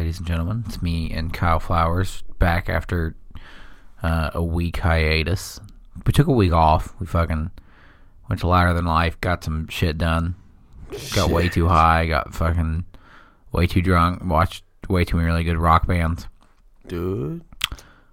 [0.00, 0.64] ladies and gentlemen.
[0.66, 3.14] It's me and Kyle Flowers back after
[4.02, 5.60] uh, a week hiatus.
[6.06, 6.94] We took a week off.
[6.98, 7.50] We fucking
[8.26, 10.36] went to Louder Than Life, got some shit done.
[11.14, 12.86] Got way too high, got fucking
[13.52, 16.28] way too drunk, watched way too many really good rock bands.
[16.86, 17.42] Dude,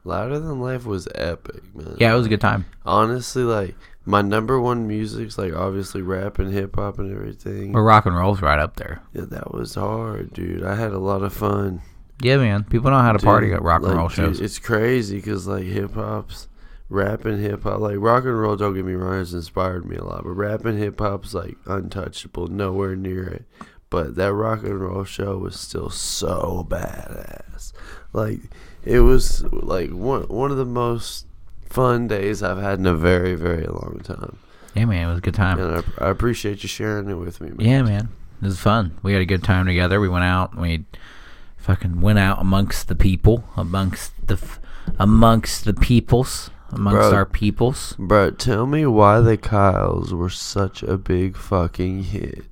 [0.04, 1.96] Louder Than Life was epic, man.
[1.98, 2.66] Yeah, it was a good time.
[2.86, 3.76] Honestly, like,
[4.08, 7.74] my number one music's, like, obviously rap and hip hop and everything.
[7.74, 9.02] But rock and roll's right up there.
[9.14, 10.64] Yeah, that was hard, dude.
[10.64, 11.82] I had a lot of fun.
[12.22, 12.64] Yeah, man.
[12.64, 14.40] People know how to party at rock and like, roll dude, shows.
[14.40, 16.48] it's crazy because, like, hip hop's,
[16.90, 19.98] rap and hip hop, like, rock and roll, don't get me wrong, has inspired me
[19.98, 20.24] a lot.
[20.24, 23.46] But rap and hip hop's, like, untouchable, nowhere near it.
[23.90, 27.74] But that rock and roll show was still so badass.
[28.14, 28.40] Like,
[28.84, 31.27] it was, like, one, one of the most
[31.70, 34.38] fun days I've had in a very, very long time.
[34.76, 35.06] Yeah, man.
[35.08, 35.60] It was a good time.
[35.60, 37.60] And I, I appreciate you sharing it with me, man.
[37.68, 38.10] Yeah, man.
[38.42, 38.98] It was fun.
[39.02, 40.00] We had a good time together.
[40.00, 40.56] We went out.
[40.56, 40.86] We
[41.58, 44.60] fucking went out amongst the people, amongst the f-
[45.00, 47.14] amongst the peoples, amongst Bro.
[47.14, 47.96] our peoples.
[47.98, 52.46] Bro, tell me why the Kyles were such a big fucking hit.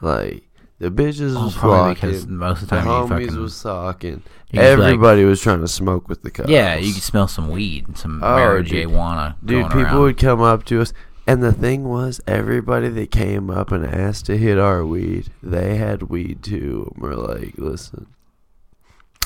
[0.00, 0.42] Like
[0.84, 3.62] the bitches Oh, was flocking, because most of the the time you homies fucking was
[3.62, 6.50] talking, be like- everybody was trying to smoke with the Kyles.
[6.50, 9.34] yeah, you could smell some weed, and some Oh, marijuana.
[9.44, 9.66] dude.
[9.66, 10.00] People around.
[10.00, 10.92] would come up to us,
[11.26, 15.76] and the thing was, everybody that came up and asked to hit our weed, they
[15.76, 16.90] had weed too.
[16.94, 18.06] And we're like, listen,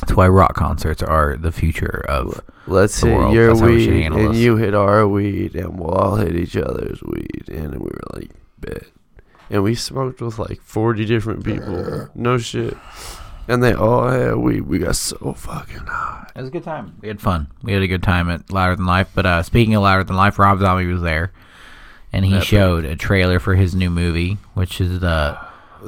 [0.01, 2.41] That's why rock concerts are the future of.
[2.69, 3.35] let's the hit world.
[3.35, 4.37] your That's how we should weed, and this.
[4.37, 7.49] you hit our weed, and we'll all hit each other's weed.
[7.53, 8.85] And we were like, bet.
[9.51, 12.09] And we smoked with like 40 different people.
[12.15, 12.77] No shit.
[13.47, 14.63] And they all had weed.
[14.63, 16.31] We got so fucking high.
[16.37, 16.97] It was a good time.
[17.01, 17.49] We had fun.
[17.63, 19.09] We had a good time at Louder Than Life.
[19.15, 21.33] But uh, speaking of Louder Than Life, Rob Zombie was there,
[22.13, 22.47] and he Epic.
[22.47, 25.39] showed a trailer for his new movie, which is the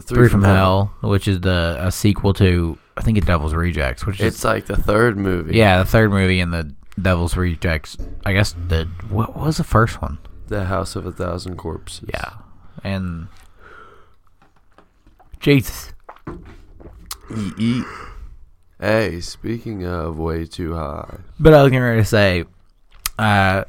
[0.03, 4.21] Three, from, Hell, which is the a sequel to I think it's Devil's Rejects, which
[4.21, 5.57] is It's like the third movie.
[5.57, 7.99] yeah the third movie in the Devil's Rejects.
[8.25, 10.19] I guess the what was the first one?
[10.47, 12.09] The House of a Thousand Corpses.
[12.09, 12.31] Yeah,
[12.85, 13.27] and
[15.41, 15.93] Jesus.
[17.37, 17.85] Eat, eat.
[18.79, 21.19] Hey, speaking of way too high.
[21.39, 22.45] But I was getting ready to say,
[23.19, 23.65] uh,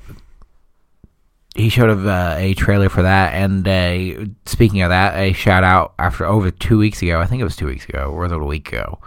[1.55, 5.63] he showed a, uh, a trailer for that, and uh, speaking of that, a shout
[5.63, 7.19] out after over two weeks ago.
[7.19, 8.99] I think it was two weeks ago, or was it a week ago?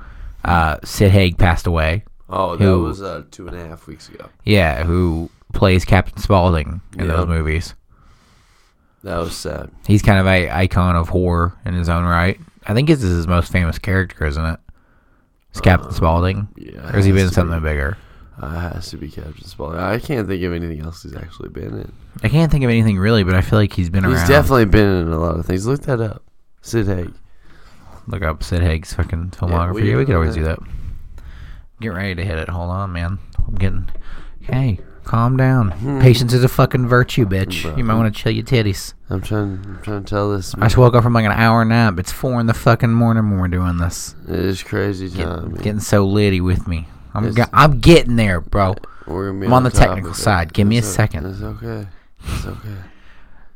[0.44, 2.04] Uh, Sid Haig passed away.
[2.28, 4.28] Oh, that Who- was uh, two and a half weeks ago.
[4.44, 7.16] Yeah, who plays Captain Spaulding in Yeah.
[7.16, 7.74] those movies?
[9.04, 9.70] That was sad.
[9.86, 12.38] He's kind of a icon of horror in his own right.
[12.66, 14.60] I think this is his most famous character, isn't it?
[15.50, 16.48] It's Captain Spaulding.
[16.56, 16.88] Yeah.
[16.88, 17.64] Or has he been in has to something be.
[17.68, 17.96] bigger?
[18.42, 19.78] Uh, it has to be Captain Spaulding.
[19.78, 21.92] I can't think of anything else he's actually been in.
[22.22, 24.28] I can't think of anything really, but I feel like he's been He's around.
[24.28, 25.66] definitely been in a lot of things.
[25.66, 26.24] Look that up.
[26.62, 27.12] Sid Haig.
[28.06, 29.74] Look up Sid Haig's fucking filmography.
[29.74, 30.40] we Yeah, we, could always that.
[30.40, 30.58] do that.
[31.80, 32.48] Get ready to hit it.
[32.48, 33.18] Hold on, man.
[33.46, 33.88] I'm getting.
[34.40, 35.70] Hey, calm down.
[35.72, 36.00] Hmm.
[36.00, 37.62] Patience is a fucking virtue, bitch.
[37.62, 37.76] Bro.
[37.76, 38.94] You might want to chill your titties.
[39.10, 39.60] I'm trying.
[39.64, 40.54] I'm trying to tell this.
[40.56, 41.98] I just woke up from like an hour nap.
[41.98, 44.14] It's four in the fucking morning when we're doing this.
[44.28, 45.52] It is crazy time.
[45.52, 45.62] man.
[45.62, 46.88] getting so litty with me.
[47.14, 48.74] I'm It's- ge- I'm getting there, bro.
[49.06, 50.16] We're gonna be I'm on the technical it.
[50.16, 50.52] side.
[50.52, 51.26] Give me a It's second.
[51.26, 51.86] It's okay.
[52.26, 52.68] It's okay.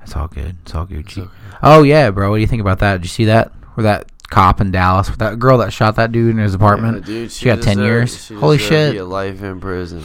[0.03, 0.57] It's all good.
[0.63, 1.19] It's all Gucci.
[1.23, 1.31] okay.
[1.63, 2.31] Oh yeah, bro.
[2.31, 2.99] What do you think about that?
[2.99, 3.53] Did you see that?
[3.75, 6.99] Where that cop in Dallas, with that girl that shot that dude in his apartment?
[7.01, 8.27] Yeah, dude, she, got ten years.
[8.27, 8.93] she Holy deserved shit!
[8.95, 10.03] Get life in prison.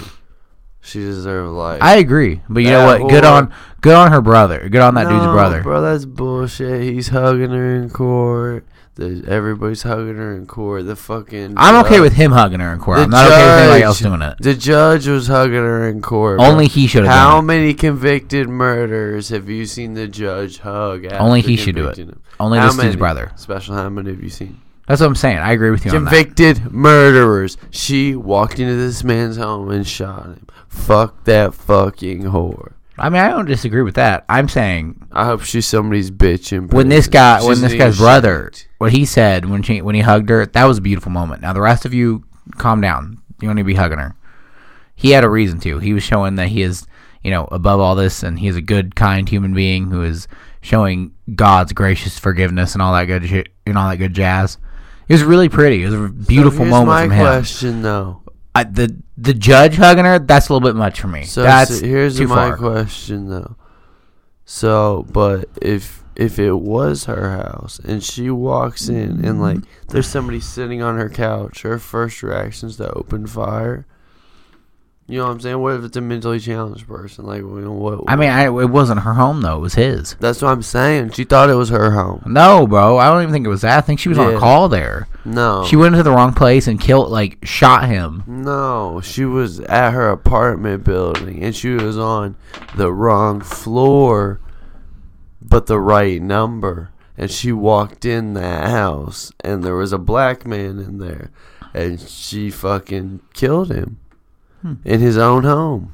[0.84, 1.82] She deserved life.
[1.82, 3.10] I agree, but you know what?
[3.10, 4.68] Good on, good on her brother.
[4.70, 5.64] Good on that dude's brother.
[5.64, 6.82] Bro, that's bullshit.
[6.84, 8.66] He's hugging her in court.
[8.96, 10.86] The, everybody's hugging her in court.
[10.86, 11.54] The fucking.
[11.58, 12.98] I'm okay with him hugging her in court.
[12.98, 14.36] The I'm not okay with anybody else doing it.
[14.40, 16.38] The judge was hugging her in court.
[16.38, 16.46] bro.
[16.48, 17.48] Only he should have How done it.
[17.48, 21.06] many convicted murders have you seen the judge hug?
[21.14, 21.98] Only he should do it.
[21.98, 22.22] him?
[22.40, 23.32] Only How this dude's brother.
[23.36, 24.60] Special, how many have you seen?
[24.88, 25.38] That's what I'm saying.
[25.38, 26.10] I agree with you on that.
[26.10, 27.58] Convicted murderers.
[27.72, 30.48] She walked into this man's home and shot him.
[30.68, 32.74] Fuck that fucking whore.
[32.98, 34.24] I mean, I don't disagree with that.
[34.30, 38.52] I'm saying I hope she's somebody's bitch in when this guy, when this guy's brother,
[38.54, 38.68] shit.
[38.78, 41.42] what he said when she when he hugged her, that was a beautiful moment.
[41.42, 42.24] Now the rest of you,
[42.58, 43.18] calm down.
[43.42, 44.16] You don't need to be hugging her.
[44.96, 45.80] He had a reason to.
[45.80, 46.86] He was showing that he is,
[47.24, 50.28] you know, above all this, and he is a good, kind human being who is
[50.62, 54.58] showing God's gracious forgiveness and all that good shit and all that good jazz.
[55.08, 55.84] It was really pretty.
[55.84, 57.26] It was a beautiful Here's moment my from him.
[57.26, 58.22] question though.
[58.56, 61.24] I, the the judge hugging her, that's a little bit much for me.
[61.24, 62.58] So, that's so here's my far.
[62.58, 63.56] question though.
[64.46, 70.08] So, but if if it was her house and she walks in and like there's
[70.08, 73.88] somebody sitting on her couch, her first reaction is to open fire.
[75.06, 75.60] You know what I'm saying?
[75.60, 77.26] What if it's a mentally challenged person?
[77.26, 78.06] Like, know, what?
[78.08, 80.16] I mean, I, it wasn't her home though; it was his.
[80.22, 81.12] that's what I'm saying.
[81.12, 82.24] She thought it was her home.
[82.26, 83.78] No, bro, I don't even think it was that.
[83.78, 84.38] I think she was on Yeah.
[84.38, 85.08] a call there.
[85.26, 88.24] No, She went into the wrong place and killed, like, shot him.
[88.28, 92.36] No, she was at her apartment building and she was on
[92.76, 94.40] the wrong floor,
[95.42, 96.92] but the right number.
[97.18, 101.30] And she walked in that house and there was a black man in there
[101.74, 103.98] and she fucking killed him
[104.64, 104.74] Hmm.
[104.86, 105.94] in his own home.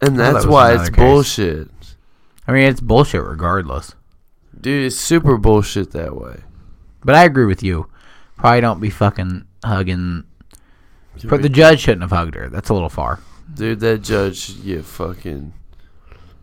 [0.00, 0.96] And Well, that that's was why it's case.
[0.96, 1.68] bullshit.
[2.46, 3.94] I mean, it's bullshit regardless.
[4.60, 6.40] Dude, it's super bullshit that way.
[7.04, 7.88] But I agree with you.
[8.36, 10.24] Probably don't be fucking hugging.
[11.24, 12.48] But the judge shouldn't have hugged her.
[12.48, 13.20] That's a little far.
[13.52, 15.52] Dude, that judge you fucking.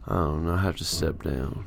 [0.07, 1.65] I don't know, have to step down.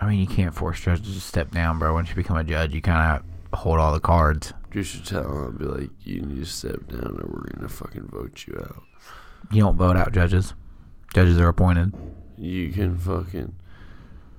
[0.00, 1.92] I mean, you can't force judges to step down, bro.
[1.92, 3.20] Once you become a judge, you kind
[3.52, 4.52] of hold all the cards.
[4.72, 8.08] You should tell him, be like, you need to step down or we're gonna fucking
[8.08, 8.82] vote you out.
[9.50, 10.54] You don't vote out judges.
[11.12, 11.92] Judges are appointed.
[12.38, 13.54] You can fucking,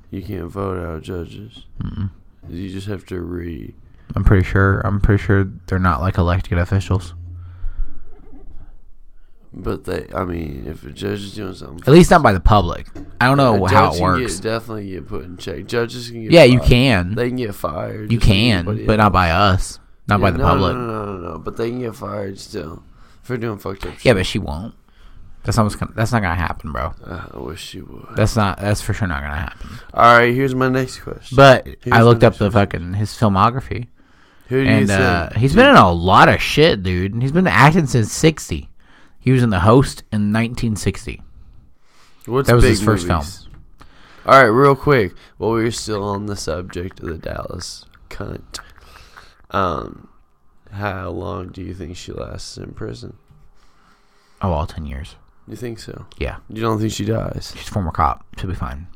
[0.10, 1.66] you can't vote out judges.
[1.80, 2.10] Mm-mm.
[2.50, 3.76] You just have to re.
[4.16, 4.80] I'm pretty sure.
[4.82, 7.14] I'm pretty sure they're not like elected officials.
[9.56, 12.40] But they, I mean, if a judge is doing something, At least not by the
[12.40, 12.88] public.
[13.22, 14.40] I don't know how it works.
[14.40, 15.68] Get, definitely get put in check.
[15.68, 16.32] Judges can get.
[16.32, 17.14] Yeah, you can.
[17.14, 18.12] They can get fired.
[18.12, 19.80] You can, but not by us.
[20.08, 20.76] Not by the no, public.
[20.76, 21.38] No, no, no, no.
[21.40, 22.84] But they can get fired still
[23.22, 24.06] for doing fucked up shit.
[24.06, 24.76] Yeah, but she won't.
[25.44, 26.94] That's not gonna, that's not gonna happen, bro.
[27.06, 28.16] Uh, I wish she would.
[28.16, 29.70] That's not that's for sure not gonna happen.
[29.94, 31.36] All right, here's my next question.
[31.36, 32.80] But Here's I looked up the question.
[32.82, 33.88] fucking his filmography,
[34.48, 35.00] Who do you and think?
[35.02, 37.22] uh, he's been in a lot of shit, dude.
[37.22, 38.70] He's been acting since '60.
[39.20, 41.22] He was in The Host in 1960.
[42.26, 43.48] What's that was his first movies?
[44.26, 45.14] All right, real quick.
[45.38, 48.60] While we are still on the subject of the Dallas cunt,
[49.54, 50.08] um,
[50.72, 53.16] how long do you think she lasts in prison?
[54.42, 55.16] Oh, all 10 years.
[55.48, 56.06] You think so?
[56.18, 57.54] Yeah, You don't think she dies?
[57.56, 58.26] she's a former cop.
[58.38, 58.88] She'll be fine.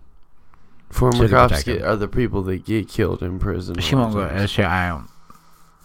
[0.90, 3.78] Former She'll cops get, are the people that get killed in prison.
[3.80, 4.46] She won't go.
[4.46, 5.08] She, I don't.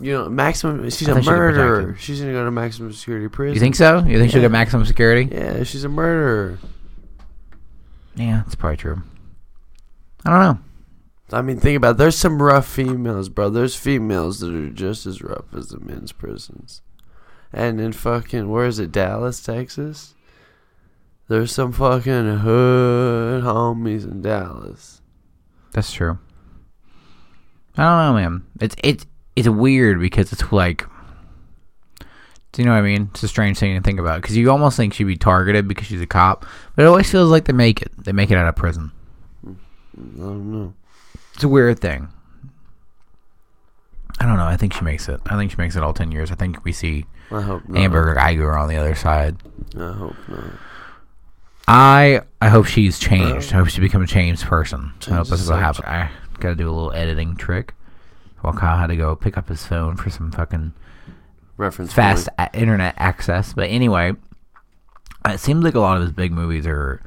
[0.01, 0.89] You know, maximum.
[0.91, 1.97] She's I a she'll murderer.
[1.99, 3.55] She's gonna go to maximum security prison.
[3.55, 3.99] You think so?
[4.05, 4.47] You think she'll Yeah.
[4.49, 5.29] get maximum security?
[5.35, 6.59] Yeah, she's a murderer.
[8.15, 9.03] Yeah, that's probably true.
[10.25, 10.59] I don't know.
[11.33, 11.99] I mean, think about it.
[11.99, 13.51] There's some rough females, bro.
[13.51, 16.83] There's females that are just as rough as the men's prisons.
[17.53, 20.15] And in fucking, where is it, Dallas, Texas?
[21.29, 25.01] There's some fucking hood homies in Dallas.
[25.73, 26.19] That's true.
[27.77, 28.47] I don't know, man.
[28.61, 30.85] It's it's it's weird because it's like,
[31.99, 33.09] do you know what I mean?
[33.13, 35.87] It's a strange thing to think about because you almost think she'd be targeted because
[35.87, 36.45] she's a cop,
[36.77, 37.93] but it always feels like they make it.
[37.97, 38.93] They make it out of prison.
[39.47, 39.57] Mm,
[40.17, 40.75] I don't know.
[41.35, 42.09] It's a weird thing.
[44.21, 44.45] I don't know.
[44.47, 45.21] I think she makes it.
[45.27, 46.31] I think she makes it all ten years.
[46.31, 47.79] I think we see I hope not.
[47.79, 49.37] Amber Guyger on the other side.
[49.77, 50.45] I hope not.
[51.67, 53.53] I I hope she's changed.
[53.53, 53.57] Oh.
[53.57, 54.93] I hope she become a changed person.
[55.09, 55.87] I hope that's the what happens.
[55.87, 57.75] I gotta do a little editing trick.
[58.41, 60.73] While Kyle had to go pick up his phone for some fucking
[61.57, 63.53] Reference fast a- internet access.
[63.53, 64.15] But anyway,
[65.27, 67.01] it seems like a lot of his big movies are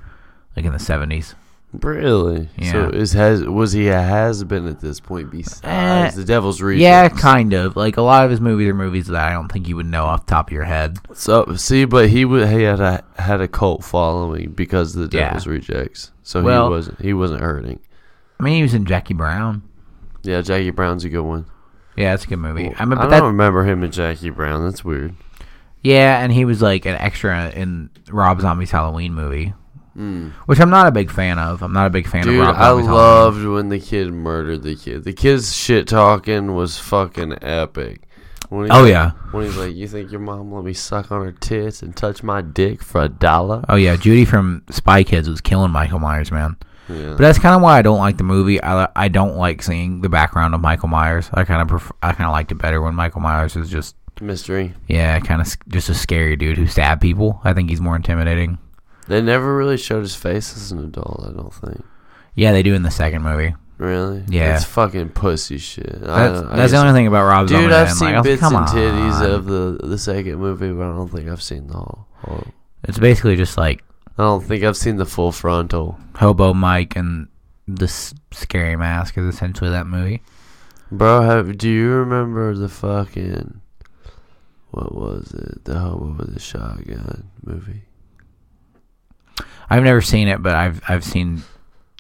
[0.55, 1.35] like in the seventies.
[1.81, 2.49] Really?
[2.71, 6.61] So is has was he a has been at this point besides Eh, the Devil's
[6.61, 6.81] Rejects?
[6.81, 7.75] Yeah, kind of.
[7.75, 10.05] Like a lot of his movies are movies that I don't think you would know
[10.05, 10.97] off the top of your head.
[11.13, 15.17] So see, but he would he had a had a cult following because of the
[15.17, 15.25] Yeah.
[15.27, 16.11] Devil's Rejects.
[16.23, 17.79] So Well- he wasn't he wasn't hurting.
[18.39, 19.61] I mean, he was in Jackie Brown.
[20.23, 21.45] Yeah, Jackie Brown's a good one.
[21.95, 22.73] Yeah, that's a good movie.
[22.75, 24.65] I I, mean, but don't that remember him and Jackie Brown.
[24.65, 25.15] That's weird.
[25.81, 29.53] yeah, and he was like an extra in Rob Zombie's Halloween movie,
[29.97, 30.31] Mm.
[30.45, 31.61] which I'm not a big fan of.
[31.61, 34.75] I'm not a big fan Dude, of Rob I loved when the kid murdered the
[34.75, 35.05] kid.
[35.05, 38.01] The kid's shit talking was fucking epic.
[38.51, 41.81] Oh yeah, When he's like, "You think your mom let me suck on her tits
[41.81, 43.95] and touch my dick for a dollar?" oh yeah.
[43.95, 46.55] Judy from Spy Kids was killing Michael Myers, man.
[46.87, 47.11] Yeah.
[47.11, 48.61] But that's kind of why I don't like the movie.
[48.61, 51.29] I, I don't like seeing the background of Michael Myers.
[51.33, 53.95] I kind of prefer, I kind of liked it better when Michael Myers is just
[54.21, 54.73] Mystery.
[54.87, 57.41] yeah, kind of just a scary dude who stabbed people.
[57.43, 58.59] I think he's more intimidating.
[59.07, 61.23] They never really showed his face as an adult.
[61.27, 61.83] I don't think.
[62.33, 63.55] Yeah, they do in the second movie.
[63.77, 64.23] Really?
[64.29, 64.55] Yeah.
[64.55, 65.99] It's fucking pussy shit.
[66.03, 67.65] I That's, that's the only thing about Rob Zombie.
[67.65, 69.31] Dude, I've seen like, like, bits and titties on.
[69.31, 72.07] of the the second movie, but I don't think I've seen the whole.
[72.21, 72.47] whole
[72.83, 73.83] It's basically just like
[74.17, 75.99] I don't think I've seen the full frontal.
[76.15, 77.27] Hobo Mike and
[77.67, 80.21] the s- scary mask is essentially that movie.
[80.91, 83.59] Bro, have, do you remember the fucking
[84.71, 85.65] what was it?
[85.65, 87.83] The hobo with the shotgun movie.
[89.69, 91.43] I've never seen it, but I've I've seen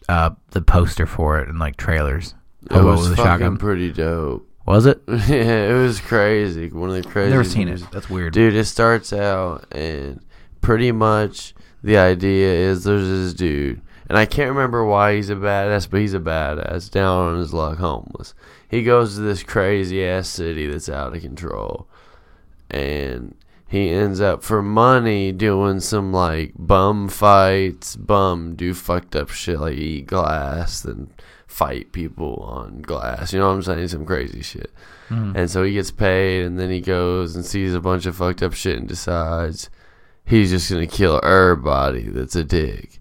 [0.07, 2.33] uh, the poster for it and like trailers.
[2.63, 3.57] It Hobo was with a fucking shotgun.
[3.57, 4.47] pretty dope.
[4.65, 5.01] Was it?
[5.07, 6.69] yeah, it was crazy.
[6.69, 7.29] One of the crazy.
[7.29, 7.81] Never seen it.
[7.91, 8.33] That's weird.
[8.33, 10.19] Dude, it starts out and
[10.61, 11.53] pretty much
[11.83, 15.99] the idea is there's this dude, and I can't remember why he's a badass, but
[15.99, 18.33] he's a badass, down on his luck, homeless.
[18.67, 21.87] He goes to this crazy ass city that's out of control,
[22.71, 23.35] and
[23.67, 29.59] he ends up for money doing some like bum fights, bum do fucked up shit
[29.59, 31.09] like eat glass and
[31.47, 33.33] fight people on glass.
[33.33, 33.87] You know what I'm saying?
[33.89, 34.71] Some crazy shit.
[35.09, 35.35] Mhm.
[35.35, 38.43] And so he gets paid, and then he goes and sees a bunch of fucked
[38.43, 39.69] up shit and decides
[40.25, 42.97] he's just gonna kill everybody that's a dick.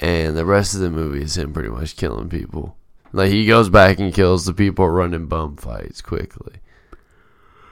[0.00, 2.76] And the rest of the movie is him pretty much killing people.
[3.12, 6.56] Like he goes back and kills the people running bum fights quickly.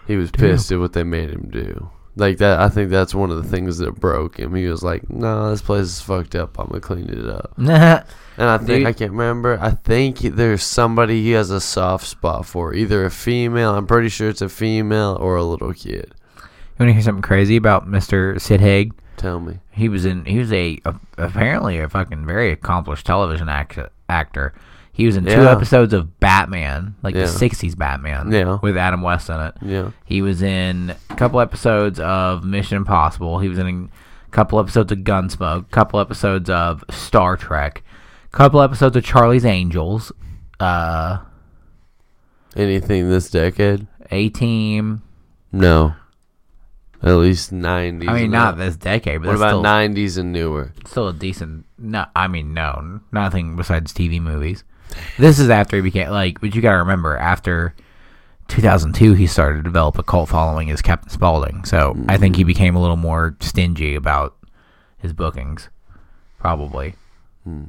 [0.06, 0.50] He was Damn.
[0.50, 1.90] pissed at what they made him do.
[2.18, 4.54] Like that, I think that's one of the things that broke him.
[4.54, 6.58] He was like, "No, this place is fucked up.
[6.58, 7.52] I'm gonna clean it up."
[8.38, 8.86] And I think Dude.
[8.86, 9.58] I can't remember.
[9.60, 13.74] I think there's somebody he has a soft spot for, either a female.
[13.74, 16.14] I'm pretty sure it's a female or a little kid.
[16.36, 16.42] You
[16.80, 18.38] want to hear something crazy about Mr.
[18.38, 18.92] Sid Haig?
[19.16, 19.60] Tell me.
[19.70, 20.26] He was in.
[20.26, 23.78] He was a, a apparently a fucking very accomplished television act,
[24.10, 24.52] actor.
[24.96, 25.50] He was in two Yeah.
[25.50, 27.22] episodes of Batman, like Yeah.
[27.22, 28.56] the '60s Batman, Yeah.
[28.62, 29.54] with Adam West in it.
[29.60, 29.90] Yeah.
[30.06, 33.40] He was in a couple episodes of Mission Impossible.
[33.40, 33.90] He was in
[34.26, 37.82] a couple episodes of Gunsmoke, a couple episodes of Star Trek,
[38.32, 40.12] a couple episodes of Charlie's Angels,
[40.60, 41.18] uh,
[42.56, 43.86] Anything this decade?
[44.10, 45.02] A Team.
[45.52, 45.92] No.
[47.02, 48.08] At least 90s.
[48.08, 48.56] I mean, and not up.
[48.56, 50.72] this decade, but What that's about still, 90s and newer?
[50.86, 51.66] still a decent.
[51.78, 54.64] No, I mean, no, nothing besides TV movies.
[55.18, 57.74] This is after he became like, but you gotta remember after
[58.48, 61.64] 2002, he started to develop a cult following as Captain Spaulding.
[61.64, 64.36] So I think he became a little more stingy about
[64.98, 65.68] his bookings,
[66.38, 66.94] probably.
[67.44, 67.64] Hmm.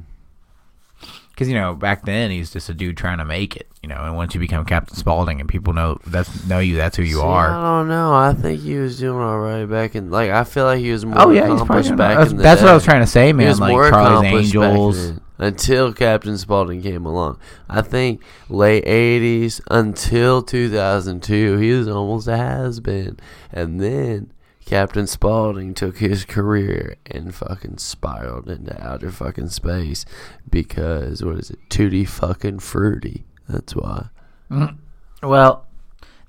[1.30, 3.68] Because you know, back then he's just a dude trying to make it.
[3.82, 6.96] You know, and once you become Captain Spaulding and people know that's know you, that's
[6.96, 7.50] who you See, are.
[7.50, 8.12] I don't know.
[8.12, 10.10] I think he was doing all right back in.
[10.10, 12.42] Like, I feel like he was more Oh yeah, he's probably back that's, in the
[12.42, 13.48] that's what I was trying to say, He man.
[13.48, 15.20] was Like Charlie's Angels.
[15.38, 17.38] Until Captain Spaulding came along.
[17.68, 23.18] I think late '80s until 2002, he was almost a has been,
[23.52, 24.32] and then
[24.66, 30.04] Captain Spaulding took his career and fucking spiraled into outer fucking space
[30.50, 31.58] because what is it?
[31.70, 33.24] Tutti fucking fruity.
[33.48, 34.08] That's why.
[34.50, 34.76] Mm.
[35.22, 35.66] Well,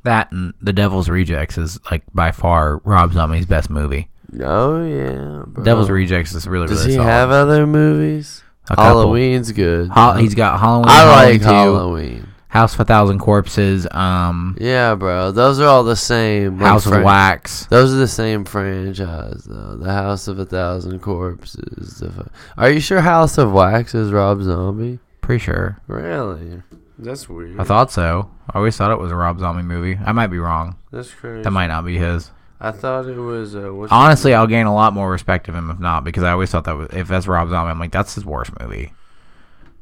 [0.04, 4.08] that and The Devil's Rejects is like by far Rob Zombie's best movie.
[4.42, 5.64] Oh yeah, bro.
[5.64, 7.10] Devil's Rejects is really Does really he solid.
[7.10, 8.44] have other movies?
[8.70, 8.84] A couple.
[9.02, 9.92] Halloween's good.
[10.20, 10.90] He's got Halloween.
[10.90, 12.26] I Halloween like 2, Halloween.
[12.50, 13.88] House of a Thousand Corpses.
[13.92, 15.32] Um, Yeah, bro.
[15.32, 16.58] Those are all the same.
[16.60, 17.66] like, House of fran- Wax.
[17.68, 19.76] Those are the same franchise, though.
[19.78, 22.00] The House of a Thousand Corpses.
[22.00, 25.00] Fu- are you sure House of Wax is Rob Zombie?
[25.22, 25.78] Pretty sure.
[25.88, 26.64] Really?
[26.98, 27.60] That's weird.
[27.60, 28.30] I thought so.
[28.52, 30.00] I always thought it was a Rob Zombie movie.
[30.04, 30.76] I might be wrong.
[30.92, 31.44] That's crazy.
[31.44, 32.32] That might not be his.
[32.60, 33.56] I thought it was.
[33.56, 36.52] Uh, Honestly, I'll gain a lot more respect of him if not, because I always
[36.52, 38.94] thought that was, if that's Rob Zombie, I'm like that's his worst movie.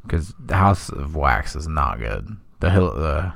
[0.04, 2.38] Because the House of Wax is not good.
[2.60, 3.34] The hill, the.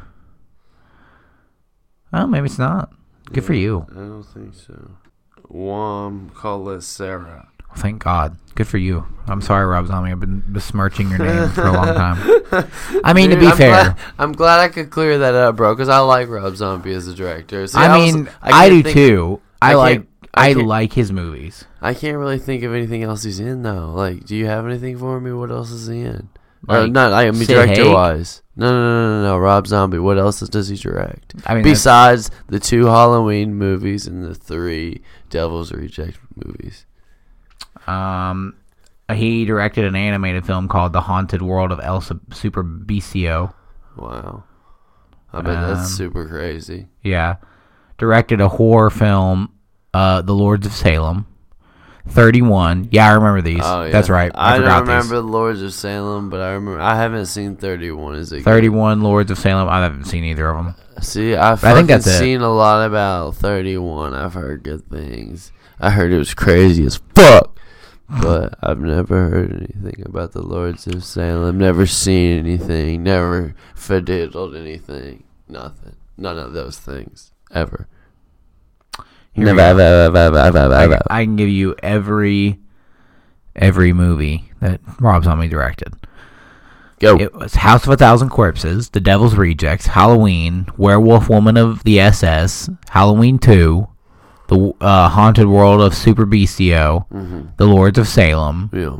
[2.13, 2.91] Oh, maybe it's not.
[3.31, 3.85] Good for you.
[3.91, 4.91] I don't think so.
[5.47, 6.31] Wom
[6.81, 7.49] Sarah.
[7.77, 8.37] Thank God.
[8.55, 9.05] Good for you.
[9.27, 10.11] I'm sorry, Rob Zombie.
[10.11, 12.69] I've been besmirching your name for a long time.
[13.03, 15.73] I mean, to be I'm fair, glad, I'm glad I could clear that up, bro,
[15.73, 17.65] because I like Rob Zombie as a director.
[17.67, 19.41] See, I was- mean, I, can't do think- too.
[19.61, 20.07] I, I like.
[20.33, 21.65] I I, like his movies.
[21.81, 23.91] I can't really think of anything else he's in though.
[23.93, 25.31] Like, do you have anything for me?
[25.33, 26.29] What else is he in?
[26.69, 27.11] Or Like, not.
[27.11, 28.41] I mean, director wise.
[28.55, 29.37] No, no, no, no, no.
[29.37, 29.99] Rob Zombie.
[29.99, 31.35] What else does he direct?
[31.45, 36.85] I mean, Besides the two Halloween movies and the three Devil's Reject movies.
[37.87, 38.55] Um,
[39.13, 43.53] he directed an animated film called The Haunted World of El Su- Super Bicio.
[43.97, 44.43] Wow.
[45.33, 46.87] I bet Um, that's super crazy.
[47.03, 47.35] Yeah.
[47.97, 49.49] Directed a horror film,
[49.93, 51.25] uh, The Lords of Salem.
[52.07, 52.87] 31.
[52.91, 53.61] Yeah, I remember these.
[53.63, 53.91] Oh, yeah.
[53.91, 54.31] That's right.
[54.33, 55.09] I, I, don't remember these.
[55.09, 56.81] the Lords of Salem, but I remember.
[56.81, 58.15] I haven't seen 31.
[58.15, 58.45] Is it good?
[58.45, 59.69] 31 Lords of Salem.
[59.69, 60.75] I haven't seen either of them.
[61.01, 62.17] See, I've I think that's it.
[62.17, 64.13] seen a lot about 31.
[64.13, 65.51] I've heard good things.
[65.79, 67.50] I heard it was crazy as fuck.
[68.19, 71.57] But I've never heard anything about the Lords of Salem.
[71.57, 73.03] Never seen anything.
[73.03, 75.23] Never fiddled anything.
[75.47, 75.95] Nothing.
[76.17, 77.31] None of those things.
[77.53, 77.87] Ever.
[79.35, 79.63] Never, go.
[79.63, 81.01] ever, ever, ever, ever, I, ever.
[81.09, 82.59] I can give you every
[83.55, 85.93] every movie that Rob Zombie directed.
[86.99, 87.17] Go.
[87.17, 91.99] It was House of a Thousand Corpses, The Devil's Rejects, Halloween, Werewolf Woman of the
[91.99, 93.87] SS, Halloween 2,
[94.51, 97.41] The uh, Haunted World of Super Bestiio, Mm-hmm.
[97.57, 98.97] The Lords of Salem, Yeah.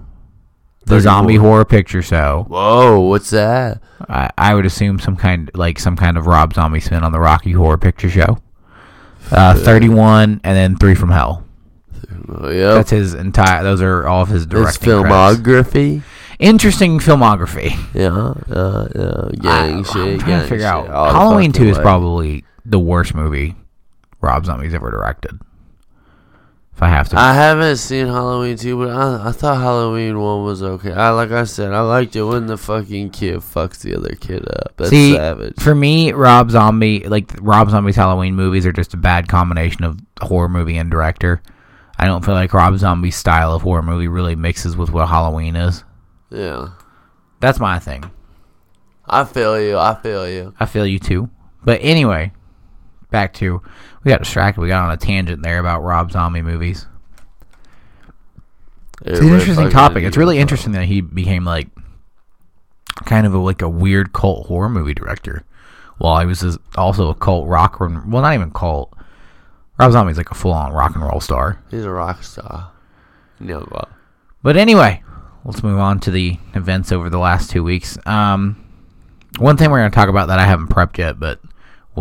[0.86, 1.46] the zombie 31.
[1.46, 2.46] horror picture show.
[2.48, 3.82] Whoa, what's that?
[4.10, 7.20] I, I would assume some kind like some kind of Rob Zombie spin on the
[7.20, 8.40] Rocky Horror Picture Show.
[9.30, 11.46] Uh, Thirty-one, and then Three from Hell.
[12.30, 12.76] Oh, yep.
[12.76, 13.62] That's his entire.
[13.64, 15.10] Those are all of his His directing credits.
[15.42, 16.02] filmography.
[16.40, 17.78] Interesting filmography.
[17.94, 19.96] Yeah, uh, yeah, gang I, shit.
[19.96, 20.88] am trying to figure shit, out.
[20.88, 23.56] Halloween Two is probably the worst movie
[24.22, 25.40] Rob Zombie's ever directed.
[26.74, 30.44] If I have to, I haven't seen Halloween 2, but I, I thought Halloween 1
[30.44, 30.94] was okay.
[30.94, 34.48] I Like I said, I liked it when the fucking kid fucks the other kid
[34.48, 34.74] up.
[34.78, 35.56] That's See, savage.
[35.60, 40.00] for me, Rob Zombie, like Rob Zombie's Halloween movies, are just a bad combination of
[40.22, 41.42] horror movie and director.
[42.00, 45.56] I don't feel like Rob Zombie's style of horror movie really mixes with what Halloween
[45.56, 45.84] is.
[46.32, 46.70] Yeah.
[47.42, 48.10] That's my thing.
[49.06, 49.78] I feel you.
[49.78, 50.54] I feel you.
[50.60, 51.30] I feel you too.
[51.64, 52.32] But anyway,
[53.12, 53.62] back to
[54.04, 54.62] we got distracted.
[54.62, 56.86] We got on a tangent there about Rob Zombie movies.
[59.04, 60.04] It's an interesting topic.
[60.04, 61.70] It's really interesting that he became like
[63.06, 65.44] kind of a, like a weird cult horror movie director,
[65.98, 67.80] while he was also a cult rock.
[67.80, 68.94] and- Well, not even cult.
[69.80, 71.60] Rob Zombie's like a full on rock and roll star.
[71.72, 72.72] He's a rock star.
[73.40, 73.90] No, but
[74.44, 75.02] But anyway,
[75.46, 77.98] let's move on to the events over the last two weeks.
[78.06, 78.64] Um,
[79.40, 81.40] one thing we're going to talk about that I haven't prepped yet, but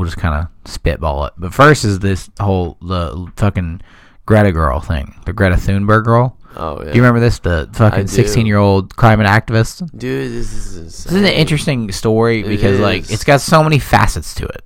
[0.00, 1.34] we'll just kind of spitball it.
[1.36, 3.82] But first is this whole the fucking
[4.26, 6.36] Greta girl thing, the Greta Thunberg girl.
[6.56, 6.90] oh yeah.
[6.90, 7.38] Do you remember this?
[7.38, 9.88] The fucking sixteen-year-old climate activist.
[9.96, 11.12] Dude, this is insane.
[11.12, 14.62] This is an interesting story It because like it's got so many facets to it.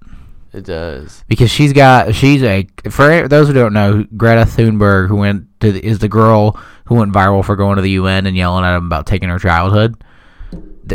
[0.52, 1.24] It does.
[1.26, 5.72] Because she's got she's a for those who don't know, Greta Thunberg, who went to
[5.72, 8.74] the, is the girl who went viral for going to the UN and yelling at
[8.74, 9.96] them about taking her childhood.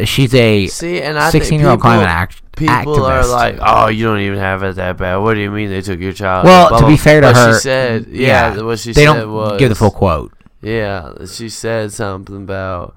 [0.06, 3.32] She's a See, and I sixteen-year-old climate act, People are activist.
[3.32, 6.00] like, "Oh, you don't even have it that bad." What do you mean they took
[6.00, 6.46] your child?
[6.46, 9.14] Well, Blah, to be fair to what her, she said, yeah, what she they said
[9.14, 10.32] don't was give the full quote.
[10.62, 12.96] Yeah, she said something about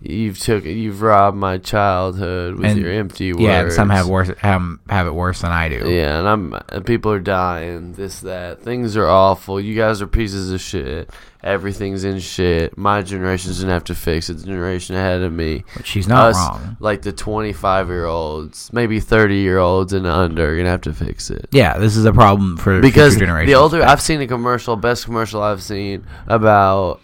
[0.00, 3.42] you've took you've robbed my childhood with And- your empty words.
[3.42, 5.88] Yeah, some have worse have, have it worse than I do.
[5.90, 7.92] Yeah, and I'm and people are dying.
[7.92, 9.60] This that things are awful.
[9.60, 11.10] You guys are pieces of shit.
[11.42, 12.78] Everything's in shit.
[12.78, 14.34] My generation's gonna have to fix it.
[14.38, 16.76] The generation ahead of me, But she's not Us, wrong.
[16.78, 20.92] like the 25 year olds, maybe 30 year olds and under, are gonna have to
[20.92, 21.48] fix it.
[21.50, 23.52] Yeah, this is a problem for because future generations.
[23.52, 27.00] the older I've seen a commercial, best commercial I've seen about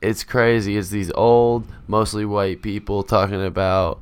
[0.00, 0.76] it's crazy.
[0.78, 4.00] It's these old, mostly white people talking about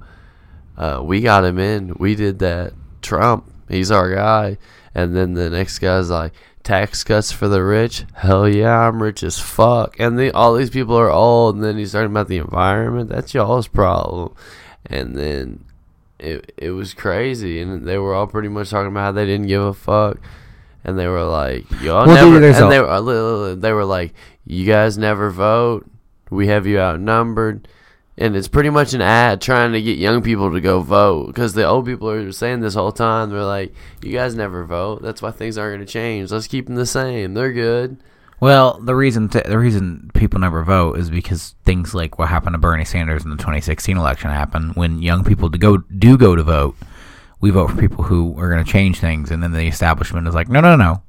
[0.76, 2.72] uh, we got him in, we did that.
[3.02, 4.58] Trump, he's our guy,
[4.94, 8.04] and then the next guy's like tax cuts for the rich.
[8.14, 9.98] Hell yeah, I'm rich as fuck.
[9.98, 13.08] And the, all these people are old, and then he's talking about the environment.
[13.10, 14.34] That's y'all's problem.
[14.86, 15.64] And then
[16.18, 19.46] it it was crazy, and they were all pretty much talking about how they didn't
[19.48, 20.18] give a fuck,
[20.84, 24.14] and they were like, "Y'all Well, never," and they were uh, li- they were like,
[24.46, 25.86] "You guys never vote.
[26.30, 27.68] We have you outnumbered."
[28.18, 31.54] And it's pretty much an ad trying to get young people to go vote because
[31.54, 33.30] the old people are saying this whole time.
[33.30, 35.00] They're like, "You guys never vote.
[35.00, 36.30] That's why things aren't going to change.
[36.30, 37.32] Let's keep them the same.
[37.34, 37.96] They're good."
[38.42, 42.54] Well, the reason t- the reason people never vote is because things like what happened
[42.54, 44.72] to Bernie Sanders in the 2016 election happen.
[44.74, 46.74] When young people do go do go to vote,
[47.40, 50.34] we vote for people who are going to change things, and then the establishment is
[50.34, 51.02] like, no, no, no,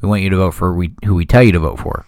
[0.00, 2.06] we want you to vote for we who we tell you to vote for.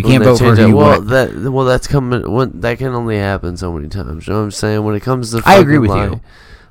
[0.00, 1.08] You can't vote for who you well, want.
[1.08, 2.30] that well, that's coming.
[2.30, 4.26] When, that can only happen so many times.
[4.26, 4.84] You know what I'm saying?
[4.84, 6.20] When it comes to, I agree with like, you.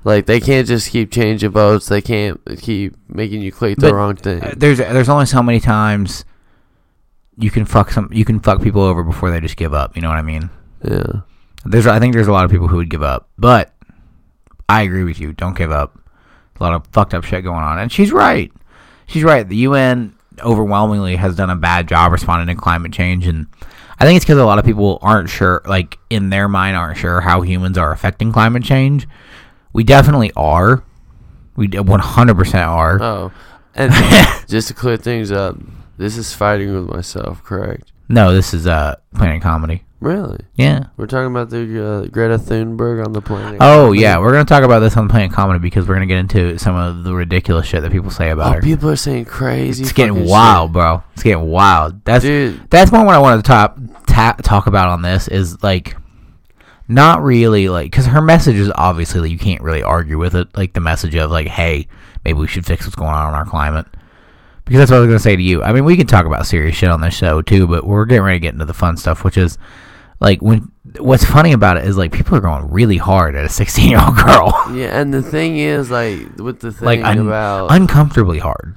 [0.04, 1.88] Like they can't just keep changing votes.
[1.88, 4.44] They can't keep making you click the But, wrong thing.
[4.44, 6.26] Uh, There's there's only so many times
[7.38, 9.96] you can fuck some you can fuck people over before they just give up.
[9.96, 10.50] You know what I mean?
[10.84, 11.22] yeah.
[11.66, 13.74] There's I think there's a lot of people who would give up, but
[14.70, 15.34] I agree with you.
[15.34, 16.00] Don't give up.
[16.60, 18.52] A lot of fucked up shit going on, and she's right.
[19.08, 19.48] She's right.
[19.48, 23.48] The UN overwhelmingly has done a bad job responding to climate change, and
[24.00, 26.98] I think it's because a lot of people aren't sure, like in their mind, aren't
[26.98, 29.08] sure how humans are affecting climate change.
[29.74, 30.84] We definitely are.
[31.56, 33.02] We 100% are.
[33.02, 33.32] Oh,
[33.76, 33.92] and
[34.48, 35.58] just to clear things up,
[35.98, 37.92] this is fighting with myself, correct?
[38.08, 39.84] no, this is uh Planet Comedy.
[40.00, 40.40] Really?
[40.56, 40.86] Yeah.
[40.96, 43.58] We're talking about the uh, Greta Thunberg on the planet.
[43.60, 46.20] Oh yeah, we're gonna talk about this on the Planet Comedy because we're gonna get
[46.20, 48.62] into some of the ridiculous shit that people say about Oh, her.
[48.62, 49.84] people are saying crazy.
[49.84, 50.74] It's getting wild, shit.
[50.74, 51.04] bro.
[51.16, 52.04] It's getting wild.
[52.06, 52.70] That's dude.
[52.70, 55.98] that's more what I wanted to talk ta- talk about on this is like
[56.88, 60.48] not really like because her message is obviously like, you can't really argue with it.
[60.56, 61.88] Like the message of like, hey,
[62.24, 63.86] maybe we should fix what's going on in our climate.
[64.64, 65.62] Because that's what I was gonna say to you.
[65.62, 68.24] I mean, we can talk about serious shit on this show too, but we're getting
[68.24, 69.58] ready to get into the fun stuff, which is
[70.20, 73.50] like when what's funny about it is like people are going really hard at a
[73.62, 77.20] 16 year old girl, Yeah, and the thing is, like, with the thing like un-
[77.28, 78.76] about uncomfortably hard.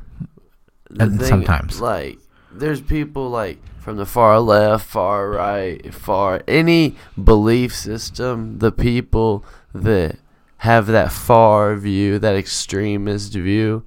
[0.98, 1.80] and thing, sometimes.
[1.80, 2.18] like
[2.52, 8.58] there's people like from the far left, far right, far any belief system.
[8.60, 10.18] The people that
[10.58, 13.82] have that far view, that extremist view,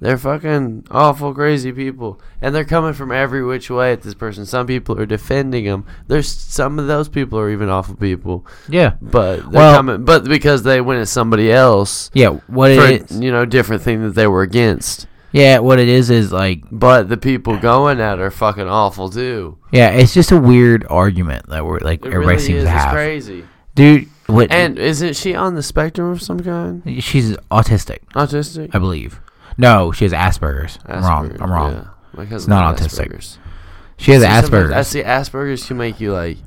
[0.00, 4.46] they're fucking awful, crazy people, and they're coming from every which way at this person.
[4.46, 5.84] Some people are defending them.
[6.06, 8.92] There's some of those people are even awful people, Yeah.
[9.02, 12.36] but they're Well- coming, but because they went at somebody else Yeah.
[12.46, 13.20] What for it is?
[13.20, 15.06] you know different thing that they were against.
[15.32, 15.58] Yeah.
[15.58, 19.58] What it is is like But the people going at are fucking awful too.
[19.72, 19.90] yeah.
[19.90, 22.64] It's just a weird argument that we're like It everybody really seems is.
[22.64, 22.92] to It's have.
[22.94, 23.44] crazy.
[23.74, 24.50] Dude, what?
[24.50, 26.82] And isn't she on the spectrum of some kind?
[27.02, 28.70] she's autistic, Autistic?
[28.74, 29.20] I believe.
[29.58, 30.78] No, she has Asperger's.
[30.86, 31.36] I'm wrong.
[31.40, 31.72] I'm wrong.
[31.72, 31.88] yeah.
[32.12, 33.08] My cousin It's not autistic.
[33.08, 33.38] Asperger's.
[33.98, 34.72] She has See, Asperger's.
[34.72, 36.38] I see Asperger's can make you like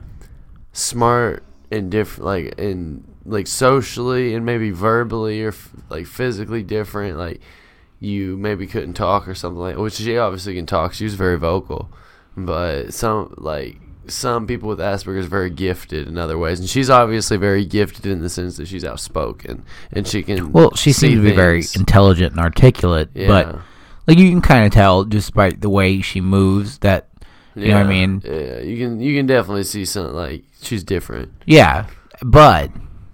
[0.72, 7.18] smart and different, like and like socially and maybe verbally or f- like physically different.
[7.18, 7.42] Like
[8.00, 9.78] you maybe couldn't talk or something like.
[9.78, 10.94] Which she obviously can talk.
[10.94, 11.90] She was very vocal,
[12.38, 17.38] but some like some people with Asperger's very gifted in other ways, and she's obviously
[17.38, 20.52] very gifted in the sense that she's outspoken and she can.
[20.52, 23.28] Well, she seems to be very intelligent and articulate, Yeah.
[23.28, 23.60] but
[24.08, 27.08] like you can kind of tell just by the way she moves that
[27.56, 28.22] you know what I mean?
[28.26, 31.32] Yeah, you can you can definitely see something like she's different.
[31.46, 31.88] yeah,
[32.24, 32.72] but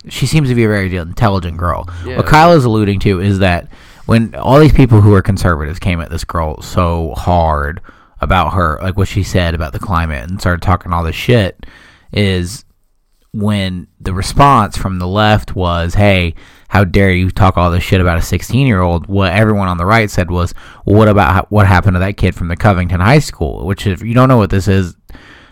[0.10, 1.89] she seems to be a very intelligent girl.
[2.06, 2.17] Yeah.
[2.17, 3.67] What Kyle is alluding to is that
[4.06, 7.82] when all these people who are conservatives came at this girl so hard
[8.21, 11.65] about her, like what she said about the climate and started talking all this shit,
[12.12, 12.65] is
[13.34, 16.34] when the response from the left was, "Hey,
[16.69, 20.10] how dare you talk all this shit about a 16-year-old?" What everyone on the right
[20.10, 20.53] said was,
[20.86, 24.01] well, "What about what happened to that kid from the Covington High School?" Which, if
[24.01, 24.95] you don't know what this is,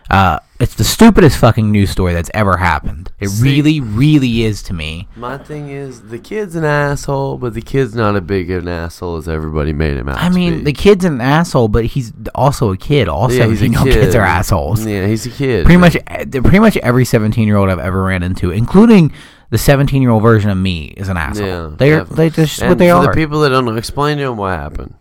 [0.10, 3.12] uh, it's the stupidest fucking news story that's ever happened.
[3.20, 5.08] It See- really, really is to me.
[5.16, 9.18] My thing is the kid's an asshole, but the kid's not as big an asshole
[9.18, 10.18] as everybody made him out.
[10.18, 13.10] I mean, the kid's an asshole, but he's also a kid.
[13.10, 14.02] Also, yeah, he's a seventeen-year-old kid.
[14.02, 14.86] kids are assholes.
[14.86, 15.66] Yeah, he's a kid.
[15.66, 19.12] Pretty much, eh, pretty much every seventeen-year-old I've ever ran into, including
[19.50, 21.46] the seventeen-year-old version of me, is an asshole.
[21.48, 22.30] Yeah, they're definitely.
[22.30, 23.08] they just And what they for are.
[23.08, 24.96] the people that don't know, explain to them what happened.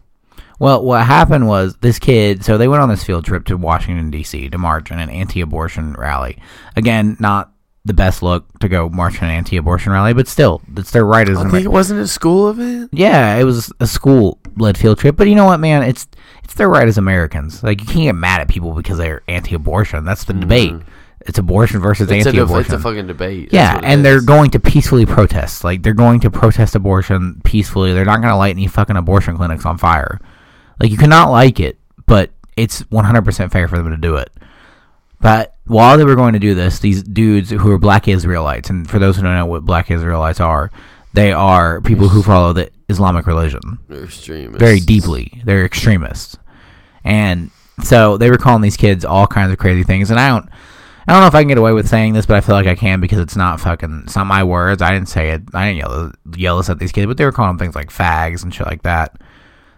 [0.59, 2.45] Well, what happened was this kid.
[2.45, 4.49] So they went on this field trip to Washington D.C.
[4.51, 6.39] to march in an anti-abortion rally.
[6.77, 7.51] Again, not
[7.85, 11.29] the best look to go march in an anti-abortion rally, but still, it's their right
[11.29, 12.91] as I think it wasn't a school event.
[12.93, 15.83] Yeah, it was a school-led field trip, but you know what, man?
[15.83, 16.07] It's
[16.43, 17.63] it's their right as Americans.
[17.63, 20.05] Like you can't get mad at people because they're anti-abortion.
[20.05, 20.73] That's the debate.
[21.27, 22.19] It's abortion versus Mm-hmm.
[22.19, 22.75] It's anti-abortion.
[22.75, 23.49] it's a fucking debate.
[23.53, 25.65] Yeah, and they're going to peacefully protest.
[25.65, 27.93] Like they're going to protest abortion peacefully.
[27.93, 30.21] They're not going to light any fucking abortion clinics on fire.
[30.81, 34.31] Like you cannot like it, but it's 100% fair for them to do it.
[35.21, 38.89] But while they were going to do this, these dudes who are black Israelites, and
[38.89, 40.71] for those who don't know what black Israelites are,
[41.15, 44.59] they are people who follow the Islamic religion They're extremists.
[44.59, 45.41] very deeply.
[45.45, 46.37] They're extremists,
[47.05, 47.51] and
[47.83, 50.11] so they were calling these kids all kinds of crazy things.
[50.11, 50.49] And I don't,
[51.09, 52.67] I don't know if I can get away with saying this, but I feel like
[52.67, 54.83] I can because it's not fucking, it's not my words.
[54.83, 55.43] I didn't say it.
[55.55, 57.89] I didn't yell yell this at these kids, but they were calling them things like
[57.91, 59.17] fags and shit like that,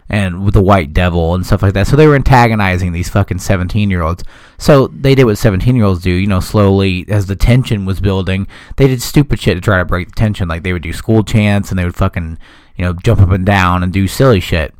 [0.09, 1.87] and with the white devil and stuff like that.
[1.87, 4.23] So they were antagonizing these fucking seventeen year olds.
[4.57, 6.11] So they did what seventeen year olds do.
[6.11, 9.85] You know, slowly as the tension was building, they did stupid shit to try to
[9.85, 10.47] break the tension.
[10.47, 12.37] Like they would do school chants and they would fucking,
[12.75, 14.73] you know, jump up and down and do silly shit.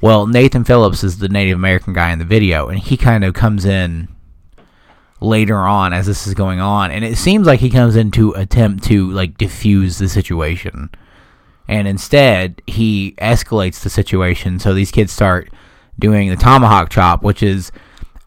[0.00, 3.34] Well, Nathan Phillips is the Native American guy in the video, and he kind of
[3.34, 4.06] comes in
[5.20, 8.32] later on as this is going on, and it seems like he comes in to
[8.34, 10.88] attempt to like diffuse the situation,
[11.68, 14.58] and instead he escalates the situation.
[14.58, 15.50] So these kids start
[15.98, 17.70] doing the tomahawk chop, which is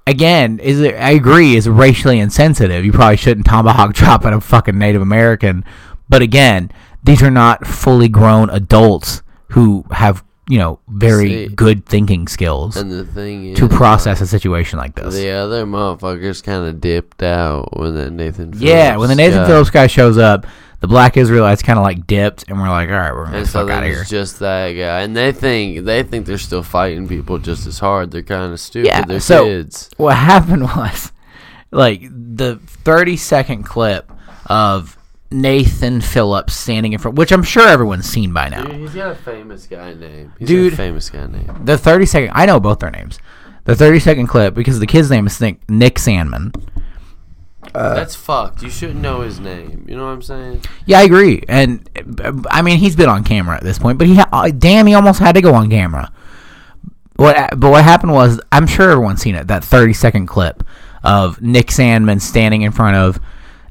[0.07, 2.85] again is I agree is racially insensitive.
[2.85, 5.65] You probably shouldn't tomahawk chop at a fucking Native American,
[6.07, 6.71] but again,
[7.03, 12.75] these are not fully grown adults who have you know very See, good thinking skills
[12.75, 15.13] And the thing is, to process a situation like this.
[15.13, 18.53] The other motherfuckers kind of dipped out when that Nathan.
[18.57, 20.45] Yeah, when the Nathan got- Phillips guy shows up,
[20.81, 23.47] the black Israelites kind of like dipped, and we're like, all right, we're gonna And
[23.47, 24.01] so fuck out of here.
[24.01, 27.79] it's just that guy, and they think they think they're still fighting people just as
[27.79, 28.11] hard.
[28.11, 28.87] They're kind of stupid.
[28.87, 29.89] Yeah, they're so- kids.
[29.97, 31.11] What happened was,
[31.71, 34.11] like, the 30 second clip
[34.47, 34.97] of
[35.33, 38.65] Nathan Phillips standing in front, which I'm sure everyone's seen by now.
[38.65, 40.33] Dude, he's got a famous guy name.
[40.39, 40.71] He's Dude.
[40.71, 41.61] got a famous guy name.
[41.63, 43.17] The 30 second, I know both their names.
[43.63, 46.53] The 30 second clip, because the kid's name is Nick, Nick Sandmann.
[47.73, 48.61] That's fucked.
[48.63, 49.85] You shouldn't know his name.
[49.87, 50.63] You know what I'm saying?
[50.85, 51.43] Yeah, I agree.
[51.47, 51.87] And
[52.23, 54.87] uh, I mean, he's been on camera at this point, but he ha- uh, damn,
[54.87, 56.11] he almost had to go on camera.
[57.15, 57.59] What?
[57.59, 59.47] But what happened was, I'm sure everyone's seen it.
[59.47, 60.63] That 30 second clip
[61.03, 63.19] of Nick Sandmann standing in front of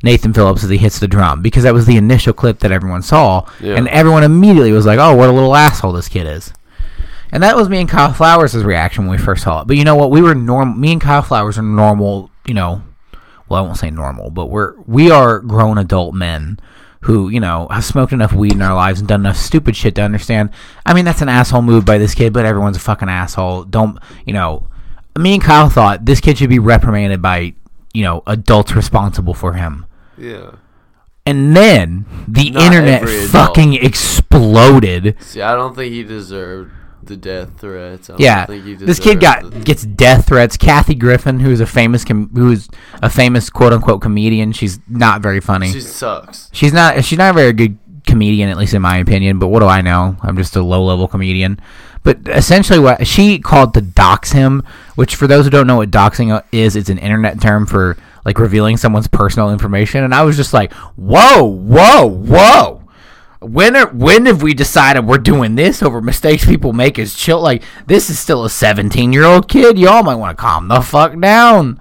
[0.03, 3.03] Nathan Phillips as he hits the drum, because that was the initial clip that everyone
[3.03, 3.75] saw, Yeah.
[3.77, 6.53] and everyone immediately was like, "Oh, what a little asshole this kid is."
[7.33, 9.67] And that was me and Kyle Flowers' reaction when we first saw it.
[9.69, 10.11] But you know what?
[10.11, 10.75] We were normal.
[10.77, 12.31] Me and Kyle Flowers are normal.
[12.47, 12.83] You know,
[13.51, 16.61] well, I won't say normal, but we're we are grown adult men
[17.03, 19.97] who you know have smoked enough weed in our lives and done enough stupid shit
[19.97, 20.51] to understand.
[20.87, 23.65] I mean, that's an asshole move by this kid, but everyone's a fucking asshole.
[23.65, 24.69] Don't you know?
[25.19, 27.55] Me and Kyle thought this kid should be reprimanded by
[27.93, 29.85] you know adults responsible for him.
[30.17, 30.53] Yeah.
[31.27, 35.17] And then the Not internet fucking exploded.
[35.21, 36.73] See, I don't think he deserved
[37.11, 38.09] the death threats.
[38.09, 40.57] I Yeah, this kid got the- gets death threats.
[40.57, 42.69] Kathy Griffin, who's a famous com- who's
[43.03, 45.71] a famous quote unquote comedian, she's not very funny.
[45.73, 46.49] She sucks.
[46.53, 49.39] She's not she's not a very good comedian, at least in my opinion.
[49.39, 50.17] But what do I know?
[50.23, 51.61] I'm just a low level comedian.
[52.03, 54.63] But essentially, what she called to dox him,
[54.95, 58.39] which for those who don't know what doxing is, it's an internet term for like
[58.39, 60.03] revealing someone's personal information.
[60.05, 62.80] And I was just like, whoa, whoa, whoa.
[63.41, 67.41] When are, when have we decided we're doing this over mistakes people make as chill?
[67.41, 69.79] Like this is still a 17 year old kid.
[69.79, 71.81] Y'all might want to calm the fuck down.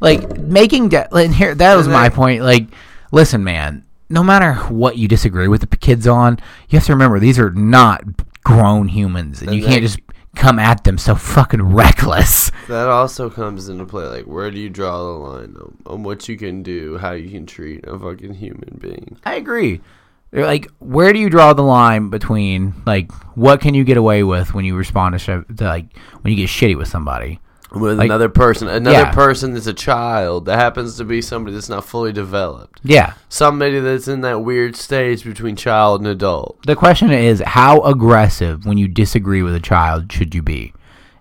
[0.00, 2.42] Like making de- like, here that was my point.
[2.42, 2.66] Like,
[3.12, 3.84] listen, man.
[4.08, 6.38] No matter what you disagree with the kids on,
[6.68, 8.04] you have to remember these are not
[8.44, 9.98] grown humans, and And you can't just
[10.36, 12.52] come at them so fucking reckless.
[12.68, 14.04] That also comes into play.
[14.04, 17.30] Like, where do you draw the line on, on what you can do, how you
[17.30, 19.18] can treat a fucking human being?
[19.24, 19.80] I agree.
[20.30, 24.22] They're Like, where do you draw the line between like what can you get away
[24.22, 27.40] with when you respond to, sh- to like when you get shitty with somebody?
[27.72, 29.10] With Like- another person, another Yeah.
[29.12, 33.12] person that's a child that happens to be somebody that's not fully developed, Yeah.
[33.28, 36.58] somebody that's in that weird stage between child and adult.
[36.66, 40.72] The question is, how aggressive when you disagree with a child should you be?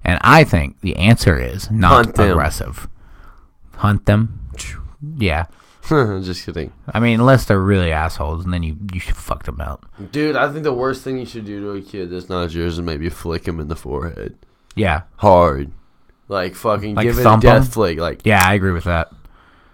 [0.03, 2.87] And I think the answer is not Hunt aggressive.
[3.77, 4.39] Hunt them.
[5.17, 5.45] Yeah.
[6.23, 9.59] Just kidding, I mean, unless they're really assholes, and then you you should fuck them
[9.61, 9.83] out.
[10.11, 10.35] dude.
[10.35, 12.81] I think the worst thing you should do to a kid that's not yours is
[12.81, 14.35] maybe flick him in the forehead
[14.75, 15.01] Yeah.
[15.17, 15.71] hard,
[16.27, 19.11] like fucking Like give it a death flick, like Yeah, I agree with that.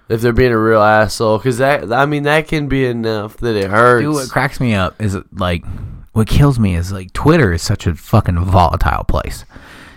[0.09, 3.55] if they're being a real asshole, because that I mean that can be enough that
[3.55, 4.03] it hurts.
[4.03, 5.63] Dude, what cracks me up is like,
[6.13, 9.45] what kills me is like Twitter is such a fucking volatile place.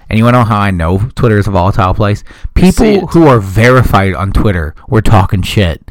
[0.09, 2.23] And you want to know how I know Twitter is a volatile place?
[2.55, 5.91] People who are verified on Twitter were talking shit.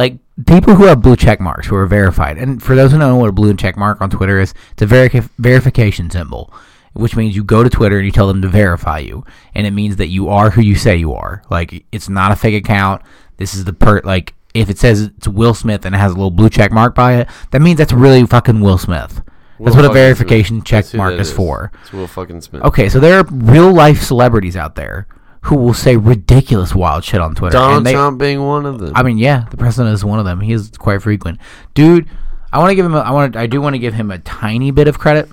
[0.00, 2.38] Like people who have blue check marks who are verified.
[2.38, 4.80] And for those who don't know what a blue check mark on Twitter is, it's
[4.80, 6.54] a verica- verification symbol,
[6.94, 9.72] which means you go to Twitter and you tell them to verify you, and it
[9.72, 11.42] means that you are who you say you are.
[11.50, 13.02] Like it's not a fake account.
[13.36, 16.14] This is the per like if it says it's Will Smith and it has a
[16.14, 19.20] little blue check mark by it, that means that's really fucking Will Smith.
[19.58, 20.64] That's Will what a verification Smith.
[20.64, 21.72] check mark that is for.
[21.82, 22.62] It's Will fucking Smith.
[22.62, 25.08] Okay, so there are real life celebrities out there
[25.42, 27.54] who will say ridiculous wild shit on Twitter.
[27.56, 28.92] Donald and they- Trump being one of them.
[28.94, 30.40] I mean, yeah, the president is one of them.
[30.40, 31.38] He is quite frequent,
[31.74, 32.06] dude.
[32.52, 32.94] I want to give him.
[32.94, 33.36] A, I want.
[33.36, 35.28] I do want to give him a tiny bit of credit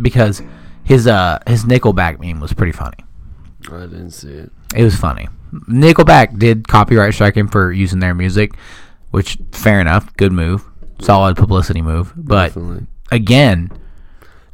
[0.00, 0.42] because
[0.82, 2.96] his uh his Nickelback meme was pretty funny.
[3.70, 4.52] I didn't see it.
[4.74, 5.28] It was funny.
[5.68, 8.54] Nickelback did copyright strike him for using their music,
[9.12, 10.64] which fair enough, good move,
[11.00, 12.12] solid publicity move.
[12.16, 12.86] But Definitely.
[13.12, 13.70] again,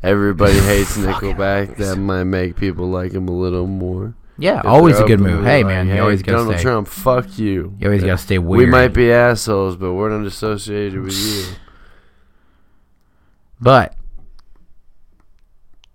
[0.02, 1.76] Everybody hates Nickelback.
[1.76, 4.14] That might make people like him a little more.
[4.40, 5.44] Yeah, always a good move.
[5.44, 6.62] Hey like, man, hey, you always gotta Donald stay.
[6.62, 7.76] Trump, fuck you.
[7.78, 8.66] You always gotta stay weird.
[8.66, 11.44] We might be assholes, but we're not associated with you.
[13.60, 13.94] But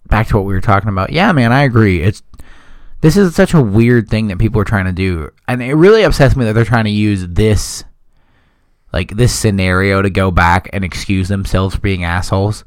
[0.07, 1.11] back to what we were talking about.
[1.11, 2.01] Yeah, man, I agree.
[2.01, 2.21] It's
[3.01, 6.03] this is such a weird thing that people are trying to do, and it really
[6.03, 7.83] upsets me that they're trying to use this
[8.93, 12.63] like this scenario to go back and excuse themselves for being assholes.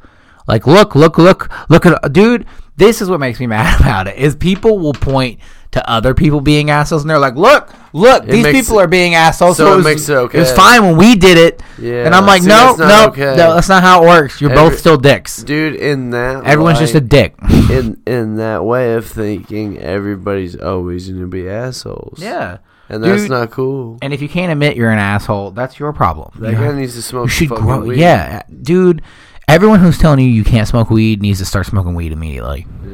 [0.46, 2.46] Like, look, look, look, look at dude.
[2.76, 4.16] This is what makes me mad about it.
[4.16, 5.40] Is people will point
[5.72, 8.88] to other people being assholes, and they're like, "Look, look, It these people it- are
[8.88, 10.38] being assholes." so it was, makes it okay.
[10.38, 13.34] It was fine when we did it, Yeah, and I'm like, see, "No, no, okay.
[13.36, 14.40] no, that's not how it works.
[14.40, 17.34] You're Every- both still dicks." Dude, in that Everyone's just a dick.
[17.70, 22.18] in in that way of thinking, everybody's always gonna be assholes.
[22.22, 22.58] yeah.
[22.90, 23.98] and that's Dude, not cool.
[24.00, 26.30] And if you can't admit you're an asshole, that's your problem.
[26.40, 27.24] That You guy needs to smoke.
[27.26, 27.80] you should fucking grow.
[27.80, 27.98] weed.
[27.98, 29.02] Yeah, dude.
[29.46, 32.66] Everyone who's telling you you can't smoke weed needs to start smoking weed immediately.
[32.82, 32.90] yeah,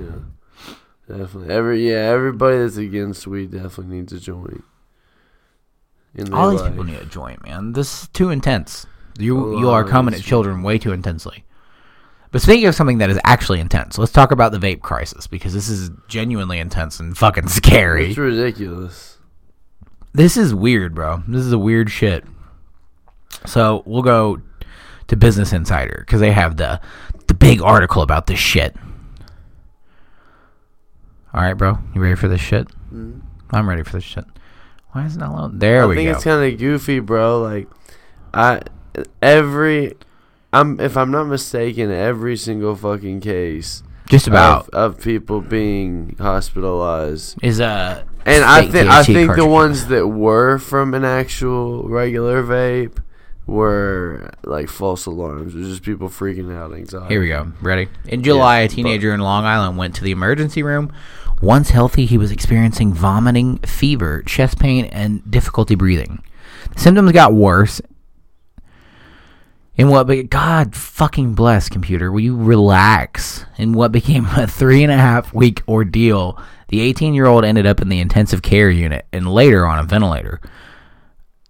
[1.08, 1.54] definitely.
[1.54, 4.64] Every yeah, everybody that's against weed definitely needs a joint.
[6.14, 6.70] In All these life.
[6.70, 7.72] people need a joint, man.
[7.72, 8.86] This is too intense.
[9.18, 11.44] You you are coming at children way too intensely.
[12.30, 15.54] But speaking of something that is actually intense, let's talk about the vape crisis because
[15.54, 18.08] this is genuinely intense and fucking scary.
[18.08, 19.18] It's ridiculous.
[20.12, 21.22] This is weird, bro.
[21.28, 22.24] This is a weird shit.
[23.46, 24.40] So we'll go
[25.08, 26.80] to Business Insider because they have the
[27.26, 28.76] the big article about this shit.
[31.34, 31.78] All right, bro.
[31.94, 32.68] You ready for this shit?
[32.92, 34.24] I'm ready for this shit.
[34.92, 35.58] Why is it not loading?
[35.58, 36.00] There I we go.
[36.00, 37.42] I think it's kind of goofy, bro.
[37.42, 37.68] Like,
[38.32, 38.60] I
[39.20, 39.94] every,
[40.52, 46.14] I'm if I'm not mistaken, every single fucking case Just about of, of people being
[46.20, 47.36] hospitalized.
[47.42, 52.44] is uh And I think I think the ones that were from an actual regular
[52.44, 52.98] vape
[53.46, 55.54] were like false alarms.
[55.54, 57.14] It was just people freaking out, anxiety.
[57.14, 57.52] Here we go.
[57.60, 57.88] Ready?
[58.06, 60.92] In July, Yeah, a teenager in Long Island went to the emergency room.
[61.42, 66.22] Once healthy, he was experiencing vomiting, fever, chest pain, and difficulty breathing.
[66.74, 67.80] The symptoms got worse.
[69.76, 73.44] In what be- God fucking bless computer, will you relax?
[73.58, 77.66] In what became a three and a half week ordeal, the 18 year old ended
[77.66, 80.40] up in the intensive care unit and later on a ventilator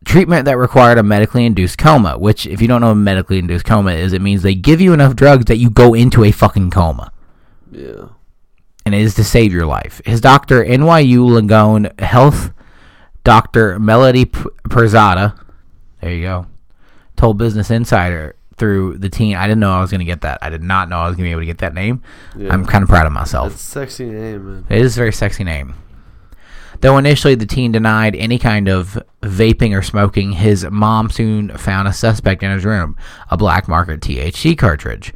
[0.05, 3.65] treatment that required a medically induced coma, which, if you don't know what medically induced
[3.65, 6.71] coma is, it means they give you enough drugs that you go into a fucking
[6.71, 7.13] coma.
[7.71, 8.09] Yeah.
[8.87, 10.03] And it is to save your life.
[10.05, 12.51] His doctor, NYU Langone Health
[13.25, 13.79] Dr.
[13.79, 15.39] Melodi P- Pirzada,
[16.01, 16.47] there you go,
[17.17, 19.35] told Business Insider through the teen.
[19.35, 20.39] I didn't know I was going to get that.
[20.43, 22.03] I did not know I was going to be able to get that name.
[22.37, 22.53] Yeah.
[22.53, 23.51] I'm kind of proud of myself.
[23.51, 24.67] That's sexy name, man.
[24.69, 25.75] It is a very sexy name.
[26.81, 31.89] Though initially the teen denied any kind of vaping or smoking, his mom soon found
[31.89, 32.97] a suspect in his room,
[33.31, 35.13] a black market THC cartridge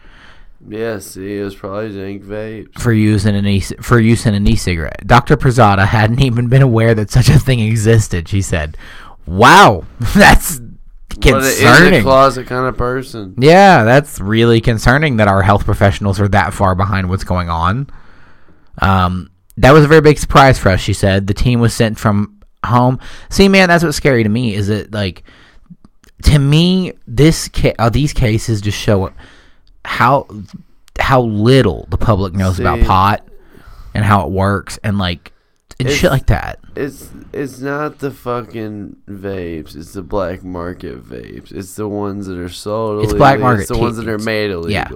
[1.01, 2.79] see, it was probably dank vapes.
[2.79, 5.03] for use in an e- for use in an e-cigarette.
[5.07, 5.37] Dr.
[5.37, 8.29] Prezada hadn't even been aware that such a thing existed.
[8.29, 8.77] She said,
[9.27, 13.35] "Wow, that's is a concerning." closet kind of person.
[13.39, 17.89] Yeah, that's really concerning that our health professionals are that far behind what's going on.
[18.81, 20.81] Um, that was a very big surprise for us.
[20.81, 23.01] She said the team was sent from home.
[23.31, 24.55] See, man, that's what's scary to me.
[24.55, 25.25] Is it like
[26.23, 29.13] to me this ca- uh, these cases just show
[29.85, 30.27] how
[30.99, 33.29] how little the public knows about pot
[33.95, 35.33] and how it works and like
[35.81, 36.59] and shit like that.
[36.75, 39.77] It's it's not the fucking vapes.
[39.77, 41.53] It's the black market vapes.
[41.53, 43.05] It's the ones that are sold.
[43.05, 43.19] It's illegally.
[43.19, 44.89] black market It's the ones that are made Yeah.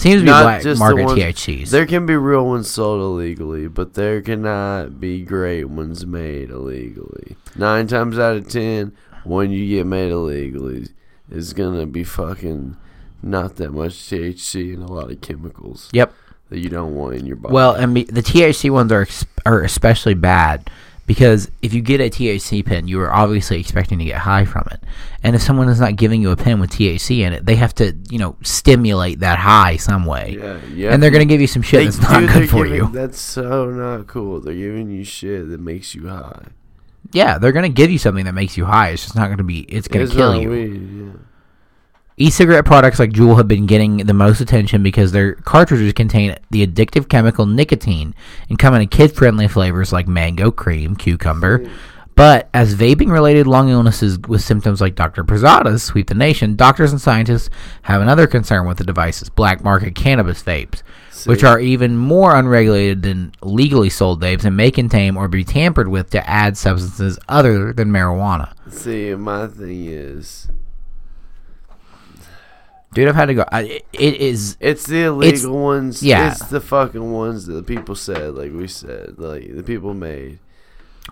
[0.00, 1.70] Seems to be black just the market ones- THCs.
[1.70, 7.36] There can be real ones sold illegally, but there cannot be great ones made illegally.
[7.56, 8.92] Nine times out of ten,
[9.24, 10.88] when you get made illegally,
[11.30, 12.76] is gonna be fucking
[13.22, 16.12] not that much THC and a lot of chemicals Yep.
[16.48, 17.52] that you don't want in your body.
[17.52, 20.70] Well, and be, the THC ones are ex- are especially bad
[21.10, 24.64] because if you get a THC pen, you are obviously expecting to get high from
[24.70, 24.80] it.
[25.24, 27.74] And if someone is not giving you a pen with THC in it, they have
[27.74, 30.36] to, you know, stimulate that high some way.
[30.38, 30.92] yeah, yeah.
[30.94, 32.74] And they're going to give you some shit They- that's not dude, good for giving-
[32.74, 32.92] you.
[32.92, 34.40] That's so not cool.
[34.40, 36.44] They're giving you shit that makes you high.
[37.12, 38.90] Yeah, they're going to give you something that makes you high.
[38.90, 40.48] It's just not going to be it's going to kill you.
[40.48, 41.12] weed, yeah.
[42.20, 46.66] E-cigarette products like Juul have been getting the most attention because their cartridges contain the
[46.66, 48.14] addictive chemical nicotine
[48.50, 51.66] and come in kid-friendly flavors like mango, cream, cucumber.
[52.16, 55.24] But as vaping-related lung illnesses with symptoms like Dr.
[55.24, 57.48] Prezada's sweep the nation, doctors and scientists
[57.82, 60.82] have another concern with the devices: black market cannabis vapes,
[61.24, 65.88] which are even more unregulated than legally sold vapes and may contain or be tampered
[65.88, 68.52] with to add substances other than marijuana.
[68.68, 70.48] See, my thing is,
[72.92, 73.44] Dude, I've had to go.
[73.52, 76.02] I, it- is it's the illegal ones.
[76.02, 76.32] yeah.
[76.32, 80.38] it's the fucking ones that the people said, like we said, like the people made.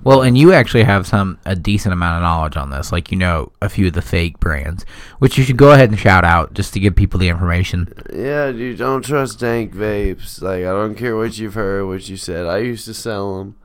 [0.05, 2.93] Well, and you actually have some a decent amount of knowledge on this.
[2.93, 4.85] Like you know a few of the fake brands,
[5.19, 7.93] which you should go ahead and shout out just to give people the information.
[8.13, 10.43] Yeah, dude, don't trust dank vapes.
[10.43, 12.47] Like, I don't care what you've heard, what you said.
[12.47, 13.57] I used to sell them,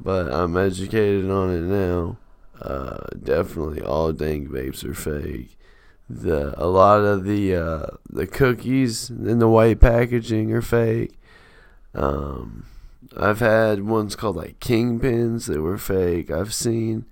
[0.00, 2.16] but I'm educated on it now.
[2.60, 5.56] Uh, definitely, all dank vapes are fake.
[6.12, 11.18] The a lot of the uh, the cookies in the white packaging are fake.
[11.94, 12.66] Um,
[13.16, 16.30] I've had ones called like King Pens that were fake.
[16.30, 17.06] I've seen.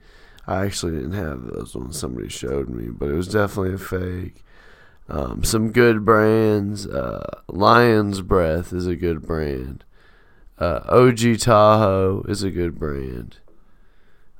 [0.46, 1.98] I actually didn't have those ones.
[1.98, 4.44] Somebody showed me, but it was definitely a fake.
[5.08, 6.86] Um, some good brands.
[6.86, 9.84] Uh, Lion's Breath is a good brand.
[10.58, 13.38] Uh, OG Tahoe is a good brand.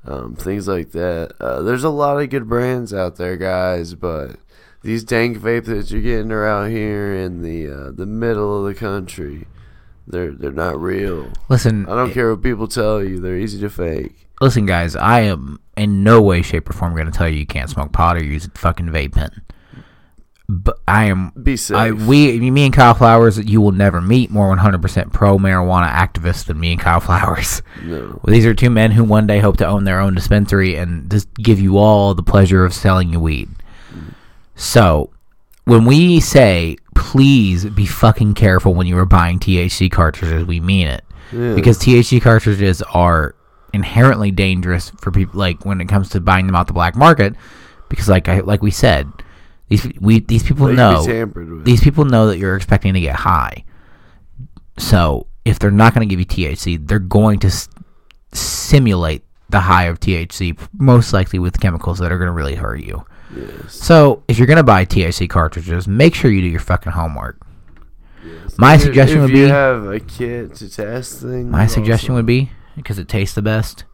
[0.05, 1.33] Um, things like that.
[1.41, 4.37] Uh, there's a lot of good brands out there, guys, but
[4.83, 8.79] these dank vape that you're getting around here in the uh, the middle of the
[8.79, 9.47] country,
[10.07, 11.31] they're they're not real.
[11.49, 14.29] Listen, I don't care what people tell you; they're easy to fake.
[14.41, 14.97] listen, guys.
[14.97, 17.93] I am in no way, shape, or form going to tell you you can't smoke
[17.93, 19.43] pot or use a fucking vape pen.
[20.49, 21.31] But I am.
[21.41, 21.77] Be safe.
[21.77, 23.39] I we me and Kyle Flowers.
[23.39, 27.63] You will never meet more 100% pro marijuana activists than me and Kyle Flowers.
[27.85, 28.19] no.
[28.27, 31.33] These are two men who one day hope to own their own dispensary and just
[31.35, 33.49] give you all the pleasure of selling you weed.
[34.61, 35.09] So,
[35.65, 40.87] when we say please be fucking careful when you are buying THC cartridges, we mean
[40.87, 41.55] it Yeah.
[41.55, 43.35] because THC cartridges are
[43.73, 45.41] inherently dangerous for people.
[45.41, 47.35] Like when it comes to buying them out the black market,
[47.89, 49.11] because like I like we said,
[49.69, 51.65] these we these people They know be tampered with.
[51.65, 53.65] these people know that you're expecting to get high.
[54.77, 57.69] So if they're not going to give you THC, they're going to s-
[58.33, 62.81] simulate the high of THC, most likely with chemicals that are going to really hurt
[62.81, 63.05] you.
[63.37, 63.75] Yes.
[63.75, 67.39] So if you're going to buy THC cartridges, make sure you do your fucking homework.
[68.25, 68.59] yes.
[68.59, 71.47] My If- suggestion if would you be- have a kit to test things.
[71.51, 73.85] My suggestion also- would be because it tastes the best,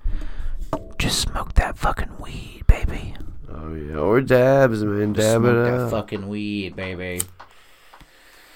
[0.98, 3.14] just smoke that fucking weed, baby.
[3.52, 5.12] Oh yeah, or dabs, man.
[5.14, 5.90] Just Dab it smoke that out.
[5.90, 7.20] fucking weed, baby.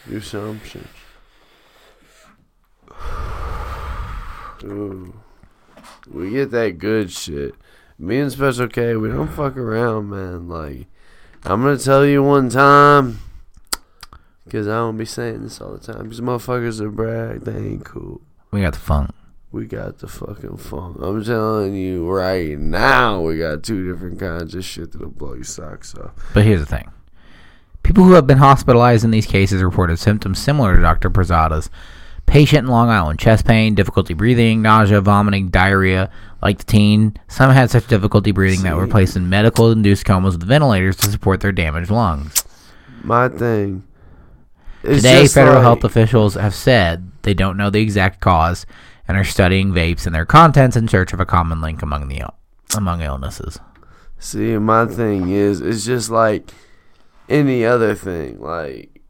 [0.09, 0.89] Do something.
[4.65, 5.15] Ooh.
[6.11, 7.55] We get that good shit.
[8.01, 10.49] Me and Special K, we don't fuck around, man.
[10.49, 10.87] Like,
[11.45, 13.19] I'm gonna tell you one time,
[14.47, 16.09] because I don't be saying this all the time.
[16.09, 18.23] These motherfuckers are brag, they ain't cool.
[18.51, 19.11] We got the funk.
[19.53, 20.97] We got the fucking funk.
[21.03, 25.45] I'm telling you right now, we got two different kinds of shit that'll blow your
[25.45, 26.13] socks off.
[26.33, 26.91] But here's the thing.
[27.83, 31.11] People who have been hospitalized in these cases reported symptoms similar to Dr.
[31.11, 31.69] Prezada's.
[32.31, 36.11] Patient in Long Island, chest pain, difficulty breathing, nausea, vomiting, diarrhea.
[36.41, 40.39] Like the teen, some had such difficulty breathing that were placed in medical induced comas
[40.39, 42.45] with ventilators to support their damaged lungs.
[43.03, 43.83] My thing.
[44.85, 48.65] is Today, federal like- health officials have said they don't know the exact cause
[49.09, 52.23] and are studying vapes and their contents in search of a common link among the
[52.77, 53.59] among illnesses.
[54.21, 56.53] See, my thing is, it's just like
[57.29, 58.41] any other thing.
[58.41, 59.01] Like,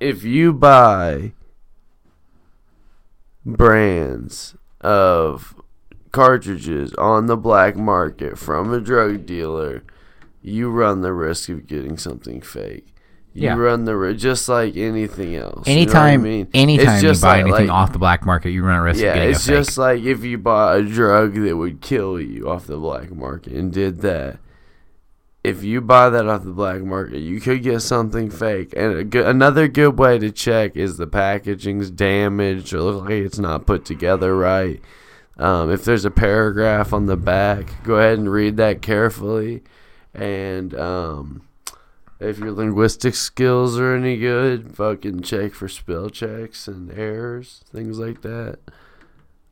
[0.00, 1.32] if you buy
[3.46, 5.54] brands of
[6.12, 9.82] cartridges on the black market from a drug dealer,
[10.42, 12.88] you run the risk of getting something fake.
[13.32, 13.56] You Yeah.
[13.56, 15.64] run the risk, just like anything else.
[15.68, 16.48] Anytime, you know what I mean?
[16.54, 19.00] anytime It's you buy like- anything like- off the black market, you run a risk
[19.00, 22.48] yeah, of getting it's just like if you bought a drug that would kill you
[22.48, 24.38] off the black market and did that.
[25.46, 28.74] If you buy that off the black market, you could get something fake.
[28.76, 33.38] And good, another good way to check is the packaging's damaged or look like it's
[33.38, 34.80] not put together right.
[35.36, 39.62] Um, if there's a paragraph on the back, go ahead and read that carefully.
[40.12, 41.46] And um,
[42.18, 47.98] if your linguistic skills are any good, fucking check for spell checks and errors, things
[47.98, 48.58] like that.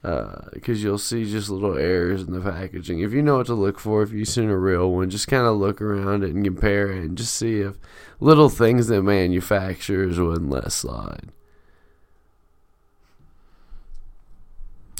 [0.05, 3.01] Uh, because you'll see just little errors in the packaging.
[3.01, 5.47] If you know what to look for, if you've seen a real one, just kind
[5.47, 7.79] of look around it and compare it and just see if
[8.21, 11.31] little things that manufacturers wouldn't let slide.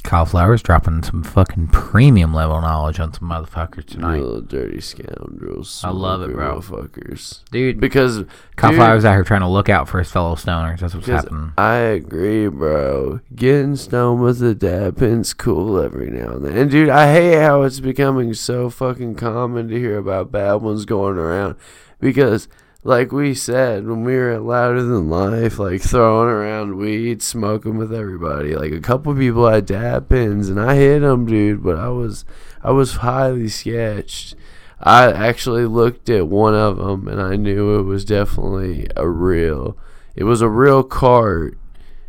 [0.05, 4.19] Kyle Flowers dropping some fucking premium level knowledge on some motherfuckers tonight.
[4.21, 5.81] little dirty scoundrels.
[5.83, 6.59] I love it, bro.
[6.59, 7.43] Motherfuckers.
[7.51, 8.23] Dude, Because
[8.55, 10.79] Kyle Flowers dude, out here trying to look out for his fellow stoners.
[10.79, 11.53] That's what's happening.
[11.57, 13.19] I agree, bro.
[13.35, 16.55] Getting stoned with a dab pen's cool every now and then.
[16.57, 20.85] And dude, I hate how it's becoming so fucking common to hear about bad ones
[20.85, 21.55] going around.
[21.99, 22.47] Because,
[22.85, 27.77] like we said, when we were at Louder Than Life, like throwing around weed, smoking
[27.77, 28.55] with everybody.
[28.55, 31.63] Like a couple people had dab pens, and I hit them, dude.
[31.63, 32.25] But I was,
[32.61, 34.35] I was highly sketched.
[34.79, 39.75] I actually looked at one of them, and I knew it was definitely a real.
[40.15, 41.57] It was a real cart,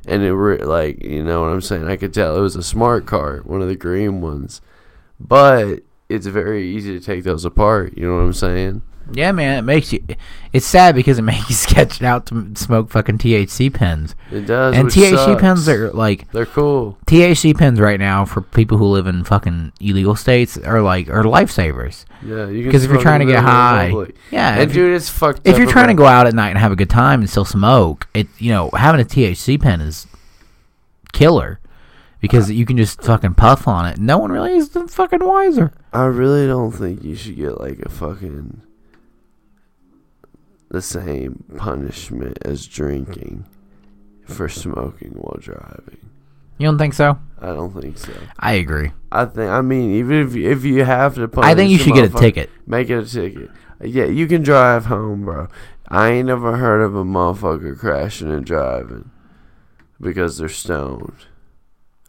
[0.07, 1.89] and it re- like you know what I'm saying.
[1.89, 4.61] I could tell it was a smart cart, one of the green ones,
[5.19, 7.97] but it's very easy to take those apart.
[7.97, 8.83] You know what I'm saying?
[9.13, 10.05] Yeah, man, it makes you.
[10.53, 14.15] It's sad because it makes you sketch out to smoke fucking THC pens.
[14.31, 14.77] It does.
[14.77, 15.41] And THC sucks.
[15.41, 16.99] pens are like they're cool.
[17.07, 21.23] THC pens right now for people who live in fucking illegal states are like are
[21.23, 22.05] lifesavers.
[22.23, 23.93] Yeah, you Because if you're trying to get high,
[24.31, 25.41] yeah, and dude, it's fucked.
[25.45, 27.45] if you're trying to go out at night and have a good time and still
[27.45, 30.07] smoke, it you know having a THC pen is
[31.13, 31.61] killer
[32.21, 33.99] because you can just fucking puff on it.
[33.99, 35.73] No one really is fucking wiser.
[35.93, 38.63] I really don't think you should get like a fucking
[40.71, 43.47] the same punishment as drinking
[44.25, 46.11] for smoking while driving.
[46.59, 47.19] You don't think so?
[47.41, 48.13] I don't think so.
[48.39, 48.93] I agree.
[49.13, 51.79] I think I mean even if you, if you have to punish I think you
[51.79, 52.51] should get a ticket.
[52.67, 53.51] Make it a ticket.
[53.83, 55.49] Yeah, you can drive home, bro.
[55.89, 59.11] I ain't never heard of a motherfucker crashing and driving
[60.01, 61.27] because they're stoned.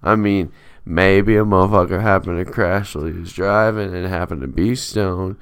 [0.02, 0.52] I mean,
[0.86, 5.36] maybe a motherfucker happened to crash while he was driving and happened to be stoned,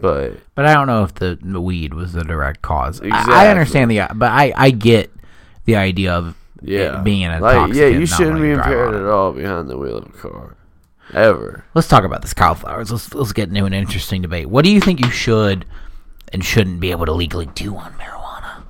[0.00, 3.00] but But I don't know if the, the weed was the direct cause.
[3.02, 3.08] I-
[3.46, 5.10] I, understand the, but I, I get
[5.64, 9.68] the idea of yeah, being an like yeah, you shouldn't be impaired at all behind
[9.68, 10.56] the wheel of a car,
[11.12, 11.64] ever.
[11.74, 12.90] Let's talk about this Kyle Flowers.
[12.90, 14.48] Let's let's get into an interesting debate.
[14.48, 15.66] What do you think you should
[16.32, 18.62] and shouldn't be able to legally do on marijuana?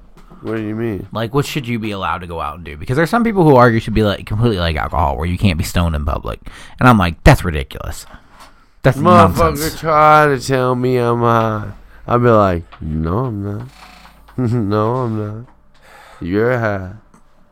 [0.43, 1.07] What do you mean?
[1.13, 2.77] Like, what should you be allowed to go out and do?
[2.77, 5.59] Because there's some people who argue should be like completely like alcohol, where you can't
[5.59, 6.41] be stoned in public,
[6.79, 8.05] and I'm like, that's ridiculous.
[8.87, 9.81] That's Motherfucker nonsense.
[9.81, 11.73] try to tell me I'm high.
[12.07, 13.69] I'll be like, no, I'm not.
[14.37, 15.53] no, I'm not.
[16.21, 16.93] You're high.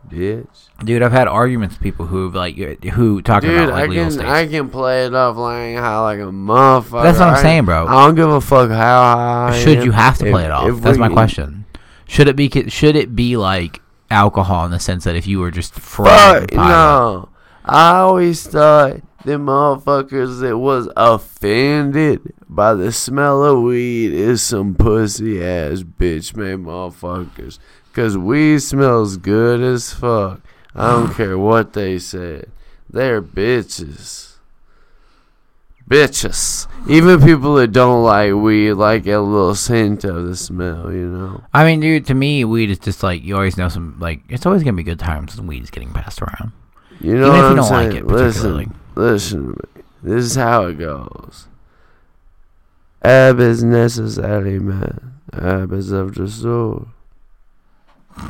[0.08, 0.46] bitch.
[0.84, 4.04] Dude, I've had arguments with people who like who talk Dude, about like I legal
[4.04, 4.28] can states.
[4.28, 7.02] I can play it off like how like a motherfucker.
[7.02, 7.86] That's what I'm I- saying, bro.
[7.86, 8.76] I don't give a fuck how
[9.48, 9.60] high.
[9.62, 10.80] Should you have to If- play it off?
[10.80, 11.64] That's my question.
[12.06, 13.80] Should it be should it be like
[14.10, 17.28] alcohol in the sense that if you were just Fuck frying pot up- no.
[17.64, 24.74] I always thought them motherfuckers that was offended by the smell of weed is some
[24.74, 27.58] pussy ass bitch made motherfuckers.
[27.92, 30.40] Cause weed smells good as fuck.
[30.74, 32.50] I don't care what they said.
[32.90, 34.32] They're bitches.
[35.88, 36.66] Bitches.
[36.88, 41.42] Even people that don't like weed like a little hint of the smell, you know.
[41.52, 44.46] I mean, dude, to me, weed is just like you always know some like it's
[44.46, 46.52] always gonna be good times when weed is getting passed around.
[47.00, 47.96] You know Even if you I'm don't like saying?
[48.04, 48.64] it particularly.
[48.66, 49.82] listen, listen to me.
[50.02, 51.48] This is how it goes.
[53.02, 55.14] Ab is necessary, man.
[55.32, 56.88] Ab is of the soul.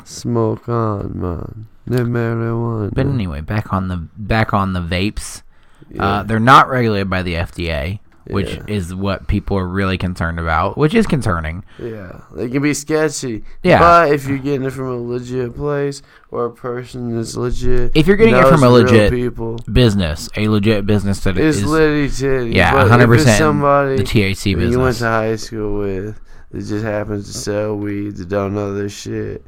[0.05, 1.67] Smoke on, man.
[1.87, 2.91] The marijuana.
[2.95, 5.43] But anyway, back on the back on the vapes.
[5.91, 6.05] yeah.
[6.05, 8.63] Uh, they're not regulated by the FDA, which Yeah.
[8.69, 11.65] is what people are really concerned about, which is concerning.
[11.79, 13.45] yeah, they can be sketchy.
[13.63, 13.79] Yeah.
[13.79, 18.07] But if you're getting it from a legit place or a person that's legit, If
[18.07, 22.09] you're getting it from a legit people, business, a legit business that it's is litty
[22.09, 22.51] titty.
[22.53, 23.39] yeah, hundred percent.
[23.39, 26.19] somebody the THC business you went to high school with
[26.51, 29.45] that just happens to sell weed that don't know their shit.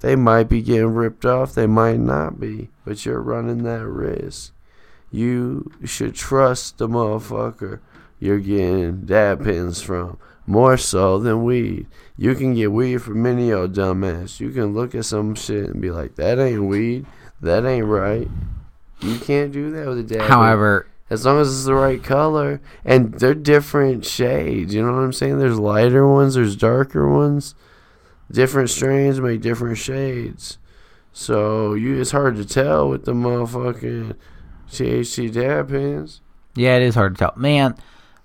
[0.00, 4.52] They might be getting ripped off, they might not be, but you're running that risk.
[5.10, 7.78] You should trust the motherfucker
[8.24, 11.86] you're getting dab pens from more so than weed.
[12.16, 14.40] You can get weed from any old dumbass.
[14.40, 17.06] You can look at some shit and be like, that ain't weed,
[17.40, 18.28] that ain't right.
[19.00, 20.22] You can't do that with a dab.
[20.22, 22.60] However, As long as it's the right color.
[22.84, 24.74] And they're different shades.
[24.74, 25.38] You know what I'm saying?
[25.38, 27.54] There's lighter ones, there's darker ones.
[28.32, 30.58] Different strains make different shades.
[31.12, 34.16] So you it's hard to tell with the motherfucking
[34.70, 36.20] THC dab pens.
[36.56, 37.34] yeah, it is hard to tell.
[37.36, 37.76] Man,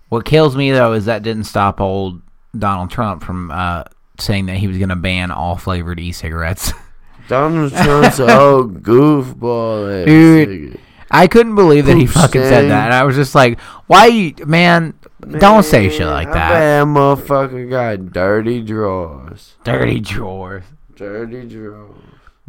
[0.10, 2.22] what kills me though is that didn't stop old
[2.58, 3.84] Donald Trump from uh,
[4.20, 6.74] saying that he was going to ban all flavored e-cigarettes.
[7.28, 10.80] Donald Trump's a goofball Dude.
[11.12, 12.86] I couldn't believe that he fucking said that.
[12.86, 14.94] And I was just like, why, you, man?
[15.22, 16.50] Don't say shit Man, like that.
[16.60, 19.56] that motherfucker got dirty drawers.
[19.64, 20.64] Dirty drawers.
[20.96, 21.96] Dirty drawers.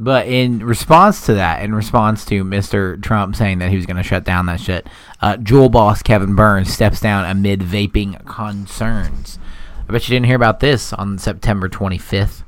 [0.02, 3.00] But in response to that, in response to Mr.
[3.02, 4.86] Trump saying that he was going to shut down that shit,
[5.20, 9.38] uh, Juul boss Kevin Burns steps down amid vaping concerns.
[9.86, 12.44] I bet you didn't hear about this on September 25th.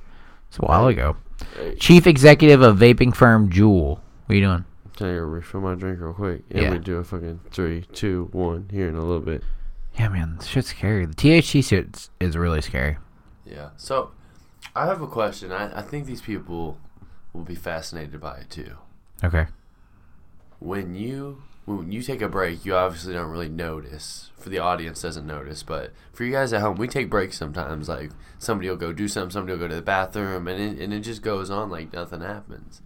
[0.48, 1.16] It's a while ago.
[1.78, 3.98] Chief executive of vaping firm Juul.
[3.98, 4.64] What are you doing?
[4.96, 6.44] Can I go refill my drink real quick?
[6.50, 6.70] And Yeah.
[6.70, 9.42] we do a fucking three, two, one here in a little bit.
[9.98, 11.04] Yeah, man, this shit's scary.
[11.04, 12.96] The THC shit is really scary.
[13.44, 13.70] Yeah.
[13.76, 14.12] So,
[14.74, 15.52] I have a question.
[15.52, 16.78] I, I think these people
[17.32, 18.76] will be fascinated by it too.
[19.22, 19.46] Okay.
[20.58, 24.30] When you when you take a break, you obviously don't really notice.
[24.36, 27.88] For the audience, doesn't notice, but for you guys at home, we take breaks sometimes.
[27.88, 30.92] Like somebody will go do something, somebody will go to the bathroom, and it, and
[30.92, 32.82] it just goes on like nothing happens.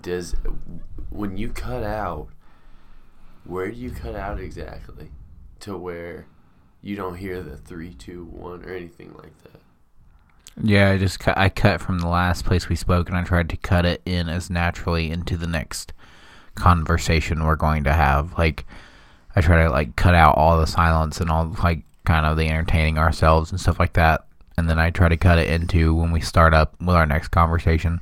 [0.00, 0.34] Does
[1.10, 2.28] when you cut out,
[3.44, 5.10] where do you cut out exactly,
[5.60, 6.26] to where
[6.80, 9.61] you don't hear the three, two, one, or anything like that?
[10.60, 11.38] Yeah, I just cut.
[11.38, 14.28] I cut from the last place we spoke, and I tried to cut it in
[14.28, 15.92] as naturally into the next
[16.54, 18.36] conversation we're going to have.
[18.36, 18.66] Like,
[19.34, 22.48] I try to like cut out all the silence and all like kind of the
[22.48, 24.26] entertaining ourselves and stuff like that,
[24.56, 27.28] and then I try to cut it into when we start up with our next
[27.28, 28.00] conversation.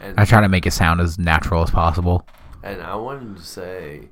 [0.00, 2.26] And I try to make it sound as natural as possible.
[2.62, 4.08] And I wanted to say,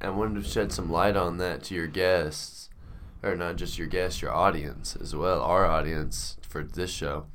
[0.00, 2.70] I wanted to shed some light on that to your guests,
[3.22, 7.26] or not just your guests, your audience as well, our audience for this show.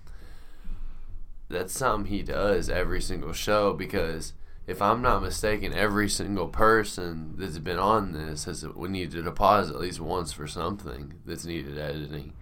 [1.50, 4.34] That's something he does every single show because
[4.68, 9.32] if I'm not mistaken, every single person that's been on this has we needed to
[9.32, 12.34] pause at least once for something that's needed editing.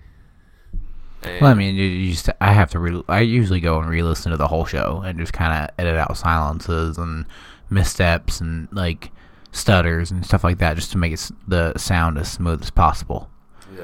[1.24, 2.80] And Well, I mean, you, you just I have to.
[2.80, 5.98] Re- I usually go and re-listen to the whole show and just kind of edit
[5.98, 7.26] out silences and
[7.70, 9.12] missteps and like
[9.52, 12.70] stutters and stuff like that, just to make it s- the sound as smooth as
[12.70, 13.30] possible.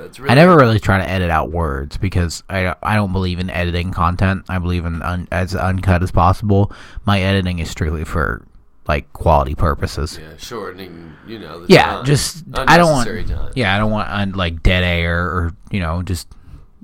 [0.04, 3.50] It's I never really try to edit out words because I I don't believe in
[3.50, 4.46] editing content.
[4.50, 6.72] I believe in un, as uncut as possible.
[7.06, 8.46] My editing is strictly for
[8.88, 10.20] like quality purposes.
[10.22, 11.62] yeah shortening, you know.
[11.66, 12.06] The Yeah, time.
[12.06, 13.08] just I don't want.
[13.28, 13.52] Time.
[13.56, 16.28] Yeah, I don't want un, like dead air or you know just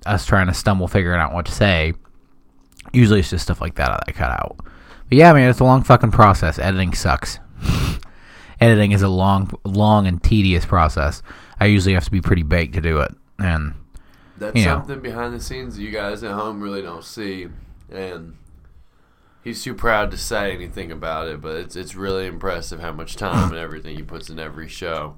[0.05, 1.93] us trying to stumble figuring out what to say.
[2.93, 4.57] Usually it's just stuff like that that I cut out.
[5.09, 6.57] But yeah, man, it's a long fucking process.
[6.57, 7.37] Editing sucks.
[8.59, 11.21] Editing is a long, long and tedious process.
[11.61, 13.75] I usually have to be pretty baked to do it, and
[14.35, 14.77] That's you know.
[14.77, 17.49] something behind the scenes you guys at home really don't see.
[17.91, 18.35] And
[19.43, 23.15] he's too proud to say anything about it, but it's it's really impressive how much
[23.15, 25.17] time and everything he puts in every show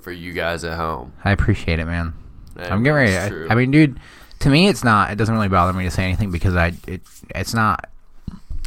[0.00, 1.12] for you guys at home.
[1.24, 2.14] I appreciate it, man.
[2.56, 3.16] And I'm getting ready.
[3.16, 3.52] I.
[3.52, 4.00] I mean, dude,
[4.40, 5.12] to me, it's not.
[5.12, 7.88] It doesn't really bother me to say anything because I it it's not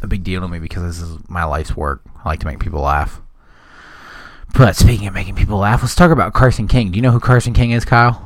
[0.02, 2.02] a big deal to me because this is my life's work.
[2.24, 3.22] I like to make people laugh.
[4.54, 6.92] But speaking of making people laugh, let's talk about Carson King.
[6.92, 8.26] Do you know who Carson King is, Kyle?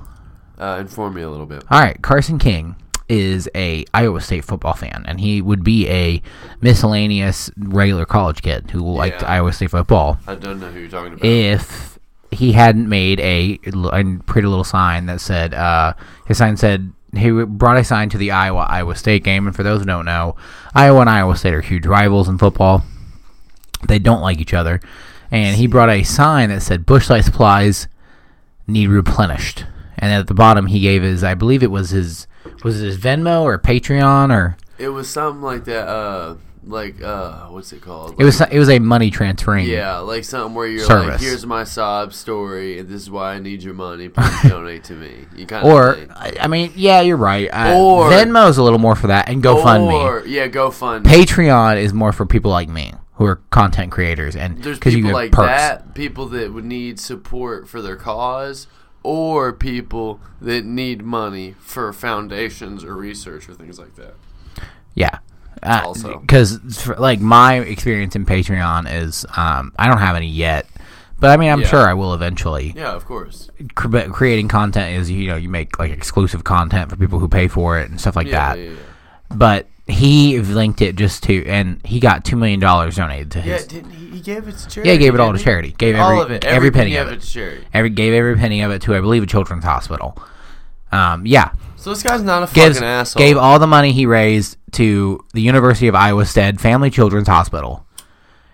[0.58, 1.64] uh, inform me a little bit.
[1.70, 2.76] All right, Carson King
[3.10, 6.22] is a Iowa State football fan, and he would be a
[6.62, 9.28] miscellaneous regular college kid who liked Yeah.
[9.32, 11.26] Iowa State football I don't know who you're talking about.
[11.26, 12.00] if
[12.32, 13.60] he hadn't made a,
[13.92, 15.94] a pretty little sign that said uh,
[16.26, 19.64] his sign said he brought a sign to the Iowa Iowa State game, and for
[19.64, 20.36] those who don't know,
[20.74, 22.84] Iowa and Iowa State are huge rivals in football.
[23.88, 24.80] They don't like each other,
[25.34, 27.88] and he brought a sign that said "Busch Light supplies
[28.68, 29.66] need replenished,"
[29.98, 32.28] and at the bottom he gave his, I believe it was his,
[32.64, 35.88] was it his Venmo or Patreon or it was something like that.
[35.88, 38.16] Uh, like uh, what's it called?
[38.18, 39.66] it was it was a money transferring.
[39.68, 41.10] Yeah, like something where you're Service.
[41.10, 44.08] like, "Here's my sob story, and this is why I need your money.
[44.08, 47.50] Please donate to me." You kind Or of I I mean, yeah, you're right.
[47.52, 49.92] Uh, Or- Venmo's a little more for that, and GoFundMe.
[49.94, 51.04] Or yeah, GoFundMe.
[51.04, 52.94] Patreon is more for people like me
[53.26, 55.48] who are content creators, and There's people like perks.
[55.48, 58.68] that, people that would need support for their cause,
[59.02, 64.16] or people that need money for foundations or research or things like that.
[64.94, 65.20] Yeah.
[65.62, 66.20] Also.
[66.20, 70.68] because like my experience in Patreon is, um, I don't have any yet,
[71.20, 71.68] but I mean, I'm Yeah.
[71.68, 72.74] sure I will eventually.
[72.76, 73.50] Yeah, of course.
[73.76, 77.48] Cre- creating content is, you know, you make like exclusive content for people who pay
[77.48, 78.60] for it and stuff like Yeah, that.
[78.62, 78.72] yeah.
[79.34, 83.44] But he linked it just to, and he got two million dollars donated to Yeah,
[83.56, 83.68] his.
[83.68, 84.06] didn't he?
[84.12, 84.88] He gave it to charity.
[84.90, 85.76] Yeah, he gave it all to charity.
[85.78, 87.22] Gave all every- of it, every penny of of it.
[87.22, 87.66] to charity.
[87.74, 90.18] Every gave every penny of it to, I believe, a children's hospital.
[90.92, 93.20] Um, yeah, So this guy's not a gives fucking asshole.
[93.20, 97.86] gave all the money he raised to the University of Iowa Stead Family Children's Hospital.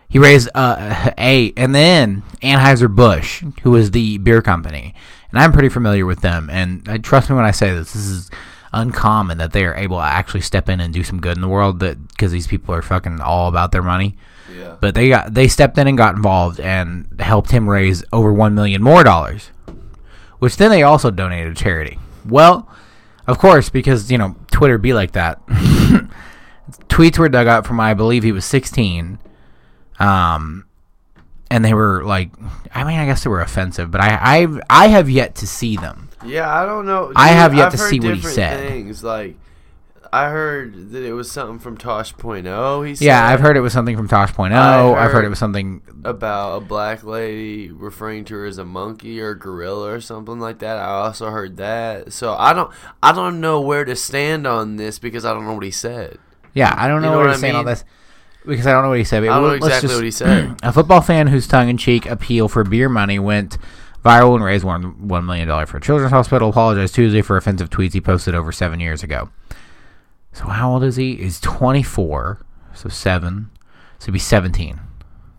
[0.08, 4.96] He raised uh, a and then Anheuser Busch, who is the beer company,
[5.32, 6.50] and I'm pretty familiar with them.
[6.50, 8.32] And uh, trust me when I say this, this is
[8.72, 11.48] uncommon that they are able to actually step in and do some good in the
[11.48, 11.80] world.
[11.80, 14.16] That because these people are fucking all about their money.
[14.56, 14.76] yeah.
[14.80, 18.56] But they got they stepped in and got involved and helped him raise over one
[18.56, 19.52] million more dollars,
[20.40, 22.00] which then they also donated to charity.
[22.26, 22.70] Well,
[23.28, 25.46] of course, because you know Twitter be like that.
[26.90, 29.20] Tweets were dug up from I believe he was 16,
[30.00, 30.66] um,
[31.50, 32.32] and they were like,
[32.74, 35.78] I mean, I guess they were offensive, but I I've, I have yet to see
[35.78, 36.09] them.
[36.26, 37.12] Yeah, I don't know.
[37.16, 38.68] I have yet I've to see what he said.
[38.68, 39.38] Things like
[40.12, 42.88] I heard that it was something from Tosh.0.
[42.88, 44.52] He said Yeah, I've heard it was something from Tosh.0.
[44.52, 45.82] I oh, I've heard it was something.
[46.04, 50.60] about a black lady referring to her as a monkey or gorilla or something like
[50.60, 50.78] that.
[50.78, 52.12] I also heard that.
[52.12, 52.72] So I don't
[53.04, 56.18] I don't know where to stand on this because I don't know what he said.
[56.54, 57.86] Yeah, I don't know, know where what to stand on this
[58.46, 59.22] because I don't know what he said.
[59.22, 60.58] But I don't know exactly just- what he said.
[60.64, 63.58] A football fan whose tongue-in-cheek appeal for beer money went
[64.04, 66.50] viral and raised one one million dollars for a children's hospital.
[66.50, 69.30] Apologized Tuesday for offensive tweets he posted over seven years ago.
[70.34, 71.16] So how old is he?
[71.16, 72.40] He's twenty four.
[72.74, 73.50] So seven.
[74.00, 74.80] So he'd be seventeen.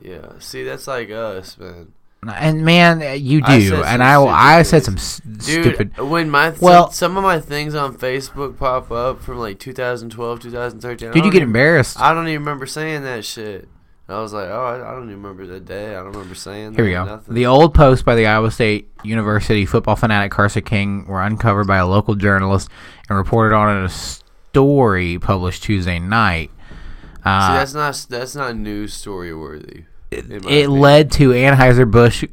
[0.00, 0.32] Yeah.
[0.38, 1.92] See, that's like us, man.
[2.36, 3.68] And man, eh, you I do.
[3.70, 5.96] said And I I said some s- Dude, stupid.
[5.98, 10.40] when my th- Well- some of my things on Facebook pop up from like 2012,
[10.40, 11.08] 2013.
[11.08, 11.98] I Did you get embarrassed?
[11.98, 13.68] I don't even remember saying that shit.
[14.10, 15.90] I was like, oh, I, I don't even remember the day.
[15.90, 17.04] I don't remember saying Here we go.
[17.04, 17.34] Nothing.
[17.34, 21.76] The old posts by the Iowa State University football fanatic Carson King were uncovered by
[21.78, 22.68] a local journalist
[23.08, 26.50] and reported on in a story published Tuesday night.
[26.56, 29.84] See, Uh, that's not that's not news story worthy.
[30.10, 30.70] it opinion.
[30.72, 32.24] led to Anheuser Busch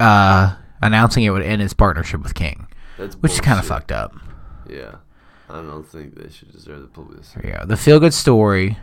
[0.00, 3.90] uh, announcing it would end its partnership with King, That's which is kind of fucked
[3.90, 4.14] up.
[4.70, 4.96] Yeah,
[5.48, 7.48] I don't think they should deserve the publicity.
[7.48, 7.64] Yeah.
[7.64, 8.76] The feel good story.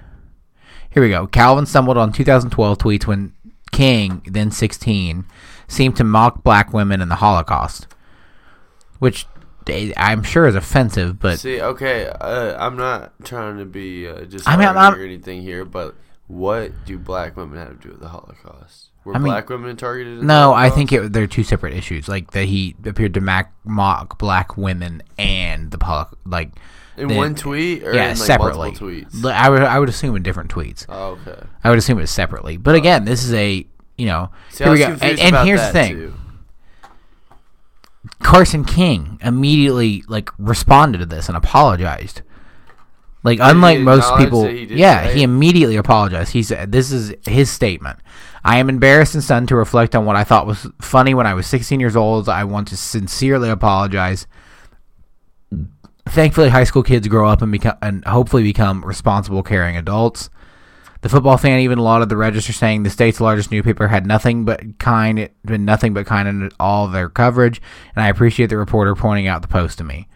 [0.96, 1.28] Here we go.
[1.28, 3.34] Calvin stumbled on 2012 tweets when
[3.74, 5.26] King, then 16,
[5.68, 7.88] seemed to mock black women in the Holocaust,
[9.00, 9.28] which
[9.68, 14.24] eh, I'm sure is offensive, but See, okay, uh, I'm not trying to be uh,
[14.24, 15.96] just I mean, I'm- or anything here, but
[16.28, 18.92] what do black women have to do with the Holocaust?
[19.04, 20.24] Were I mean, black women targeted?
[20.24, 22.08] No, I think it, they're two separate issues.
[22.08, 26.16] Like that he appeared to mock black women and the Holocaust.
[26.26, 26.54] Like
[26.98, 28.70] in the- one tweet or yeah, in like separately.
[28.70, 29.32] multiple tweets.
[29.32, 30.86] I would I would assume in different tweets.
[30.90, 31.46] Oh, okay.
[31.64, 32.58] I would assume it separately.
[32.58, 32.78] But oh.
[32.78, 33.66] again, this is a
[33.98, 34.98] you know See, here we go.
[35.02, 35.96] And, and here's the thing.
[35.96, 36.14] too.
[38.22, 42.22] Carson King immediately like responded to this and apologized.
[43.24, 46.32] Like he unlike most people, he did yeah, he immediately apologized.
[46.32, 48.00] He said, "This is his statement.
[48.44, 51.34] I am embarrassed and stunned to reflect on what I thought was funny when I
[51.34, 52.30] was 16 years old.
[52.30, 54.28] I want to sincerely apologize.
[56.08, 60.30] Thankfully, high school kids grow up and become and hopefully become responsible, caring adults.
[61.02, 64.80] The football fan even lauded the register, saying the state's largest newspaper had nothing but
[64.80, 67.62] kind, been nothing but kind in all their coverage,
[67.96, 70.08] and I appreciate the reporter pointing out the post to me.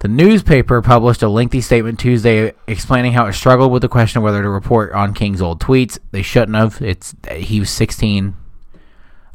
[0.00, 4.24] The newspaper published a lengthy statement Tuesday explaining how it struggled with the question of
[4.24, 5.98] whether to report on King's old tweets.
[6.12, 6.80] They shouldn't have.
[6.80, 8.36] It's he was 16.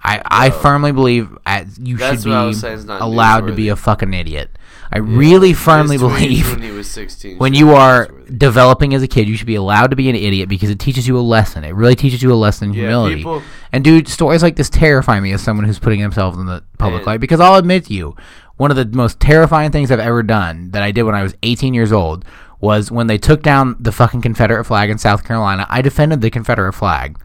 [0.05, 3.69] I, I firmly believe uh, you That's should what I was be allowed to be
[3.69, 4.57] a fucking idiot.
[4.95, 7.39] I really firmly believe when he was 16.
[7.39, 10.47] when you are developing as a kid, you should be allowed to be an idiot
[10.49, 11.63] because it teaches you a lesson.
[11.63, 13.15] It really teaches you a lesson in Yeah, humility.
[13.15, 13.41] people-
[13.71, 16.99] and dude, stories like this terrify me as someone who's putting themselves in the public
[16.99, 18.15] And- light because I'll admit to you,
[18.57, 21.33] one of the most terrifying things I've ever done that I did when I was
[21.41, 22.23] 18 years old
[22.61, 25.65] was when they took down the fucking Confederate flag in South Carolina.
[25.71, 27.17] I defended the Confederate flag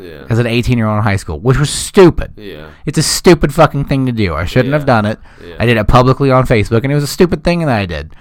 [0.00, 2.32] yeah, as an 18 year old in high school, which was stupid.
[2.36, 4.34] yeah, It's a stupid fucking thing to do.
[4.34, 5.18] I shouldn't have done it.
[5.44, 5.56] Yeah.
[5.58, 8.14] I did it publicly on Facebook, and it was a stupid thing that I did.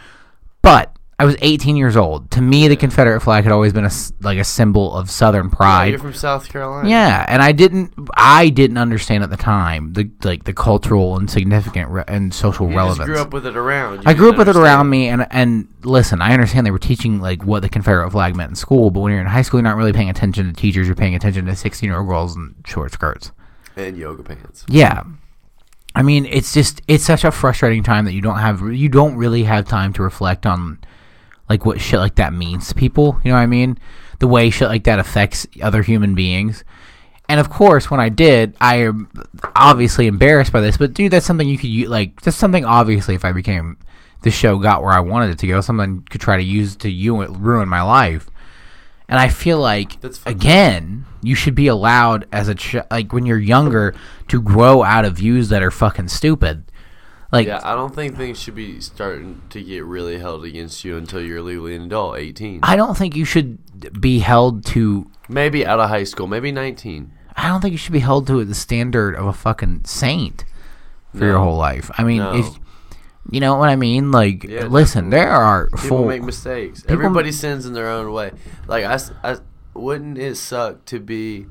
[0.61, 2.31] But I was 18 years old.
[2.31, 3.91] To me, the Confederate flag had always been a
[4.21, 5.85] like a symbol of Southern Yeah, pride.
[5.89, 6.87] you're from South Carolina.
[6.89, 7.93] Yeah, and I didn't.
[8.15, 12.69] I didn't understand at the time the like the cultural and significant re- and social
[12.69, 12.99] you relevance.
[12.99, 13.97] just grew up with it around.
[13.97, 16.79] You I grew up with it around me, and and listen, I understand they were
[16.79, 19.59] teaching like what the Confederate flag meant in school, but when you're in high school,
[19.59, 20.87] you're not really paying attention to teachers.
[20.87, 23.31] You're paying attention to 16 year old girls in short skirts.
[23.75, 24.65] and yoga pants.
[24.69, 25.03] Yeah.
[25.95, 29.15] I mean, it's just it's such a frustrating time that you don't have you don't
[29.15, 30.79] really have time to reflect on
[31.49, 33.77] like what shit like that means to people, you know what I mean?
[34.19, 36.63] The way shit like that affects other human beings.
[37.27, 39.09] And of course, when I did, I am
[39.55, 43.15] obviously embarrassed by this, but dude, that's something you could use like that's something obviously
[43.15, 43.77] if I became
[44.21, 46.89] the show got where I wanted it to go, someone could try to use to
[46.89, 48.29] you ruin my life.
[49.07, 50.41] And I feel like That's fucked up.
[50.41, 53.95] again, you should be allowed as a ch- like when you're younger
[54.27, 56.63] to grow out of views that are fucking stupid.
[57.31, 60.97] Like Yeah, I don't think things should be starting to get really held against you
[60.97, 62.61] until you're legally an adult, 18.
[62.63, 63.59] I don't think you should
[64.01, 67.11] be held to Maybe out of high school, maybe 19.
[67.35, 70.43] I don't think you should be held to the standard of a fucking saint
[71.15, 71.91] for your whole life.
[71.97, 72.35] I mean, No.
[72.35, 72.47] if
[73.31, 76.83] you know what I mean, like Yeah, listen, there are People full make mistakes.
[76.87, 78.31] Everybody sins in their own way.
[78.67, 79.37] Like I, I
[79.75, 81.45] wouldn't it suck to be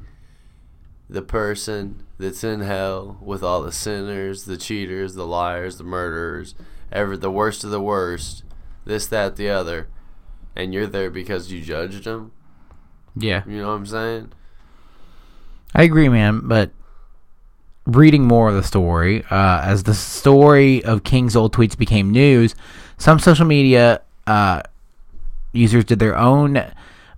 [1.09, 6.55] the person that's in hell with all the sinners, the cheaters, the liars, the murderers,
[6.93, 8.45] ever the worst of the worst,
[8.85, 9.89] this, that, the other,
[10.57, 12.33] and you're there because you judged them.
[13.17, 13.43] yeah.
[13.47, 14.33] You know what I'm saying?
[15.75, 16.41] I agree, man.
[16.45, 16.71] But
[17.87, 22.55] reading more of the story, uh, as the story of King's old tweets became news,
[22.97, 24.63] some social media uh,
[25.53, 26.65] users did their own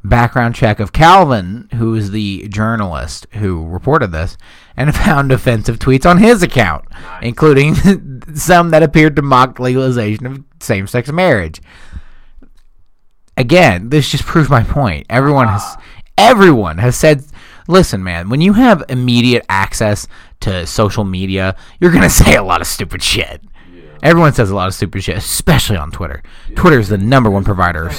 [0.03, 4.37] background check of Calvin, who is the journalist who reported this,
[4.77, 6.85] and found offensive tweets on his account,
[7.23, 7.75] including
[8.35, 11.61] some that appeared to mock legalization of same-sex marriage.
[13.37, 15.07] Again, this just proves my point.
[15.09, 15.77] Everyone has
[16.19, 17.25] everyone has said
[17.67, 20.07] listen man when you have immediate access
[20.39, 23.41] to social media you're going to say a lot of stupid shit.
[24.03, 26.23] Everyone says a lot of stupid shit especially on twitter.
[26.57, 27.91] Twitter is the number one provider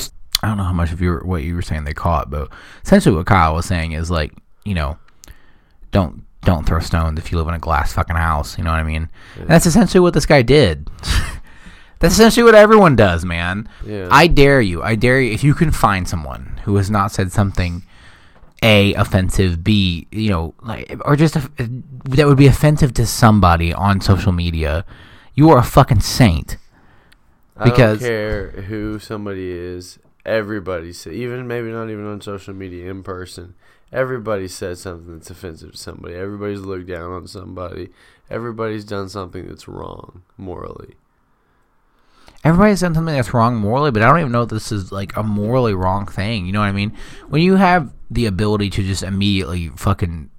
[0.44, 2.50] i don't know how much of you what you were saying they caught, but
[2.84, 4.34] essentially what kyle was saying is like
[4.66, 4.98] you know
[5.92, 8.80] don't don't throw stones if you live in a glass fucking house you know what
[8.80, 9.10] i mean?
[9.38, 10.90] And that's essentially what this guy did.
[12.00, 13.70] That's essentially what everyone does man.
[13.86, 14.08] Yeah.
[14.10, 17.32] i dare you i dare you if you can find someone who has not said
[17.32, 17.84] something
[18.64, 21.42] a offensive b you know like or just a,
[22.06, 24.84] that would be offensive to somebody on social media
[25.36, 26.58] you are a fucking saint.
[27.64, 30.00] Because- I don't care who somebody is.
[30.26, 33.56] Everybody said, even maybe not even on social media, in person.
[33.92, 36.16] Everybody said something that's offensive to somebody.
[36.16, 37.90] Everybody's looked down on somebody.
[38.30, 40.96] Everybody's done something that's wrong morally.
[42.44, 45.16] everybody's done something that's wrong morally but i don't even know if this is like
[45.16, 46.92] a morally wrong thing you know what i mean
[47.30, 50.30] when you have the ability to just immediately fucking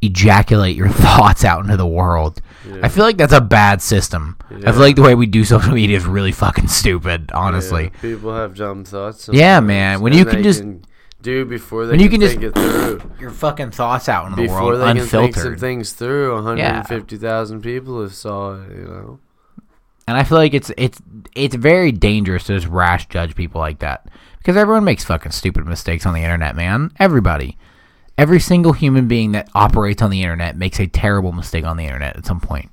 [0.00, 2.80] ejaculate your thoughts out into the world Yeah.
[2.82, 5.72] i feel like that's a bad system i feel like the way we do social
[5.72, 9.28] media is really fucking stupid honestly Yeah, people have dumb thoughts.
[9.32, 10.64] Yeah, man, when and you can just-
[11.20, 13.10] do before they when you can, can think just- it through.
[13.20, 16.32] your fucking thoughts out into the Before world they can think some unfiltered things through,
[16.34, 18.70] 150,000 people have saw it.
[18.76, 19.18] You know.
[20.06, 21.00] and I feel like it's it's
[21.34, 24.06] it's very dangerous to just rash judge people like that
[24.38, 26.92] because everyone makes fucking stupid mistakes on the internet, man.
[27.00, 27.58] Everybody,
[28.18, 31.84] every single human being that operates on the internet makes a terrible mistake on the
[31.84, 32.70] internet at some point.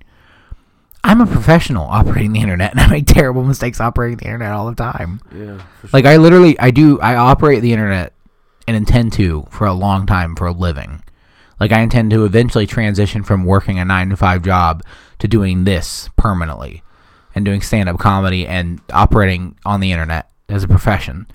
[1.03, 4.67] I'm a professional operating the internet, and I make terrible mistakes operating the internet all
[4.67, 5.21] the time.
[5.31, 5.57] Yeah.
[5.81, 5.89] Sure.
[5.93, 8.13] Like I literally, I do, I operate the internet
[8.67, 11.03] and intend to for a long time for a living.
[11.59, 14.83] Like I intend to eventually transition from working a nine to five job
[15.19, 16.81] to doing this permanently,
[17.35, 21.27] and doing stand up comedy and operating on the internet as a profession.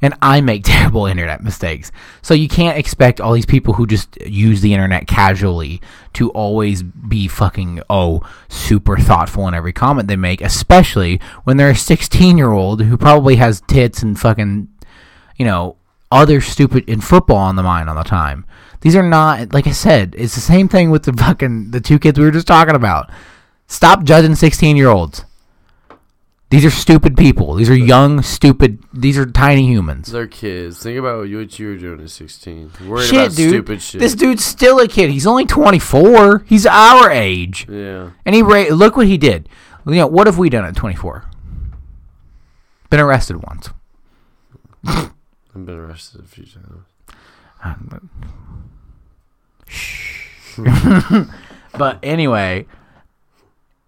[0.00, 1.90] And I make terrible internet mistakes.
[2.22, 5.80] So you can't expect all these people who just use the internet casually
[6.14, 11.70] to always be fucking, oh, super thoughtful in every comment they make, especially when they're
[11.70, 14.68] a 16 year old who probably has tits and fucking,
[15.36, 15.76] you know,
[16.10, 18.46] other stupid in football on the mind all the time.
[18.80, 21.98] These are not, like I said, it's the same thing with the fucking, the two
[21.98, 23.10] kids we were just talking about.
[23.66, 25.24] Stop judging 16 year olds.
[26.50, 27.54] These are stupid people.
[27.54, 28.82] These are young, stupid.
[28.92, 30.10] These are tiny humans.
[30.10, 30.82] They're kids.
[30.82, 32.72] Think about what you, were doing at 16.
[32.86, 33.50] Worried Shit, about dude.
[33.50, 34.00] stupid shit.
[34.00, 35.10] This dude's still a kid.
[35.10, 36.44] He's only 24.
[36.46, 37.66] He's our age.
[37.68, 38.10] yeah.
[38.24, 39.48] And he ra- look what he did.
[39.86, 41.24] You know, what have we done at 24?
[42.88, 43.68] Been arrested once.
[44.86, 45.12] I've
[45.54, 46.84] been arrested a few times.
[47.62, 48.10] Um,
[49.66, 50.58] shh.
[51.76, 52.66] But anyway,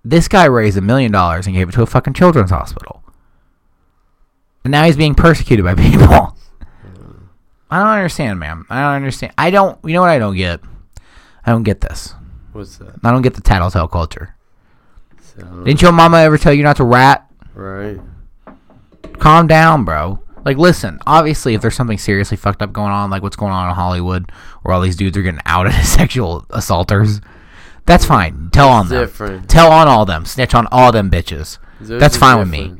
[0.04, 3.02] this guy raised a million dollars and gave it to a fucking children's hospital.
[4.64, 6.36] And now he's being persecuted by people.
[7.70, 8.64] I don't understand, man.
[8.68, 9.32] I don't understand.
[9.38, 9.78] I don't.
[9.84, 10.60] You know what I don't get?
[11.46, 12.14] I don't get this.
[12.52, 12.96] What's that?
[13.04, 14.34] I don't get the tattletale culture.
[15.22, 17.26] So, Didn't your mama ever tell you not to rat?
[17.54, 18.00] right.
[19.18, 20.18] Calm down, bro.
[20.44, 20.98] Like, listen.
[21.06, 24.32] Obviously, if there's something seriously fucked up going on, like what's going on in Hollywood,
[24.62, 27.20] where all these dudes are getting outed as sexual assaulters,
[27.90, 28.50] that's fine.
[28.52, 29.42] Tell on them.
[29.48, 30.24] Tell on all them.
[30.24, 31.58] Snitch on all them bitches.
[31.80, 32.76] There's That's fine with me.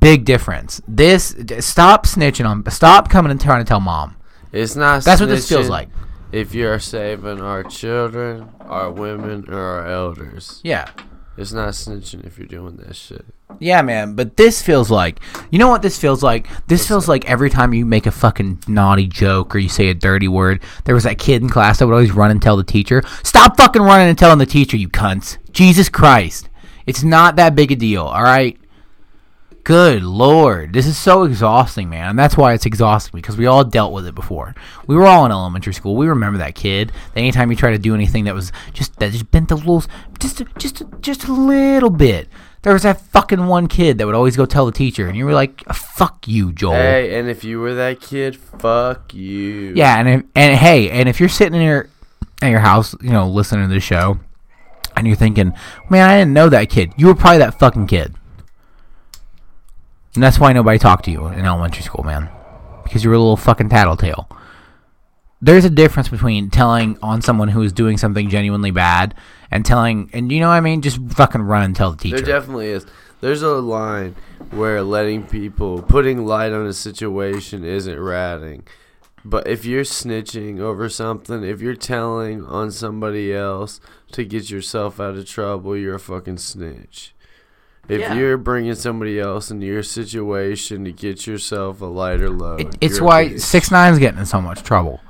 [0.00, 0.80] Big difference.
[0.88, 2.68] This d- stop snitching on.
[2.70, 4.16] Stop coming and trying to tell mom.
[4.52, 5.04] It's not.
[5.04, 5.88] That's what this feels like.
[6.32, 10.88] If you're saving our children, our women, or our elders, Yeah.
[11.38, 13.24] It's not snitching if you're doing that shit.
[13.58, 15.20] Yeah, man, but this feels like
[15.50, 16.48] you know what this feels like?
[16.66, 19.94] This feels like every time you make a fucking naughty joke or you say a
[19.94, 22.64] dirty word, there was that kid in class that would always run and tell the
[22.64, 25.38] teacher, Stop fucking running and telling the teacher, you cunts.
[25.52, 26.48] Jesus Christ.
[26.86, 28.58] It's not that big a deal, alright?
[29.66, 30.72] Good lord.
[30.72, 32.10] This is so exhausting, man.
[32.10, 34.54] And that's why it's exhausting because we all dealt with it before.
[34.86, 35.96] We were all in elementary school.
[35.96, 36.92] We remember that kid.
[37.14, 39.88] That anytime you try to do anything that was just that just bent the rules
[40.20, 42.28] just a, just just a little bit.
[42.62, 45.24] There was that fucking one kid that would always go tell the teacher, and you
[45.24, 49.72] were like, uh, "Fuck you, Joel." Hey, and if you were that kid, fuck you.
[49.74, 51.88] Yeah, and if, and hey, and if you're sitting in your
[52.40, 54.20] at your house, you know, listening to the show,
[54.96, 55.54] and you're thinking,
[55.90, 58.14] "Man, I didn't know that kid," you were probably that fucking kid,
[60.16, 62.28] and that's why nobody talked to you in elementary school, man,
[62.82, 64.28] because you were a little fucking tattletale.
[65.40, 69.14] There's a difference between telling on someone who is doing something genuinely bad
[69.50, 72.16] and telling, and you know what I mean, just fucking run and tell the teacher.
[72.16, 72.86] There definitely is.
[73.20, 74.16] There's a line
[74.50, 78.66] where letting people, putting light on a situation isn't ratting.
[79.24, 83.80] But if you're snitching over something, if you're telling on somebody else
[84.12, 87.12] to get yourself out of trouble, you're a fucking snitch.
[87.88, 88.14] If Yeah.
[88.14, 93.00] you're bringing somebody else into your situation to get yourself a lighter load, It, it's
[93.00, 93.40] why bitch.
[93.40, 95.00] six nine's getting in so much trouble.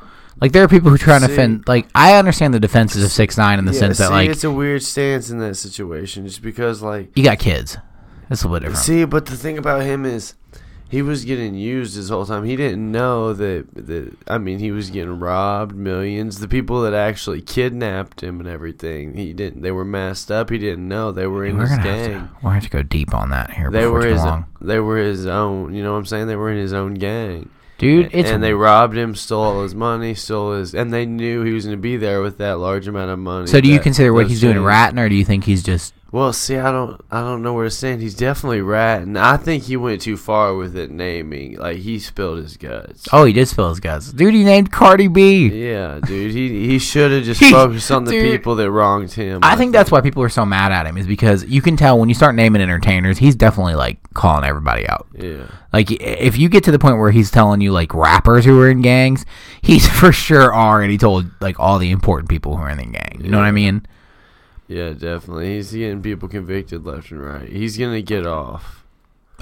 [0.40, 1.64] Like there are people who try to See- defend.
[1.66, 4.28] Like I understand the defenses of six nine in the Yeah, sense that see, like
[4.28, 7.78] it's a weird stance in that situation, just because like you got kids.
[8.28, 8.84] That's a little bit different.
[8.84, 10.34] See, but the thing about him is,
[10.88, 12.44] he was getting used this whole time.
[12.44, 13.66] He didn't know that.
[13.74, 16.38] that I mean, he was getting robbed, millions.
[16.38, 19.62] The people that actually kidnapped him and everything, he didn't.
[19.62, 20.50] They were messed up.
[20.50, 22.10] He didn't know they were in we're his gang.
[22.10, 24.22] to gonna have to go deep on that here They were his.
[24.22, 25.74] long, They were his own.
[25.74, 26.28] You know what I'm saying?
[26.28, 27.50] They were in his own gang.
[27.78, 28.10] dude.
[28.12, 31.52] It's and they robbed him, stole all his money, stole his, and they knew he
[31.52, 33.48] was going to be there with that large amount of money.
[33.48, 36.32] so do you consider what he's doing ratting, or do you think he's just Well,
[36.32, 38.00] see, I don't, I don't know where to stand.
[38.00, 39.16] He's definitely ratting.
[39.16, 41.56] I think he went too far with it naming.
[41.56, 43.08] Like he spilled his guts.
[43.12, 44.12] Oh, he did spill his guts.
[44.12, 45.48] Dude, he named Cardi B.
[45.48, 46.32] Yeah, dude.
[46.32, 48.30] He he should have just focused on the dude.
[48.30, 49.40] people that wronged him.
[49.42, 51.98] I think that's why people are so mad at him is because you can tell
[51.98, 55.08] when you start naming entertainers, he's definitely like calling everybody out.
[55.12, 55.48] Yeah.
[55.72, 58.70] Like if you get to the point where he's telling you like rappers who are
[58.70, 59.26] in gangs,
[59.60, 63.20] he's for sure already told like all the important people who are in the gang.
[63.20, 63.84] You know what I mean?
[64.68, 65.54] Yeah, definitely.
[65.54, 67.48] He's getting people convicted left and right.
[67.48, 68.84] He's gonna get off.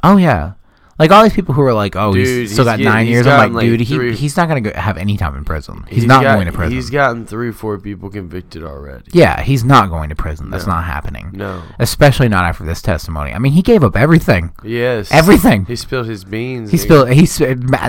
[0.02, 0.54] Oh yeah.
[0.98, 3.06] Like all these people who are like, oh, Dude, he's still he's got getting- nine
[3.08, 3.26] years.
[3.26, 5.84] I'm like, like, dude, he, he's not gonna go, have any time in prison.
[5.88, 6.72] He's, not got- going to prison.
[6.74, 9.04] He's gotten three, four people convicted already.
[9.12, 10.50] yeah, he's not going to prison.
[10.50, 10.74] That's No.
[10.74, 11.30] not happening.
[11.32, 11.62] No.
[11.80, 13.32] Especially not after this testimony.
[13.32, 14.52] I mean, he gave up everything.
[14.62, 15.10] Yes.
[15.10, 15.64] Everything.
[15.66, 16.70] He spilled his beans.
[16.70, 17.08] He spilled.
[17.10, 17.26] He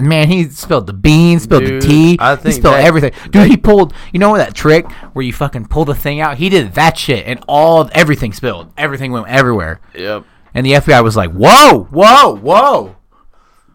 [0.01, 0.27] man.
[0.27, 1.43] He spilled the beans.
[1.43, 2.17] Spilled Dude, the tea.
[2.19, 3.11] I think he spilled that- everything.
[3.25, 3.93] Dude, that- he pulled.
[4.13, 6.37] You know that trick where you fucking pull the thing out?
[6.37, 8.71] He did that shit, and all everything spilled.
[8.77, 9.79] Everything went everywhere.
[9.93, 10.25] Yep.
[10.55, 12.95] And the FBI was like, "Whoa, whoa, whoa!"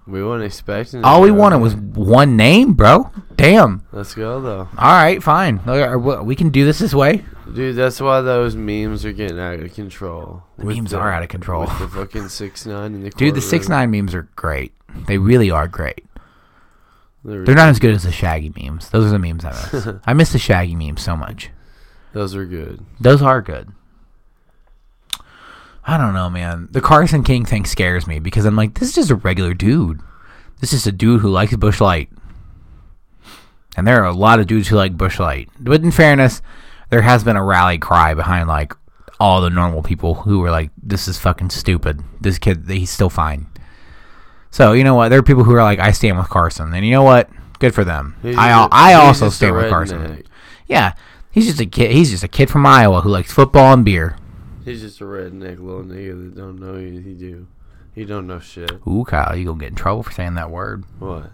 [0.07, 1.05] We weren't expecting.
[1.05, 3.13] All we wanted was one name, bro.
[3.37, 3.85] Damn.
[3.93, 5.61] Let's go though, All right, fine.
[5.67, 7.25] Uh, We can do this this way.
[7.55, 7.77] dude.
[7.77, 10.43] That's why those memes are getting out of control.
[10.59, 11.67] The With memes the- are out of control.
[11.67, 14.73] The fucking six nine in the Dude, the six nine memes are great.
[15.07, 16.05] They really are great.
[17.25, 18.89] They're, They're not as good as the Shaggy memes.
[18.89, 19.89] Those are the memes I miss.
[20.07, 21.51] I miss the Shaggy memes so much.
[22.15, 22.85] Those are good.
[22.99, 23.69] Those are good.
[25.85, 26.69] I don't know, man.
[26.71, 30.01] The Carson King thing scares me because I'm like, this is just a regular dude.
[30.61, 32.11] This is a dude who likes Busch Light.
[33.77, 35.49] And there are a lot of dudes who like Busch Light.
[35.59, 36.43] But in fairness,
[36.91, 38.75] there has been a rally cry behind like
[39.19, 42.03] all the normal people who were like, this is fucking stupid.
[42.21, 43.47] This kid, he's still fine.
[44.51, 45.09] So you know what?
[45.11, 47.31] There are people who are like, I stand with Carson, and you know what?
[47.61, 48.17] Good for them.
[48.23, 50.25] He's I I also stand with Carson.
[50.67, 50.95] Yeah,
[51.31, 51.93] he's just a kid.
[51.93, 54.17] He's just a kid from Iowa who likes football and beer.
[54.65, 57.47] He's just a redneck little nigga that don't know anything he do.
[57.95, 58.73] He don't know shit.
[58.87, 60.85] Ooh, Kyle, you gonna get in trouble for saying that word.
[60.99, 61.31] What?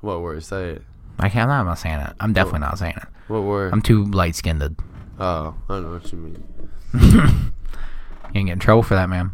[0.00, 0.44] What word?
[0.44, 0.82] Say it.
[1.18, 1.50] I can't.
[1.50, 2.12] I'm not saying it.
[2.20, 3.08] I'm definitely not saying it.
[3.28, 3.72] What word?
[3.72, 4.60] I'm too light skinned.
[4.60, 4.76] You
[5.18, 7.42] oh, I know what you mean.
[8.36, 9.32] You can get in trouble for that, man.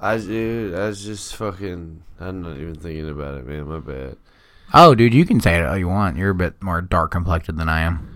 [0.00, 2.02] I dude, I was just fucking.
[2.18, 3.68] I'm not even thinking about it, man.
[3.68, 4.16] My bad.
[4.72, 6.16] Oh, dude, you can say it all you want.
[6.16, 8.13] You're a bit more dark complected than I am.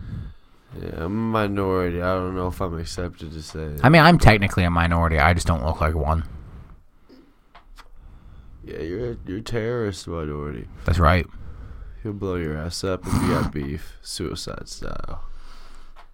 [0.81, 2.01] Yeah, I'm a minority.
[2.03, 3.81] I don't know if I'm accepted to say it.
[3.83, 5.19] I mean, I'm technically a minority.
[5.19, 6.25] I just don't look like one.
[8.65, 10.69] yeah, you're a, you're a terrorist minority.
[10.85, 11.27] That's right.
[12.03, 15.25] He'll blow your ass up if you got beef, suicide style.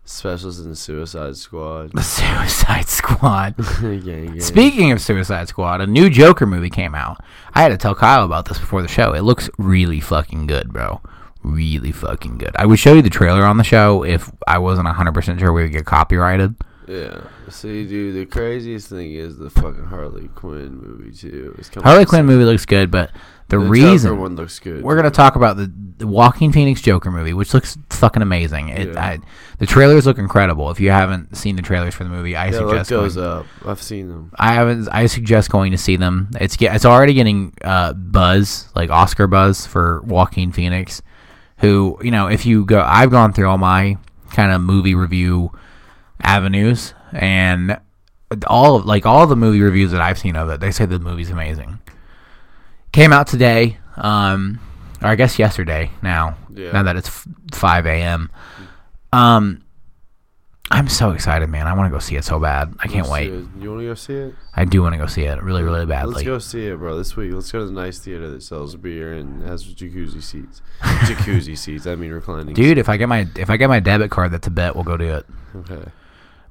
[0.06, 1.92] Specials in the Suicide Squad.
[1.92, 3.54] The Suicide Squad.
[3.80, 4.40] gang, gang.
[4.40, 7.24] Speaking of Suicide Squad, a new Joker movie came out.
[7.54, 9.14] I had to tell Kyle about this before the show.
[9.14, 11.00] It looks really fucking good, bro.
[11.44, 12.52] Really fucking good.
[12.56, 15.62] I would show you the trailer on the show if I wasn't 100% sure we
[15.62, 16.56] would get copyrighted.
[16.88, 17.20] Yeah.
[17.48, 21.56] See, dude, the craziest thing is the fucking Harley Quinn movie too.
[21.76, 23.10] Harley Quinn movie looks good, but
[23.48, 24.82] the, The Joker reason one looks good.
[24.82, 28.68] we're gonna talk about the, the Joaquin Phoenix Joker movie, which looks fucking amazing.
[28.70, 29.02] It, Yeah.
[29.02, 29.18] I,
[29.58, 30.70] the trailers look incredible.
[30.70, 33.28] If you haven't seen the trailers for the movie, I Yeah, look suggest goes going,
[33.28, 33.46] up.
[33.66, 34.30] I've seen them.
[34.38, 34.88] I haven't.
[34.90, 36.30] I suggest going to see them.
[36.40, 41.00] It's get, it's already getting uh, buzz, like Oscar buzz for Joaquin Phoenix,
[41.64, 43.96] who you know, if you go, I've gone through all my
[44.30, 45.50] kind of movie review
[46.22, 47.78] avenues, and
[48.46, 50.98] all of like all the movie reviews that I've seen of it, they say the
[50.98, 51.78] movie's amazing.
[52.92, 54.60] Came out today, um,
[55.02, 55.90] or I guess yesterday.
[56.02, 56.70] Now, Yeah.
[56.72, 58.30] now that it's f- five a.m.
[59.12, 59.62] Um,
[60.74, 61.68] I'm so excited, man.
[61.68, 62.74] I want to go see it so bad.
[62.80, 63.30] I can't wait.
[63.32, 63.44] it.
[63.60, 64.34] You want to go see it?
[64.54, 66.14] I do want to go see it really, really badly.
[66.14, 66.98] Let's go see it, bro.
[66.98, 70.62] This week, let's go to the nice theater that sells beer and has jacuzzi seats.
[70.80, 71.86] jacuzzi seats.
[71.86, 72.54] I mean reclining.
[72.54, 74.74] Dude, if I get my if I get my debit card, that's a bet.
[74.74, 75.26] We'll go do it.
[75.54, 75.90] Okay.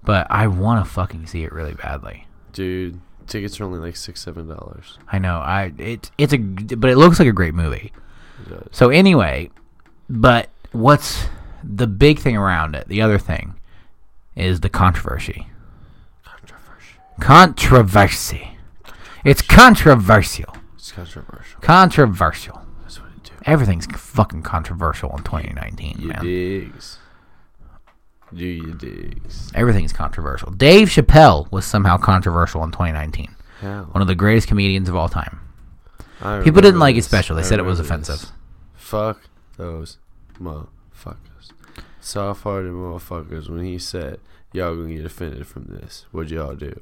[0.05, 2.25] But I want to fucking see it really badly.
[2.53, 4.99] Dude, tickets are only like six, seven dollars.
[5.11, 5.39] I know.
[5.39, 7.91] I it it's a but it looks like a great movie.
[8.71, 9.49] So anyway,
[10.09, 11.25] but what's
[11.61, 12.87] the big thing around it?
[12.87, 13.55] The other thing
[14.35, 15.47] is the controversy.
[16.23, 17.01] Controversial.
[17.19, 18.57] Controversy.
[19.23, 20.55] It's controversial.
[20.75, 21.61] It's controversial.
[21.61, 22.61] Controversial.
[22.81, 23.31] That's what it do.
[23.45, 26.21] Everything's fucking controversial in 2019, You man.
[26.23, 26.97] digs.
[28.33, 29.51] Do you digs?
[29.53, 30.51] Everything's controversial.
[30.51, 33.35] Dave Chappelle was somehow controversial in 2019.
[33.61, 33.83] How?
[33.91, 35.39] One of the greatest comedians of all time.
[36.19, 37.35] I People didn't remember like his special.
[37.35, 38.09] They I said it was remember this.
[38.13, 38.31] offensive.
[38.73, 39.21] Fuck
[39.57, 39.97] those
[40.39, 41.51] motherfuckers.
[42.03, 43.49] Soft-hearted motherfuckers.
[43.49, 44.19] When he said,
[44.51, 46.81] "Y'all gonna get offended from this," what'd y'all do?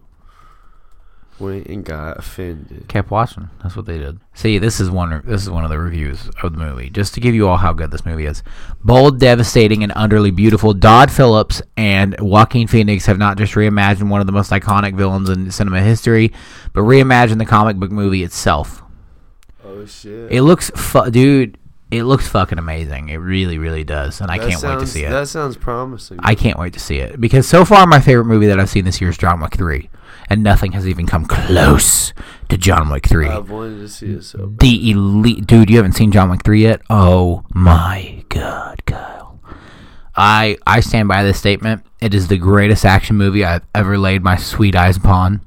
[1.39, 2.87] Went and got offended.
[2.87, 3.49] Kept watching.
[3.61, 4.19] That's what they did.
[4.33, 5.21] See, this is one.
[5.25, 7.71] This is one of the reviews of the movie, just to give you all how
[7.71, 8.41] good this movie is.
[8.83, 10.73] Bold, devastating, and utterly beautiful.
[10.73, 15.29] Todd Phillips and Joaquin Phoenix have not just reimagined one of the most iconic villains
[15.29, 16.33] in cinema history,
[16.73, 18.81] but reimagined the comic book movie itself.
[19.63, 20.31] Oh shit!
[20.31, 21.57] It looks, fu- dude.
[21.91, 23.09] It looks fucking amazing.
[23.09, 25.09] It really, really does, and I can't wait to see it.
[25.09, 26.19] That sounds promising.
[26.21, 28.85] I can't wait to see it because so far my favorite movie that I've seen
[28.85, 29.89] this year is John Wick three,
[30.29, 32.13] and nothing has even come close
[32.47, 33.27] to John Wick three.
[33.27, 34.47] I've wanted to see it so.
[34.47, 34.59] bad.
[34.59, 35.69] the elite dude.
[35.69, 36.81] You haven't seen John Wick three yet?
[36.89, 39.41] Oh my god, Kyle!
[40.15, 41.85] I I stand by this statement.
[41.99, 45.41] It is the greatest action movie I've ever laid my sweet eyes upon.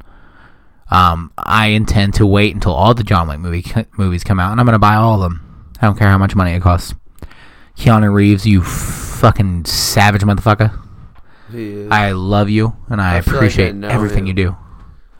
[0.91, 3.65] Um, I intend to wait until all the John Wick movie
[3.97, 5.41] movies come out, and I'm gonna buy all of them.
[5.81, 6.95] I don't care how much money it costs.
[7.77, 10.79] Keanu Reeves, you fucking savage motherfucker.
[11.51, 11.91] He is.
[11.91, 14.27] I love you, and I, I feel like I appreciate everything him.
[14.29, 14.57] you do.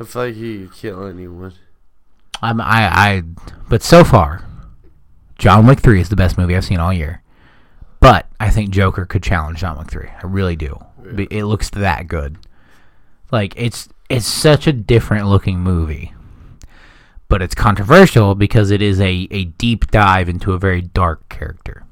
[0.01, 1.53] I feel like he could kill anyone.
[2.43, 3.23] I'm I I
[3.69, 4.45] but so far,
[5.39, 7.23] John Wick three is the best movie I've seen all year.
[8.01, 10.09] But I think Joker could challenge John Wick three.
[10.09, 10.79] I really do.
[11.15, 12.39] Be- It looks that good.
[13.33, 16.13] Like it's it's such a different looking movie.
[17.35, 21.85] But it's controversial because it is a, a deep dive into a very dark character.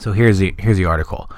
[0.00, 1.30] So here's the here's the article.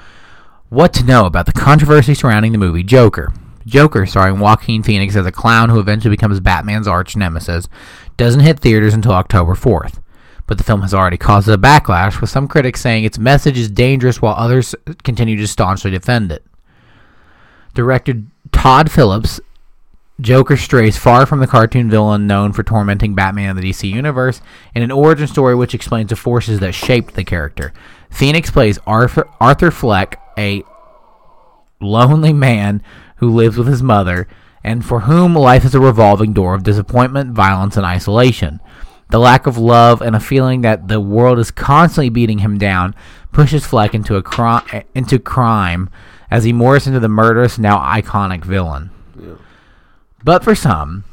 [0.67, 3.31] What to know about the controversy surrounding the movie Joker.
[3.65, 7.69] Joker, starring Joaquin Phoenix as a clown who eventually becomes Batman's arch nemesis,
[8.17, 10.01] doesn't hit theaters until October 4th.
[10.45, 13.71] but the film has already caused a backlash, with some critics saying its message is
[13.71, 16.43] dangerous while others continue to staunchly defend it.
[17.73, 19.39] Director Todd Phillips,
[20.21, 24.41] Joker strays far from the cartoon villain known for tormenting Batman in the DC universe
[24.73, 27.73] in an origin story which explains the forces that shaped the character.
[28.09, 30.63] Phoenix plays Arthur, Arthur Fleck, a
[31.81, 32.81] lonely man
[33.17, 34.25] who lives with his mother
[34.63, 38.61] and for whom life is a revolving door of disappointment, violence, and isolation.
[39.11, 42.95] The lack of love and a feeling that the world is constantly beating him down
[43.33, 45.89] pushes Fleck into a cri- into crime
[46.31, 48.91] as he morphs into the murderous, now iconic villain.
[50.25, 51.03] But for some,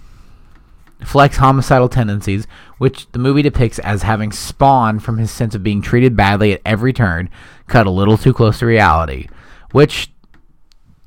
[1.05, 2.47] Fleck's homicidal tendencies,
[2.79, 6.63] which the movie depicts as having spawned from his sense of being treated badly at
[6.65, 7.29] every turn,
[7.67, 9.29] cut a little too close to reality,
[9.73, 10.11] which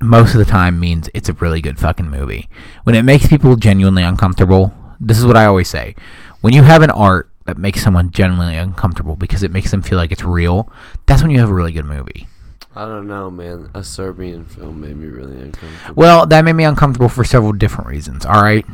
[0.00, 2.48] most of the time means it's a really good fucking movie.
[2.84, 5.96] When it makes people genuinely uncomfortable, this is what I always say.
[6.42, 9.98] When you have an art that makes someone genuinely uncomfortable because it makes them feel
[9.98, 10.70] like it's real,
[11.06, 12.28] that's when you have a really good movie.
[12.76, 13.70] I don't know, man.
[13.72, 15.94] A Serbian film made me really uncomfortable.
[15.94, 18.26] Well, that made me uncomfortable for several different reasons.
[18.26, 18.66] All right,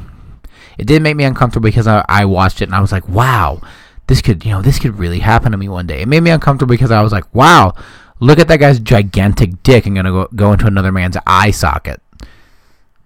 [0.76, 3.60] it did make me uncomfortable because I, I watched it and I was like, wow,
[4.08, 6.02] this could you know this could really happen to me one day.
[6.02, 7.74] It made me uncomfortable because I was like, wow,
[8.18, 12.02] look at that guy's gigantic dick and gonna go go into another man's eye socket,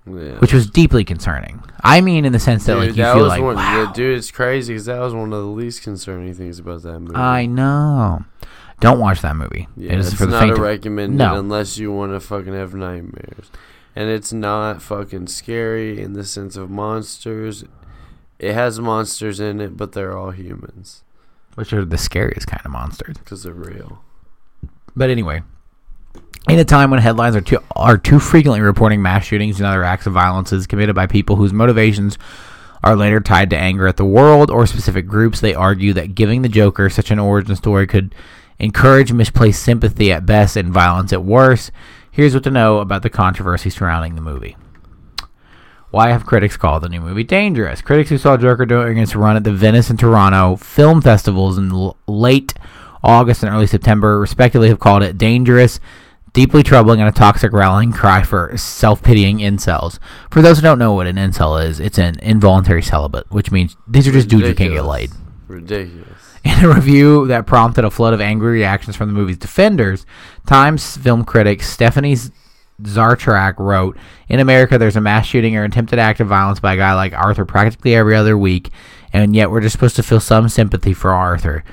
[0.07, 0.39] yeah.
[0.39, 1.63] which was deeply concerning.
[1.83, 3.93] I mean, in the sense that Dude, like you that feel like, one, wow, yeah,
[3.93, 7.17] dude, it's crazy because that was one of the least concerning things about that movie.
[7.17, 8.25] I know.
[8.81, 9.69] Don't watch that movie.
[9.77, 10.59] yeah, it is it's for the not faint.
[10.59, 11.39] a recommended No.
[11.39, 13.51] unless you want to fucking have nightmares,
[13.95, 17.65] and it's not fucking scary in the sense of monsters.
[18.39, 21.03] It has monsters in it, but they're all humans
[21.55, 23.17] which are the scariest kind of monsters.
[23.17, 24.03] because they're real.
[24.95, 25.43] But anyway,
[26.51, 29.83] in a time when headlines are too are too frequently reporting mass shootings and other
[29.83, 32.19] acts of violences committed by people whose motivations
[32.85, 36.43] are later tied to anger at the world or specific groups, they argue that giving
[36.43, 38.15] the Joker such an origin story could
[38.59, 41.71] encourage misplaced sympathy at best and violence at worst.
[42.11, 44.57] Here's what to know about the controversy surrounding the movie.
[45.91, 47.81] Why have critics called the new movie dangerous?
[47.81, 51.71] Critics who saw Joker during its run at the Venice and Toronto film festivals in
[51.73, 52.55] l- late
[53.03, 55.79] August and early September, respectively, have called it dangerous,
[56.33, 59.99] deeply troubling, and a toxic rallying cry for self pitying incels.
[60.31, 63.77] For those who don't know what an incel is, it's an involuntary celibate, which means
[63.87, 65.11] these are just dudes who can't get laid.
[65.47, 66.16] Ridiculous.
[66.47, 70.07] In a review that prompted a flood of angry reactions from the movie's defenders,
[70.47, 72.17] Times film critic Stephanie
[72.81, 73.97] Zacharek wrote,
[74.29, 77.13] "In America, there's a mass shooting or attempted act of violence by a guy like
[77.15, 78.71] Arthur practically every other week,
[79.13, 81.65] and yet we're just supposed to feel some sympathy for Arthur.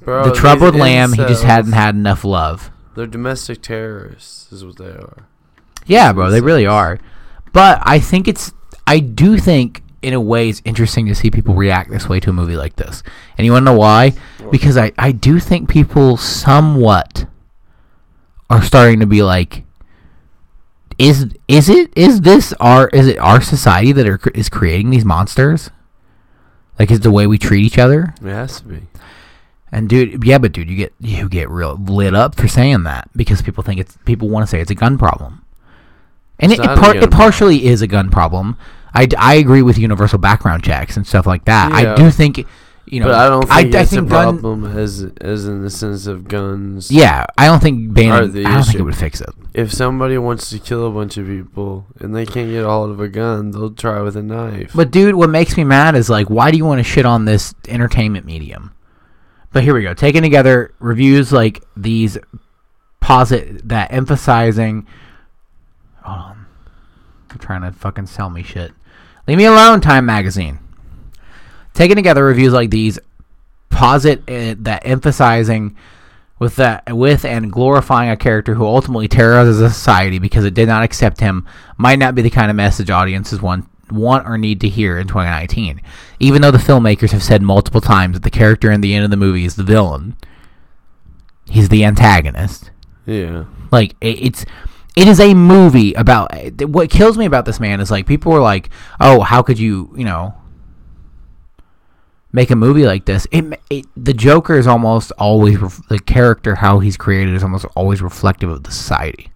[0.00, 4.78] Bro, the troubled lamb, he just hadn't had enough love." They're domestic terrorists, is what
[4.78, 5.26] they are.
[5.84, 6.98] Yeah, bro, they really are.
[7.52, 8.52] But I think it's
[8.86, 12.30] I do think in a way it's interesting to see people react this way to
[12.30, 13.02] a movie like this.
[13.38, 14.12] And you want to know why?
[14.50, 17.26] Because I I do think people somewhat
[18.50, 19.64] are starting to be like
[20.98, 25.04] is is it is this our is it our society that are, is creating these
[25.04, 25.70] monsters?
[26.78, 28.14] Like is the way we treat each other?
[28.20, 28.82] It has to be.
[29.74, 33.08] And dude, yeah, but dude, you get you get real lit up for saying that
[33.16, 35.44] because people think it's people want to say it's a gun problem,
[36.38, 38.58] and It's it it, par- it partially is a gun problem.
[38.94, 41.70] I, d- I agree with universal background checks and stuff like that.
[41.70, 41.92] Yeah.
[41.92, 42.46] I do think
[42.86, 43.06] you know.
[43.06, 44.38] but I don't think I, it's think a gun.
[44.40, 46.90] problem as as in the sense of guns.
[46.90, 48.32] Yeah, I don't think Are banning.
[48.32, 49.30] the I don't think it would fix it.
[49.54, 52.90] If somebody wants to kill a bunch of people and they can't get a hold
[52.90, 54.72] of a gun, they'll try with a knife.
[54.74, 57.24] But dude, what makes me mad is like, why do you want to shit on
[57.24, 58.74] this entertainment medium?
[59.52, 59.92] But here we go.
[59.94, 62.16] Taking together reviews like these,
[63.00, 64.86] posit that emphasizing.
[66.02, 66.46] Hold on,
[67.28, 68.72] they're trying to fucking sell me shit.
[69.32, 70.58] Leave me alone, Time Magazine.
[71.72, 72.98] Taking together reviews like these,
[73.70, 75.74] posit uh, that emphasizing
[76.38, 80.68] with that with and glorifying a character who ultimately terrorizes a society because it did
[80.68, 81.48] not accept him
[81.78, 85.08] might not be the kind of message audiences want want or need to hear in
[85.08, 85.80] 2019
[86.20, 89.10] even though the filmmakers have said multiple times that the character in the end of
[89.10, 90.14] the movie is the villain
[91.46, 92.70] he's the antagonist
[93.06, 93.44] yeah.
[93.70, 94.44] like it, it's
[94.96, 96.30] it is a movie about
[96.62, 98.68] what kills me about this man is like people were like
[99.00, 100.34] oh how could you you know
[102.32, 103.26] make a movie like this?
[103.30, 105.58] It, it the joker is almost always
[105.88, 109.30] the character how he's created is almost always reflective of the society.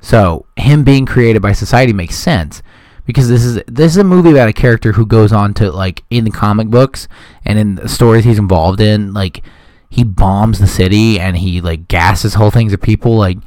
[0.00, 2.62] So him being created by society makes sense
[3.04, 6.02] because this is this is a movie about a character who goes on to like
[6.10, 7.08] in the comic books
[7.44, 9.42] and in the stories he's involved in like
[9.90, 13.38] he bombs the city and he like gasses whole things of people like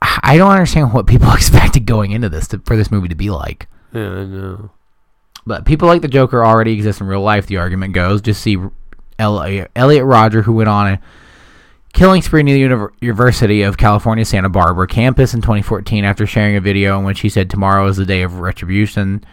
[0.00, 3.30] I don't understand what people expected going into this to, for this movie to be
[3.30, 3.68] like.
[3.92, 4.70] Yeah, I know.
[5.46, 7.46] But people like the Joker already exist in real life.
[7.46, 8.20] The argument goes.
[8.20, 8.58] Just see
[9.18, 9.70] Elliot
[10.04, 11.00] Rodger, who went on a
[11.94, 16.56] killing spree near the Univer- University of California, Santa Barbara campus in 2014 after sharing
[16.56, 19.24] a video in which he said, "Tomorrow is the day of retribution."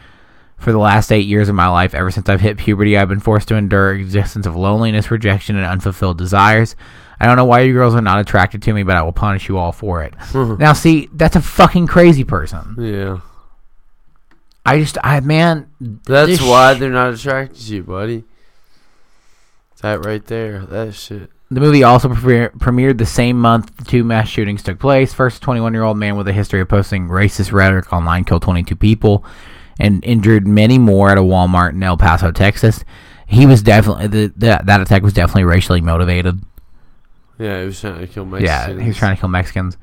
[0.58, 3.20] For the last eight years of my life, ever since I've hit puberty, I've been
[3.20, 6.76] forced to endure existence of loneliness, rejection, and unfulfilled desires.
[7.20, 9.48] I don't know why you girls are not attracted to me, but I will punish
[9.48, 10.14] you all for it.
[10.34, 12.76] now, see, that's a fucking crazy person.
[12.80, 13.20] Yeah.
[14.66, 18.24] I just, I man, That's why sh- they're not attracted to you, buddy.
[19.82, 20.66] That right there.
[20.66, 21.30] That shit.
[21.52, 25.14] The movie also premiere, premiered the same month the two mass shootings took place.
[25.14, 28.42] First, a 21 year old man with a history of posting racist rhetoric online killed
[28.42, 29.24] 22 people
[29.80, 32.84] and injured many more at a Walmart in El Paso, Texas.
[33.28, 36.40] He was definitely the, that that attack was definitely racially motivated.
[37.40, 38.78] Yeah, he was trying to kill Mexicans.
[38.78, 39.78] Yeah, he was trying to kill Mexicans.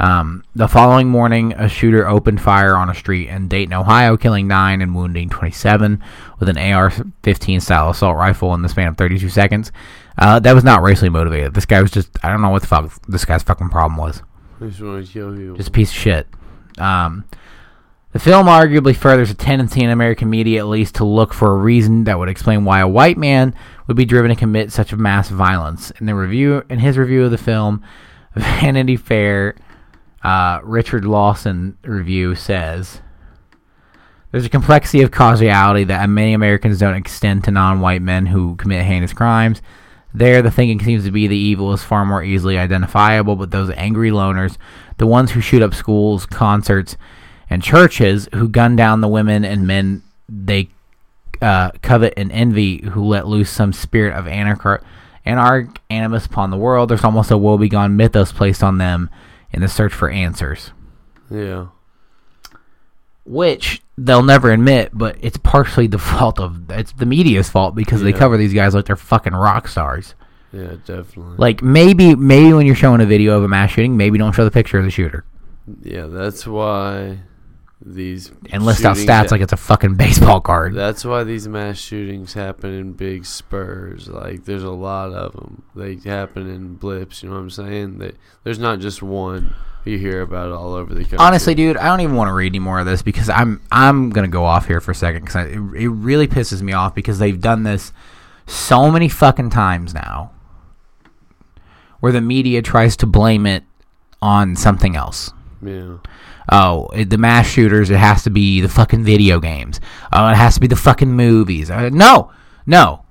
[0.00, 4.46] Um, the following morning, a shooter opened fire on a street in Dayton, Ohio, killing
[4.46, 6.02] nine and wounding 27
[6.38, 9.72] with an AR-15 style assault rifle in the span of 32 seconds.
[10.16, 11.54] Uh, that was not racially motivated.
[11.54, 14.22] This guy was just, I don't know what the fuck this guy's fucking problem was.
[14.60, 15.56] Just wanted to kill you.
[15.56, 16.26] Just a piece of shit.
[16.78, 17.24] Um,
[18.12, 21.58] the film arguably furthers a tendency in American media, at least, to look for a
[21.58, 23.54] reason that would explain why a white man
[23.86, 25.90] would be driven to commit such mass violence.
[26.00, 27.82] In the review, in his review of the film,
[28.34, 29.56] Vanity Fair,
[30.22, 33.02] uh, Richard Lawson review says.
[34.30, 38.84] There's a complexity of causality that many Americans don't extend to non-white men who commit
[38.84, 39.62] heinous crimes.
[40.14, 43.70] There, the thinking seems to be the evil is far more easily identifiable, but those
[43.70, 44.56] angry loners,
[44.96, 46.96] the ones who shoot up schools, concerts,
[47.50, 50.68] and churches, who gun down the women and men they
[51.40, 54.82] uh, covet and envy, who let loose some spirit of anarch-
[55.24, 59.08] anarch animus upon the world, there's almost a woebegone mythos placed on them
[59.52, 60.72] in the search for answers
[61.30, 61.66] Yeah.
[63.24, 68.02] which they'll never admit, but it's partially the fault of it's the media's fault because
[68.02, 70.14] they cover these guys like they're fucking rock stars.
[70.52, 71.36] Yeah, definitely.
[71.36, 74.44] Like maybe maybe when you're showing a video of a mass shooting, maybe don't show
[74.44, 75.24] the picture of the shooter
[75.82, 77.18] yeah, that's why
[77.80, 80.74] these and list out stats ha- like it's a fucking baseball card.
[80.74, 84.08] That's why these mass shootings happen in big spurs.
[84.08, 85.62] Like, there's a lot of them.
[85.76, 87.22] They happen in blips.
[87.22, 87.98] You know what I'm saying?
[87.98, 89.54] They, there's not just one.
[89.84, 91.18] You hear about it all over the country.
[91.18, 94.10] Honestly, dude, I don't even want to read any more of this because I'm I'm
[94.10, 97.18] gonna go off here for a second because it, it really pisses me off because
[97.18, 97.92] they've done this
[98.46, 100.32] so many fucking times now,
[102.00, 103.62] where the media tries to blame it
[104.20, 105.32] on something else.
[105.62, 105.98] Yeah.
[106.50, 109.80] Oh, the mass shooters, it has to be the fucking video games.
[110.12, 111.70] Oh, it has to be the fucking movies.
[111.70, 112.30] Uh, no,
[112.66, 113.04] no.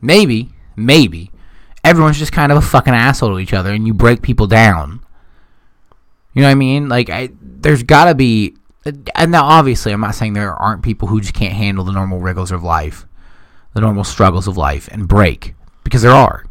[0.00, 1.30] Maybe, maybe.
[1.84, 5.00] Everyone's just kind of a fucking asshole to each other and you break people down.
[6.34, 6.88] You know what I mean?
[6.88, 8.54] Like, I, there's gotta be.
[9.14, 12.20] And now, obviously, I'm not saying there aren't people who just can't handle the normal
[12.20, 13.06] wriggles of life,
[13.74, 15.54] the normal struggles of life, and break.
[15.84, 16.44] Because there are.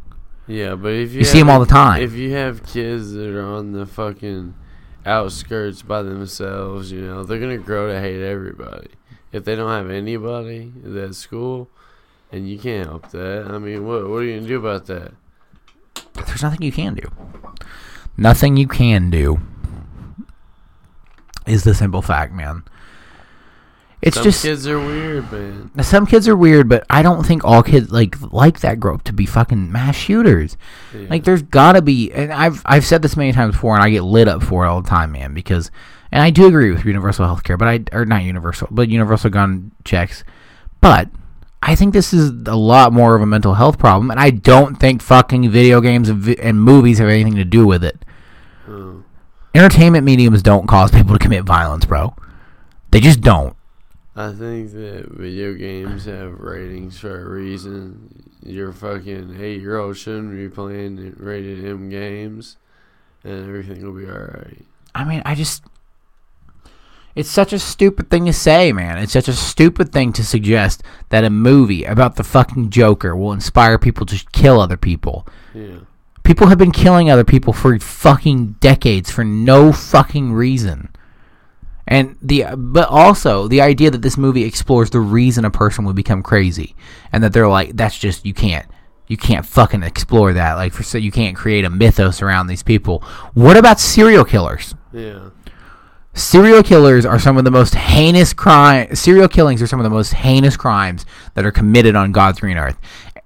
[0.48, 2.02] Yeah, but if you, You see 'em have all the time.
[2.02, 4.54] If you have kids that are on the fucking
[5.08, 8.90] outskirts by themselves, you know, they're gonna grow to hate everybody.
[9.32, 11.70] If they don't have anybody at school,
[12.32, 13.48] and you can't help that.
[13.50, 15.14] I mean, what what are you gonna do about that?
[16.26, 17.10] There's nothing you can do.
[18.18, 19.40] Nothing you can do
[21.46, 22.64] is the simple fact, man.
[24.00, 25.72] It's Some just kids are weird, man.
[25.84, 29.04] some kids are weird, but I don't think all kids like like that grow up
[29.06, 30.56] to be fucking mass shooters.
[30.94, 31.08] Yeah.
[31.10, 34.04] Like there's gotta be, and I've I've said this many times before, and I get
[34.04, 35.34] lit up for it all the time, man.
[35.34, 35.72] Because,
[36.12, 39.32] and I do agree with universal health care, but I or not universal, but universal
[39.32, 40.24] gun checks.
[40.80, 41.10] But
[41.64, 44.76] I think this is a lot more of a mental health problem, and I don't
[44.76, 48.06] think fucking video games and, vi- and movies have anything to do with it.
[48.70, 49.04] Oh.
[49.56, 52.14] Entertainment mediums don't cause people to commit violence, bro.
[52.92, 53.57] They just don't.
[54.18, 58.32] I think that video games have ratings for a reason.
[58.44, 62.58] Your fucking eight year old shouldn't be playing rated M games,
[63.24, 64.66] and everything will be alright.
[64.96, 65.64] I mean, I just.
[67.14, 68.98] It's such a stupid thing to say, man.
[68.98, 73.34] It's such a stupid thing to suggest that a movie about the fucking Joker will
[73.34, 75.28] inspire people to kill other people.
[75.54, 75.80] Yeah.
[76.24, 80.90] People have been killing other people for fucking decades for no fucking reason.
[81.88, 85.96] And the but also the idea that this movie explores the reason a person would
[85.96, 86.76] become crazy
[87.14, 88.66] and that they're like that's just you can't
[89.08, 92.64] you can't fucking explore that like for so you can't create a mythos around these
[92.64, 93.00] people.
[93.34, 94.76] What about serial killers?
[94.92, 95.30] Yeah.
[96.14, 98.94] Serial killers are some of the most heinous crime.
[98.96, 101.06] Serial killings are some of the most heinous crimes
[101.36, 102.78] that are committed on God's green earth.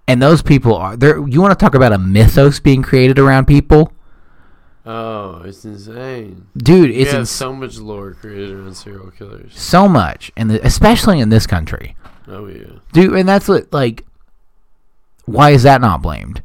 [0.07, 1.25] And those people are there.
[1.25, 3.93] You want to talk about a mythos being created around people,
[4.85, 6.47] Oh, it's insane.
[6.57, 6.89] dude?
[6.91, 9.51] It's have ins- so much lore created around serial killers.
[9.59, 11.95] so much, and especially in this country.
[12.27, 12.79] Oh yeah.
[12.93, 14.05] Dude, and that's what like
[15.25, 16.41] why is that not blamed?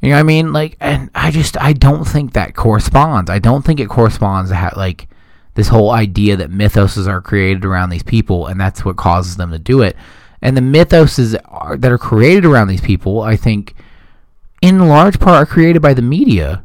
[0.00, 0.52] You know what I mean?
[0.52, 3.30] Like and I just I don't think that corresponds.
[3.30, 5.08] I don't think it corresponds to ha- like
[5.54, 9.50] this whole idea that mythoses are created around these people and that's what causes them
[9.50, 9.96] to do it.
[10.40, 13.74] And the mythoses are, that are created around these people, I think
[14.62, 16.62] in large part are created by the media.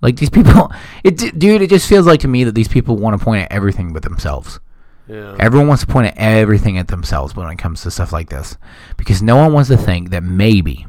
[0.00, 0.72] Like these people
[1.04, 3.52] it dude, it just feels like to me that these people want to point at
[3.52, 4.60] everything but themselves.
[5.08, 5.36] Yeah.
[5.38, 8.56] Everyone wants to point at everything at themselves when it comes to stuff like this.
[8.98, 10.86] Because no one wants to think that maybe,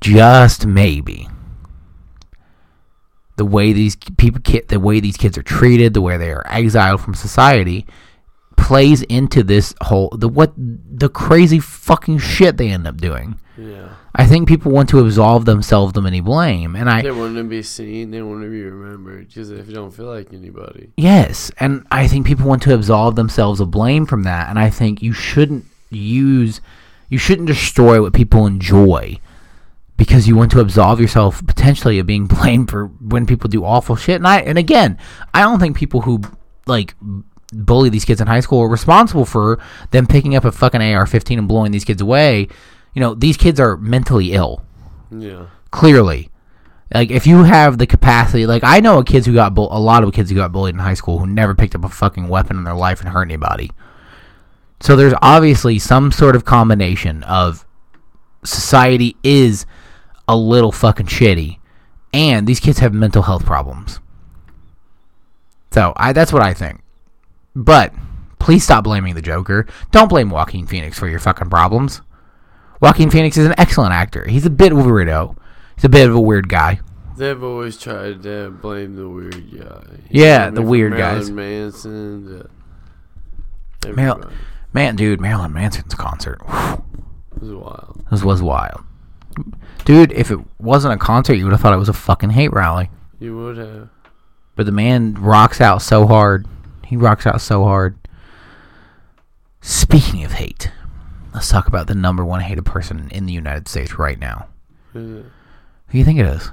[0.00, 1.28] just maybe,
[3.36, 7.00] the way these people the way these kids are treated, the way they are exiled
[7.00, 7.86] from society
[8.58, 13.38] plays into this whole the what the crazy fucking shit they end up doing.
[13.56, 13.88] Yeah.
[14.14, 17.44] I think people want to absolve themselves of any blame, and I They want to
[17.44, 18.10] be seen.
[18.10, 19.28] They want to be remembered.
[19.28, 23.14] Because if you don't feel like anybody, Yes, and I think people want to absolve
[23.14, 26.60] themselves of blame from that, and I think you shouldn't use,
[27.08, 29.18] you shouldn't destroy what people enjoy,
[29.96, 33.94] because you want to absolve yourself potentially of being blamed for when people do awful
[33.96, 34.16] shit.
[34.16, 34.98] And I, and again,
[35.32, 36.22] I don't think people who
[36.66, 36.94] like
[37.52, 39.58] bully these kids in high school are responsible for
[39.90, 42.48] them picking up a fucking AR-15 and blowing these kids away.
[42.94, 44.64] You know, these kids are mentally ill
[45.10, 45.46] yeah.
[45.70, 46.30] clearly
[46.94, 50.02] like if you have the capacity like i know kids who got bull- a lot
[50.02, 52.56] of kids who got bullied in high school who never picked up a fucking weapon
[52.56, 53.70] in their life and hurt anybody
[54.80, 57.66] so there's obviously some sort of combination of
[58.44, 59.66] society is
[60.26, 61.58] a little fucking shitty
[62.12, 64.00] and these kids have mental health problems
[65.72, 66.80] so i that's what i think
[67.64, 67.92] but
[68.38, 72.00] please stop blaming the joker don't blame joaquin phoenix for your fucking problems
[72.80, 74.24] Joaquin Phoenix is an excellent actor.
[74.28, 75.36] He's a bit of a weirdo.
[75.74, 76.78] He's a bit of a weird guy.
[77.16, 79.82] They've always tried to blame the weird guy.
[80.08, 81.28] Yeah, the weird Marilyn guys.
[81.32, 82.48] Manson.
[83.94, 84.30] Mar-
[84.72, 86.84] Man, dude, Marilyn Manson's concert whew,
[87.34, 88.04] It was wild.
[88.12, 88.80] this was wild.
[89.84, 92.52] Dude, if it wasn't a concert, you would have thought it was a fucking hate
[92.52, 92.90] rally.
[93.18, 93.88] You would have.
[94.54, 96.46] But the man rocks out so hard.
[96.88, 97.98] He rocks out so hard.
[99.60, 100.70] Speaking of hate,
[101.34, 104.46] let's talk about the number one hated person in the United States right now.
[104.92, 105.00] Who
[105.88, 106.50] Who do you think it is?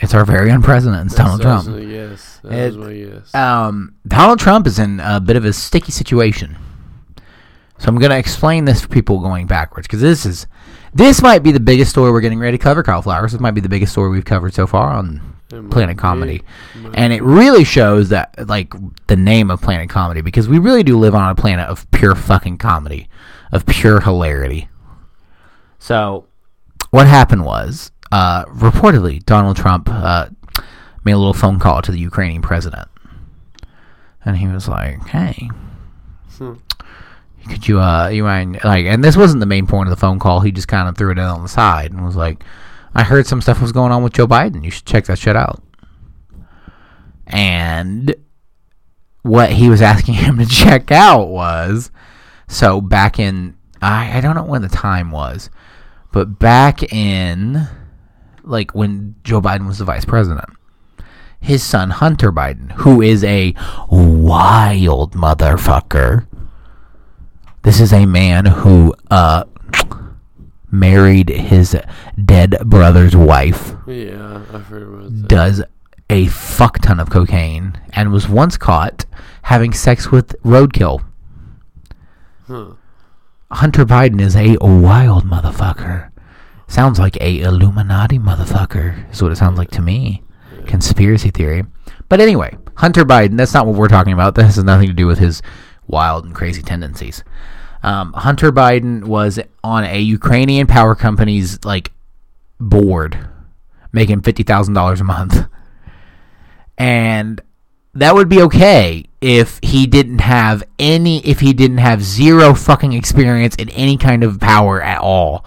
[0.00, 1.66] It's our very own president, it's Donald Trump.
[1.82, 2.38] Yes.
[2.44, 3.34] That It- was my yes.
[3.34, 6.56] um, Donald Trump is in a bit of a sticky situation.
[7.78, 10.46] So I'm going to explain this for people going backwards because this is
[10.94, 12.82] this might be the biggest story we're getting ready to cover.
[12.82, 13.32] Kyle Flowers.
[13.32, 15.20] This might be the biggest story we've covered so far on
[15.50, 15.98] Planet.
[15.98, 16.42] Comedy,
[16.94, 18.72] and it really shows that like
[19.08, 22.14] the name of Planet Comedy because we really do live on a planet of pure
[22.14, 23.08] fucking comedy,
[23.52, 24.68] of pure hilarity.
[25.78, 26.26] So,
[26.90, 30.28] what happened was, uh, reportedly, Donald Trump uh,
[31.04, 32.88] made a little phone call to the Ukrainian president,
[34.24, 35.50] and he was like, "Hey,
[36.38, 36.54] Hmm.
[37.48, 40.18] could you, uh, you mind like?" And this wasn't the main point of the phone
[40.18, 40.40] call.
[40.40, 42.44] He just kind of threw it in on the side and was like,
[42.94, 44.64] "I heard some stuff was going on with Joe Biden.
[44.64, 45.62] You should check that shit out."
[47.26, 48.14] And
[49.22, 51.90] what he was asking him to check out was
[52.48, 55.50] so back in I, I don't know when the time was,
[56.12, 57.66] but back in
[58.42, 60.48] like when Joe Biden was the vice president,
[61.40, 63.54] his son Hunter Biden, who is a
[63.90, 66.26] wild motherfucker.
[67.62, 69.44] This is a man who uh
[70.70, 71.76] married his
[72.24, 75.28] dead brother's wife Yeah, I've heard about that.
[75.28, 75.62] does
[76.08, 79.04] a fuck ton of cocaine and was once caught
[79.42, 81.04] having sex with roadkill.
[82.46, 82.72] Huh.
[83.52, 86.10] Hunter Biden is a wild motherfucker.
[86.68, 90.22] Sounds like a Illuminati motherfucker, is what it sounds like to me.
[90.66, 91.64] Conspiracy theory.
[92.08, 94.34] But anyway, Hunter Biden, that's not what we're talking about.
[94.36, 95.42] That has nothing to do with his
[95.88, 97.24] wild and crazy tendencies.
[97.82, 101.92] Um, Hunter Biden was on a Ukrainian power company's like
[102.58, 103.28] board,
[103.92, 105.46] making fifty thousand dollars a month,
[106.76, 107.40] and
[107.94, 112.92] that would be okay if he didn't have any, if he didn't have zero fucking
[112.92, 115.44] experience in any kind of power at all.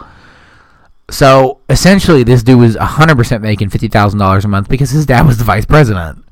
[1.10, 5.06] So essentially, this dude was hundred percent making fifty thousand dollars a month because his
[5.06, 6.26] dad was the vice president,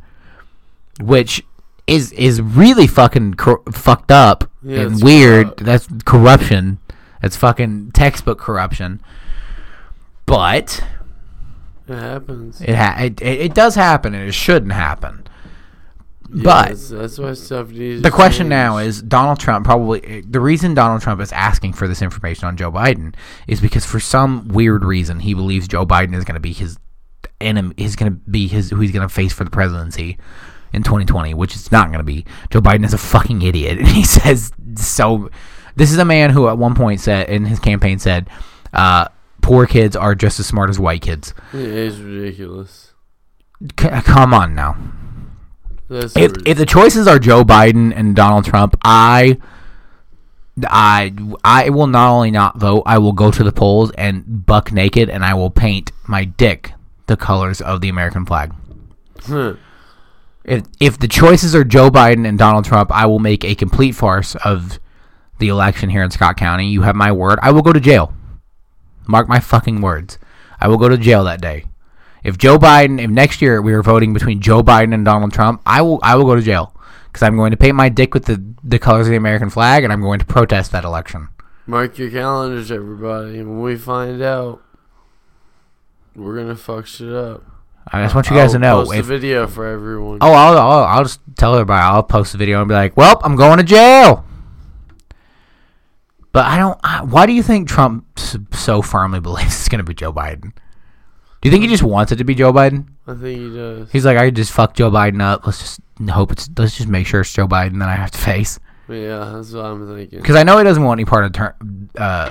[0.99, 1.43] which
[1.91, 5.45] is is really fucking cor- fucked up Yeah, and weird.
[5.47, 5.63] corrupt.
[5.65, 6.79] That's corruption.
[7.21, 9.01] That's fucking textbook corruption.
[10.25, 10.83] But
[11.87, 12.61] It happens.
[12.61, 15.27] it ha- it, it it does happen and it shouldn't happen.
[16.33, 18.01] Yeah, but- that's, that's why stuff needs.
[18.01, 22.01] The question now is Donald Trump probably the reason Donald Trump is asking for this
[22.01, 23.13] information on Joe Biden
[23.47, 26.77] is because for some weird reason he believes Joe Biden is going to be his
[27.41, 30.17] enemy is going to be his who he's going to face for the presidency
[30.73, 32.25] in 2020, which it's not going to be.
[32.49, 35.29] Joe Biden is a fucking idiot and he says so
[35.75, 38.29] This is a man who at one point said in his campaign said,
[38.73, 39.07] uh,
[39.41, 42.93] "Poor kids are just as smart as white kids." It is ridiculous.
[43.79, 44.77] C- come on now.
[45.87, 49.37] That's If if the choices are Joe Biden and Donald Trump, I.
[50.63, 51.13] I
[51.45, 55.09] I will not only not vote, I will go to the polls and buck naked,
[55.09, 56.73] and I will paint my dick
[57.07, 58.53] the colors of the American flag.
[60.43, 63.93] If if the choices are Joe Biden and Donald Trump, I will make a complete
[63.93, 64.79] farce of
[65.39, 66.67] the election here in Scott County.
[66.67, 67.39] You have my word.
[67.41, 68.13] I will go to jail.
[69.07, 70.17] Mark my fucking words.
[70.59, 71.65] I will go to jail that day.
[72.23, 75.61] If Joe Biden, if next year we are voting between Joe Biden and Donald Trump,
[75.65, 76.75] I will I will go to jail
[77.07, 79.83] because I'm going to paint my dick with the the colors of the American flag
[79.83, 81.29] and I'm going to protest that election.
[81.67, 83.37] Mark your calendars, everybody.
[83.37, 84.61] When we find out,
[86.15, 87.43] we're gonna fuck shit up.
[87.87, 88.83] I just want you guys I'll to know.
[88.83, 90.19] Post If, a video for everyone.
[90.21, 91.81] oh, I'll, I'll I'll just tell everybody.
[91.81, 94.25] I'll post a video and be like, "Well, I'm going to jail."
[96.31, 96.79] But I don't.
[96.83, 98.05] I, why do you think Trump
[98.53, 100.53] so firmly believes it's going to be Joe Biden?
[101.41, 102.87] Do you think he just wants it to be Joe Biden?
[103.07, 103.91] I think he does.
[103.91, 105.45] He's like, I just fuck Joe Biden up.
[105.45, 106.49] Let's just hope it's.
[106.57, 108.59] Let's just make sure it's Joe Biden that I have to face.
[108.87, 110.19] Yeah, that's what I'm thinking.
[110.19, 111.55] Because I know he doesn't want any part of ter-
[111.97, 112.29] uh,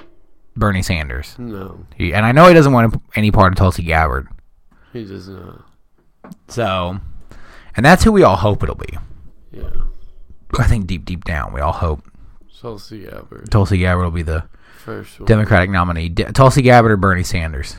[0.56, 4.28] Bernie Sanders, No, he, and I know he doesn't want any part of Tulsi Gabbard.
[4.92, 5.64] He does not.
[6.24, 7.00] Uh, so,
[7.76, 8.98] and that's who we all hope it'll be.
[9.52, 9.70] Yeah.
[10.58, 12.02] I think deep, deep down, we all hope
[12.60, 14.44] Tulsi Gabbard, Tulsi Gabbard will be the
[14.78, 15.26] first one.
[15.26, 16.08] Democratic nominee.
[16.08, 17.76] D- Tulsi Gabbard or Bernie Sanders.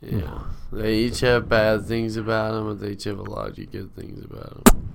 [0.00, 0.40] Yeah.
[0.72, 3.94] They each have bad things about them, but they each have a lot of good
[3.94, 4.91] things about them.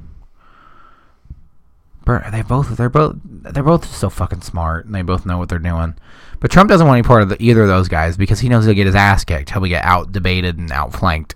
[2.31, 5.59] They both they're both they're both so fucking smart and they both know what they're
[5.59, 5.95] doing.
[6.39, 8.65] But Trump doesn't want any part of the, either of those guys because he knows
[8.65, 9.49] he'll get his ass kicked.
[9.49, 11.35] He'll get out debated and outflanked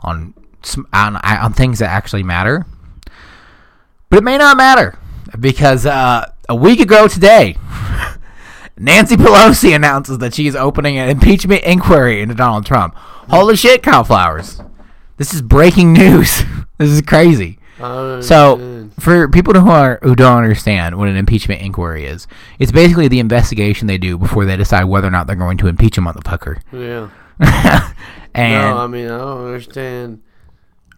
[0.00, 0.34] on
[0.92, 2.66] on on things that actually matter.
[4.10, 4.98] But it may not matter
[5.38, 7.56] because uh, a week ago today,
[8.76, 12.94] Nancy Pelosi announces that she is opening an impeachment inquiry into Donald Trump.
[12.96, 14.60] Holy shit, Flowers!
[15.16, 16.42] This is breaking news.
[16.78, 17.58] this is crazy.
[17.80, 18.81] I So.
[18.98, 22.26] For people who are who don't understand what an impeachment inquiry is,
[22.58, 25.68] it's basically the investigation they do before they decide whether or not they're going to
[25.68, 26.60] impeach a motherfucker.
[26.72, 27.10] yeah.
[28.34, 30.22] and no, I mean I don't understand.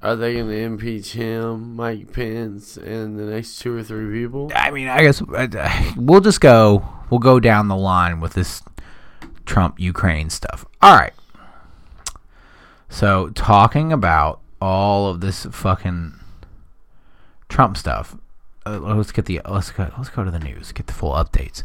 [0.02, 4.52] Are they going to impeach him, Mike Pence, and the next two or three people?
[4.54, 6.86] I mean, I guess uh, we'll just go.
[7.08, 8.60] We'll go down the line with this
[9.46, 10.66] Trump Ukraine stuff.
[10.82, 11.14] All right.
[12.90, 16.20] So talking about all of this fucking
[17.54, 18.16] Trump stuff,
[18.66, 21.62] uh, let's get the let's go let's go to the news, get the full updates,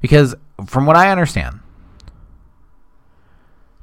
[0.00, 0.36] because
[0.66, 1.58] from what I understand,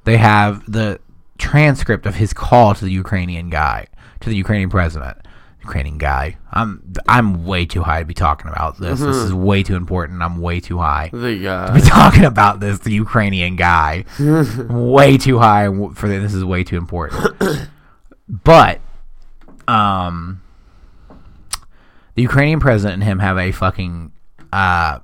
[0.06, 1.02] they have the
[1.38, 3.88] transcript of his call to the Ukrainian guy,
[4.22, 5.18] to the Ukrainian president.
[5.62, 6.38] Ukrainian guy.
[6.54, 9.02] I'm I'm way too high to be talking about this.
[9.02, 10.22] This is way too important.
[10.22, 12.80] I'm way too high The to be talking about this.
[12.80, 14.06] The Ukrainian guy,
[14.70, 16.24] way too high for this.
[16.24, 17.68] This is way too important.
[18.30, 18.80] but,
[19.68, 20.42] um,
[22.20, 24.12] the Ukrainian president and him have a fucking
[24.52, 25.00] uh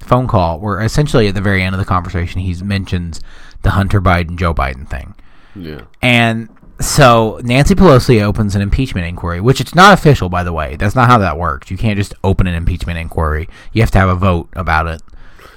[0.00, 3.20] phone call where essentially at the very end of the conversation he mentions
[3.62, 5.14] the Hunter Biden Joe Biden thing.
[5.54, 5.82] Yeah.
[6.02, 6.48] And
[6.80, 10.74] so Nancy Pelosi opens an impeachment inquiry, which it's not official, by the way.
[10.74, 11.70] That's not how that works.
[11.70, 13.48] You can't just open an impeachment inquiry.
[13.72, 15.02] You have to have a vote about it.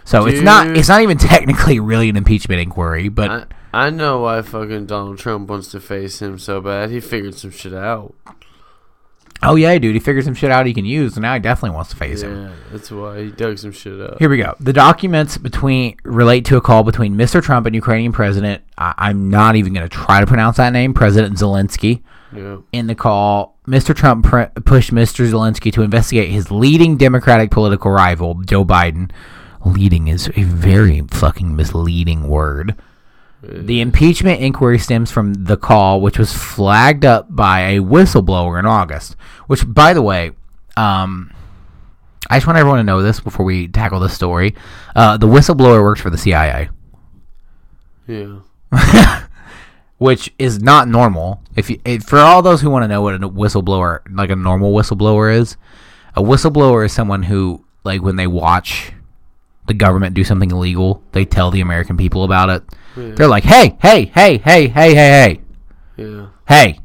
[0.06, 3.32] So it's not it's not even technically really an impeachment inquiry, but
[3.74, 6.92] I, I know why fucking Donald Trump wants to face him so bad.
[6.92, 8.14] He figured some shit out.
[9.44, 11.76] Oh yeah, dude, he figured some shit out he can use, and now he definitely
[11.76, 12.44] wants to face him.
[12.44, 14.20] Yeah, that's why he dug some shit up.
[14.20, 14.56] Here we go.
[14.60, 17.42] The documents between relate to a call between Mr.
[17.42, 18.64] Trump and Ukrainian President.
[18.78, 22.02] I, I'm not even going to try to pronounce that name, President Zelensky.
[22.36, 22.58] Yeah.
[22.72, 23.96] in the call, Mr.
[23.96, 25.30] Trump pre- pushed Mr.
[25.30, 29.12] Zelensky to investigate his leading Democratic political rival, Joe Biden.
[29.64, 32.76] Leading is a very fucking misleading word.
[33.46, 38.66] The impeachment inquiry stems from the call, which was flagged up by a whistleblower in
[38.66, 39.18] August.
[39.48, 40.32] Which, by the way,
[40.78, 41.34] um,
[42.30, 44.56] I just want everyone to know this before we tackle this story.
[44.96, 46.70] Uh, the whistleblower works for the CIA
[48.08, 48.40] Yeah.
[49.98, 51.42] which is not normal.
[51.56, 54.36] If, you, if for all those who want to know what a whistleblower, like a
[54.36, 55.58] normal whistleblower is,
[56.16, 58.94] a whistleblower is someone who, like, when they watch
[59.68, 62.64] the government do something illegal, they tell the American people about it.
[62.98, 63.12] Yeah.
[63.16, 65.42] They're like, "Hey, hey, hey, hey, hey, hey, hey,
[65.98, 66.26] Yeah.
[66.48, 66.80] hey!"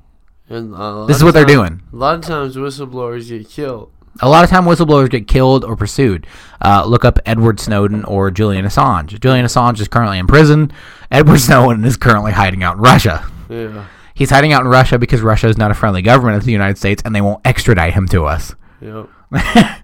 [0.48, 0.72] And
[1.09, 1.82] This is what they're doing.
[1.93, 3.90] A lot of times whistleblowers get killed.
[4.20, 6.26] A lot of time, whistleblowers get killed or pursued.
[6.60, 9.20] Uh, look up Edward Snowden or Julian Assange.
[9.20, 10.72] Julian Assange is currently in prison.
[11.10, 13.24] Edward Snowden is currently hiding out in Russia.
[13.48, 13.85] Yeah.
[14.14, 16.78] He's hiding out in Russia because Russia is not a friendly government of the United
[16.78, 18.55] States and they won't extradite him to us.
[18.80, 19.09] Yep.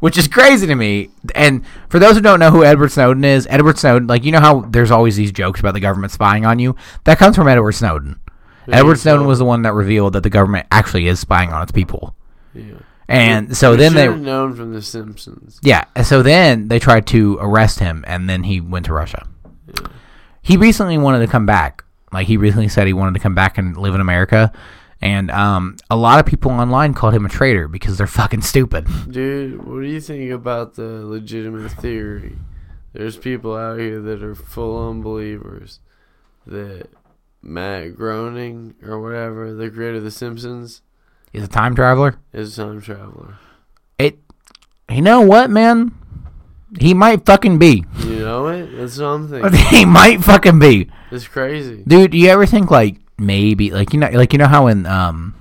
[0.00, 1.10] which is crazy to me.
[1.34, 4.40] And for those who don't know who Edward Snowden is, Edward Snowden, like you know
[4.40, 6.74] how there's always these jokes about the government spying on you.
[7.04, 8.18] That comes from Edward Snowden.
[8.68, 11.72] Edward Snowden was the one that revealed that the government actually is spying on its
[11.72, 12.14] people.
[12.54, 12.74] Yeah.
[13.08, 15.58] And so We then they, known from The Simpsons.
[15.64, 19.26] yeah, and so then they tried to arrest him, and then he went to Russia.
[19.66, 19.88] Yeah.
[20.42, 21.82] He recently wanted to come back.
[22.12, 24.52] Like he recently said he wanted to come back and live in America.
[25.02, 28.86] And um, a lot of people online called him a traitor because they're fucking stupid.
[29.10, 32.36] Dude, what do you think about the legitimate theory?
[32.92, 35.80] There's people out here that are full unbelievers
[36.46, 36.88] that
[37.42, 40.82] Matt Groening or whatever, the creator of The Simpsons,
[41.32, 42.16] He's a time traveler.
[42.32, 43.38] is a time traveler.
[43.98, 44.18] It.
[44.90, 45.92] You know what, man?
[46.78, 47.84] He might fucking be.
[48.00, 48.66] You know it?
[48.76, 49.52] That's thinking.
[49.70, 51.84] he might fucking be, It's crazy.
[51.86, 52.10] dude.
[52.10, 55.34] Do you ever think like maybe like you know like you know how in um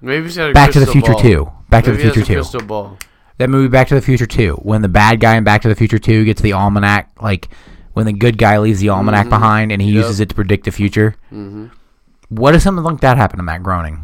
[0.00, 1.20] Maybe he's got a Back to the Future ball.
[1.22, 2.98] Two, Back Maybe to the Future a Two, crystal ball.
[3.38, 5.76] that movie Back to the Future Two, when the bad guy in Back to the
[5.76, 7.48] Future Two gets the almanac, like
[7.92, 9.30] when the good guy leaves the almanac Mhm.
[9.30, 9.96] behind and he Yep.
[10.02, 11.14] uses it to predict the future.
[11.30, 11.66] hmm
[12.30, 14.00] What if something like that happened to Matt Groening?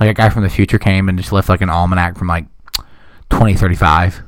[0.00, 2.46] Like a guy from the future came and just left like an almanac from like
[3.30, 4.22] 2035.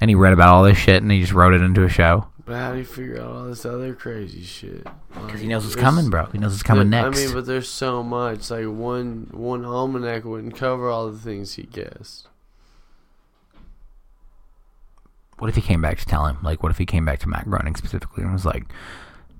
[0.00, 2.26] And he read about all this shit and he just wrote it into a show.
[2.50, 4.84] But how do you figure out all this other crazy shit?
[5.14, 6.24] Because he knows what's coming, bro.
[6.32, 7.22] He knows what's coming there- next.
[7.22, 8.50] I mean, but there's so much.
[8.50, 12.26] Like one one almanac wouldn't cover all the things he guessed.
[15.38, 16.38] what if he came back to tell him?
[16.42, 18.64] Like, what if he came back to Matt Groening specifically and was like,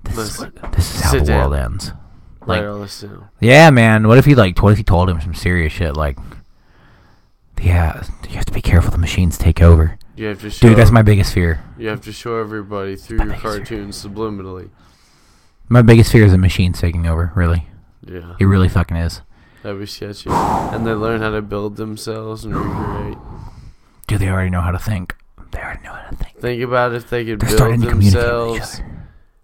[0.05, 1.91] "This is what, this is how the world ends."
[2.45, 3.27] Like, down.
[3.41, 4.07] yeah, man.
[4.07, 4.57] What if he like?
[4.63, 5.97] What if he told him some serious shit?
[5.97, 6.17] Like,
[7.61, 8.89] yeah, you have to be careful.
[8.89, 10.67] The machines take over, You have to show.
[10.69, 10.77] dude.
[10.77, 11.63] That's my biggest fear.
[11.77, 13.57] You have to show everybody through My your biggest fear.
[13.57, 14.69] cartoons subliminally.
[15.69, 17.31] My biggest fear is the machines taking over.
[17.35, 17.67] Really,
[18.05, 19.21] Yeah, it really fucking is.
[19.63, 20.29] that'd be sketchy.
[20.29, 23.17] And they learn how to build themselves and recreate.
[24.07, 25.15] Dude, they already know how to think.
[25.51, 26.39] They already know how to think.
[26.39, 28.81] Think about if they could They're build starting to communicate with each themselves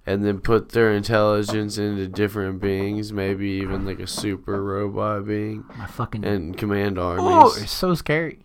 [0.06, 5.64] and then put their intelligence into different beings, maybe even like a super robot being,
[5.78, 7.24] My fucking and command armies.
[7.26, 7.64] Oh, armies.
[7.64, 8.40] it's so scary.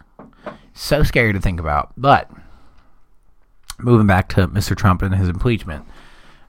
[0.75, 1.93] So scary to think about.
[1.97, 2.31] But
[3.79, 4.77] moving back to Mr.
[4.77, 5.85] Trump and his impeachment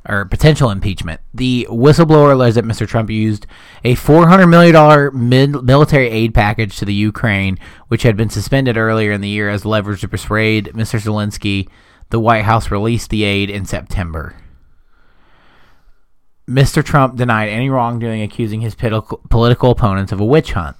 [0.07, 2.87] or potential impeachment, the whistleblower alleged that Mr.
[2.87, 3.47] Trump used
[3.83, 7.57] a $400 million military aid package to the Ukraine,
[7.87, 10.99] which had been suspended earlier in the year as leverage to persuade Mr.
[11.01, 11.69] Zelensky.
[12.09, 14.35] The White House released the aid in September.
[16.47, 16.83] Mr.
[16.83, 20.75] Trump denied any wrongdoing, accusing his political opponents of a witch hunt.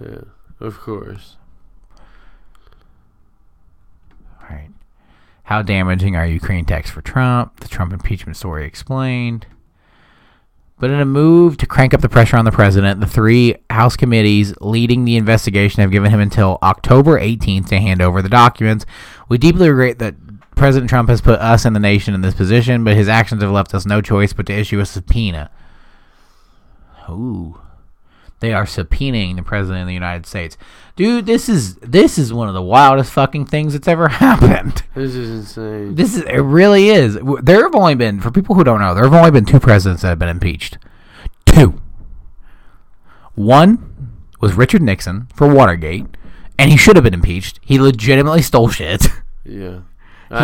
[0.00, 0.22] Yeah,
[0.60, 1.36] of course.
[4.40, 4.70] All right.
[5.50, 7.58] How damaging are Ukraine tax for Trump?
[7.58, 9.46] The Trump impeachment story explained.
[10.78, 13.96] But in a move to crank up the pressure on the president, the three House
[13.96, 18.86] committees leading the investigation have given him until October 18th to hand over the documents.
[19.28, 20.14] We deeply regret that
[20.54, 23.50] President Trump has put us and the nation in this position, but his actions have
[23.50, 25.50] left us no choice but to issue a subpoena.
[27.08, 27.60] Ooh.
[28.40, 30.56] They are subpoenaing the president of the United States.
[30.96, 34.82] Dude, this is this is one of the wildest fucking things that's ever happened.
[34.94, 35.94] This is insane.
[35.94, 37.18] This is it really is.
[37.42, 40.02] There have only been for people who don't know, there have only been two presidents
[40.02, 40.78] that have been impeached.
[41.46, 41.80] Two.
[43.34, 46.06] One was Richard Nixon for Watergate,
[46.58, 47.60] and he should have been impeached.
[47.62, 49.06] He legitimately stole shit.
[49.42, 49.80] Yeah.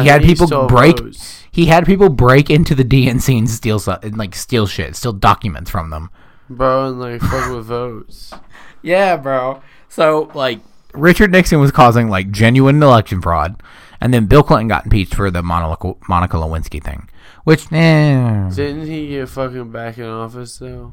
[0.03, 0.99] He had people break-.
[1.53, 5.71] He had people break into the DNC and steal and like steal shit, steal documents
[5.71, 6.11] from them.
[6.49, 8.33] Bro, and like fuck with votes.
[8.83, 9.63] Yeah, bro.
[9.89, 10.61] So like
[10.95, 13.61] Richard Nixon was causing like genuine election fraud,
[14.01, 17.09] and then Bill Clinton got impeached for the Monica, Monica Lewinsky thing,
[17.43, 20.93] which eh, Didn't he get fucking back in office though?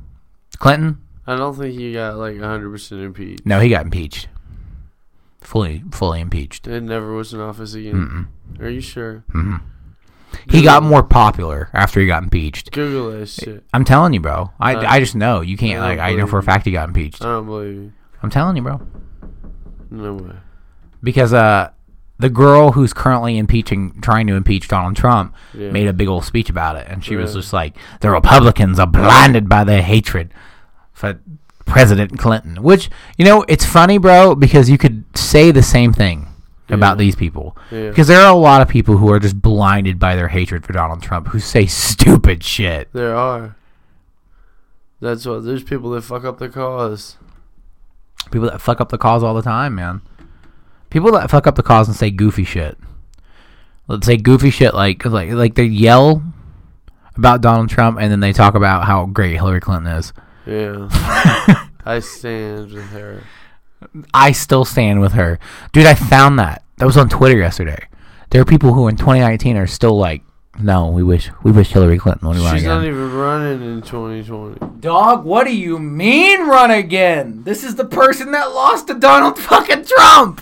[0.57, 1.01] Clinton.
[1.27, 3.45] I don't think he got like 100% impeached.
[3.45, 4.27] No, he got impeached.
[5.41, 6.65] Fully, fully impeached.
[6.67, 8.27] It never was in office again.
[8.57, 8.61] Mm-mm.
[8.61, 9.23] Are you sure?
[9.33, 9.61] Mm-mm.
[10.49, 12.71] He got more popular after he got impeached.
[12.71, 13.63] Google that shit.
[13.73, 14.51] I'm telling you, bro.
[14.59, 15.81] I, Uh, I just know you can't.
[15.81, 17.21] I Like I know for a fact he got impeached.
[17.23, 17.91] I don't believe you.
[18.21, 18.81] I'm telling you, bro.
[19.89, 20.35] No way.
[21.01, 21.71] Because uh,
[22.19, 25.71] the girl who's currently impeaching, trying to impeach Donald Trump, Yeah.
[25.71, 28.87] made a big old speech about it, and she was just like, "The Republicans are
[28.87, 30.33] blinded by their hatred
[30.93, 31.19] for
[31.65, 36.27] President Clinton." Which you know, it's funny, bro, because you could say the same thing
[36.69, 37.57] about these people.
[37.71, 37.89] Yeah.
[37.89, 40.73] Because there are a lot of people who are just blinded by their hatred for
[40.73, 42.89] Donald Trump who say stupid shit.
[42.93, 43.55] There are.
[44.99, 45.43] That's what.
[45.43, 47.17] There's people that fuck up the cause.
[48.31, 50.01] People that fuck up the cause all the time, man.
[50.89, 52.77] People that fuck up the cause and say goofy shit.
[53.87, 56.23] Let's say goofy shit like like like they yell
[57.17, 60.13] about Donald Trump and then they talk about how great Hillary Clinton is.
[60.45, 60.87] Yeah.
[61.85, 63.23] I stand with her.
[64.13, 65.39] I still stand with her,
[65.71, 65.85] dude.
[65.85, 67.87] I found that that was on Twitter yesterday.
[68.29, 70.23] There are people who in 2019 are still like,
[70.59, 72.77] no, we wish we wish Hillary Clinton would run She's again.
[72.77, 74.79] not even running in 2020.
[74.81, 77.43] Dog, what do you mean run again?
[77.43, 80.41] This is the person that lost to Donald fucking Trump.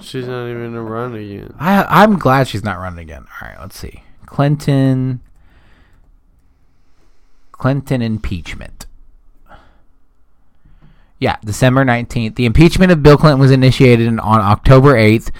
[0.00, 1.54] She's not even in a run again.
[1.60, 3.24] I I'm glad she's not running again.
[3.40, 4.02] All right, let's see.
[4.26, 5.20] Clinton
[7.52, 8.86] Clinton impeachment.
[11.22, 12.34] Yeah, December 19th.
[12.34, 15.30] The impeachment of Bill Clinton was initiated on October 8th,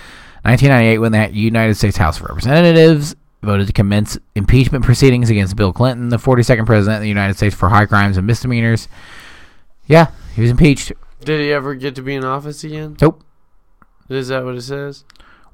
[0.45, 5.73] 1998 when the United States House of Representatives voted to commence impeachment proceedings against Bill
[5.73, 8.87] Clinton, the 42nd president of the United States for high crimes and misdemeanors.
[9.89, 10.93] Yeah, he was impeached.
[11.25, 12.97] Did he ever get to be in office again?
[13.01, 13.25] Nope.
[14.09, 15.03] Is that what it says?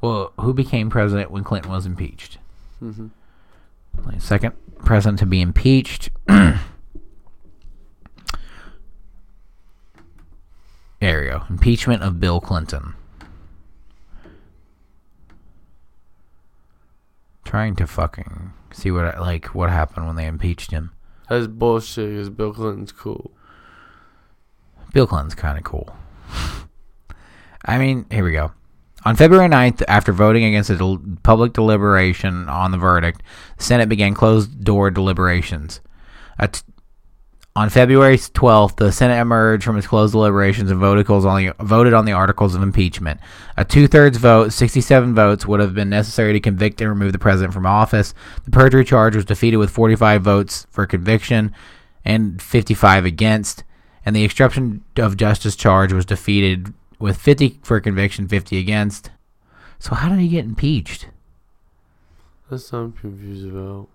[0.03, 2.37] Well, who became president when Clinton was impeached?
[2.83, 4.19] Mm-hmm.
[4.19, 4.53] Second
[4.85, 6.11] president to be impeached.
[11.01, 11.43] there we go.
[11.49, 12.95] Impeachment of Bill Clinton.
[17.45, 20.93] Trying to fucking see what like what happened when they impeached him.
[21.29, 23.31] That's bullshit because Bill Clinton's cool.
[24.93, 25.95] Bill Clinton's kind of cool.
[27.65, 28.53] I mean, here we go.
[29.05, 33.23] On February 9th, after voting against a del- public deliberation on the verdict,
[33.57, 35.81] the Senate began closed door deliberations.
[36.39, 36.63] At-
[37.59, 41.93] on February 12th, the Senate emerged from its closed deliberations and voted on the, voted
[41.93, 43.19] on the articles of impeachment.
[43.57, 47.19] A two thirds vote, 67 votes, would have been necessary to convict and remove the
[47.19, 48.15] president from office.
[48.45, 51.53] The perjury charge was defeated with 45 votes for conviction
[52.05, 53.65] and 55 against,
[54.07, 59.11] and the obstruction of justice charge was defeated with 50 for conviction, 50 against.
[59.81, 61.09] So, how did he get impeached?
[62.49, 63.89] That's what I'm confused about.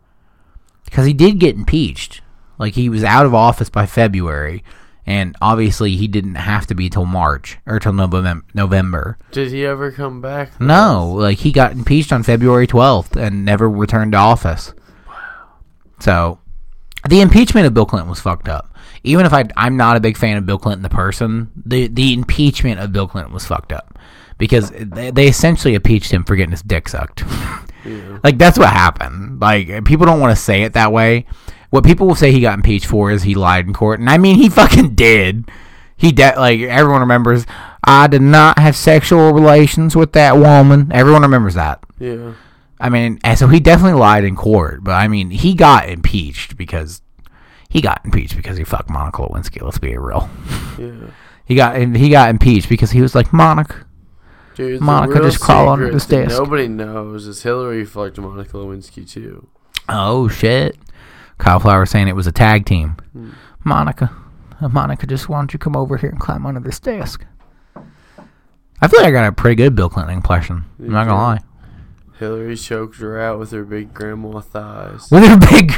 [0.84, 2.23] because he did get impeached.
[2.58, 4.64] Like he was out of office by February,
[5.06, 9.18] and obviously he didn't have to be till March or till November.
[9.32, 10.60] Did he ever come back?
[10.62, 14.74] No, like he got impeached on February twelfth and never returned to office.
[15.08, 15.60] Wow.
[16.00, 16.40] So,
[17.10, 18.70] the impeachment of Bill Clinton was fucked up.
[19.04, 22.14] Even if I, I'm not a big fan of Bill Clinton the person, the the
[22.14, 24.00] impeachment of Bill Clinton was fucked up
[24.38, 27.24] because they, they essentially impeached him for getting his dick sucked.
[27.86, 28.20] Yeah.
[28.24, 29.42] Like that's what happened.
[29.42, 31.26] Like people don't want to say it that way.
[31.74, 34.20] What people will say he got impeached for is he lied in court, and I
[34.20, 35.50] mean he fucking did.
[35.98, 37.48] He de- like everyone remembers.
[37.84, 40.92] I did not have sexual relations with that woman.
[40.94, 41.84] Everyone remembers that.
[41.98, 42.34] Yeah.
[42.80, 44.84] I mean, and so he definitely lied in court.
[44.84, 47.02] But I mean, he got impeached because
[47.70, 49.64] he got impeached because he fucked Monica Lewinsky.
[49.64, 50.30] Let's be real.
[50.78, 51.08] Yeah.
[51.46, 53.86] He got he got impeached because he was like Monica.
[54.56, 56.38] Dude, Monica just crawl under this desk.
[56.38, 59.48] Nobody knows is Hillary fucked Monica Lewinsky too.
[59.90, 60.78] Oh shit!
[61.38, 62.98] Kyle Flower saying it was a tag team.
[63.14, 63.32] Hmm.
[63.64, 64.12] Monica,
[64.62, 67.26] Monica, just why don't you come over here and climb under this desk?
[68.82, 70.66] I feel like I got a pretty good Bill Clinton impression.
[70.80, 71.40] I'm not gonna lie.
[72.20, 75.10] Hillary choked her out with her big grandma thighs.
[75.10, 75.74] With her big.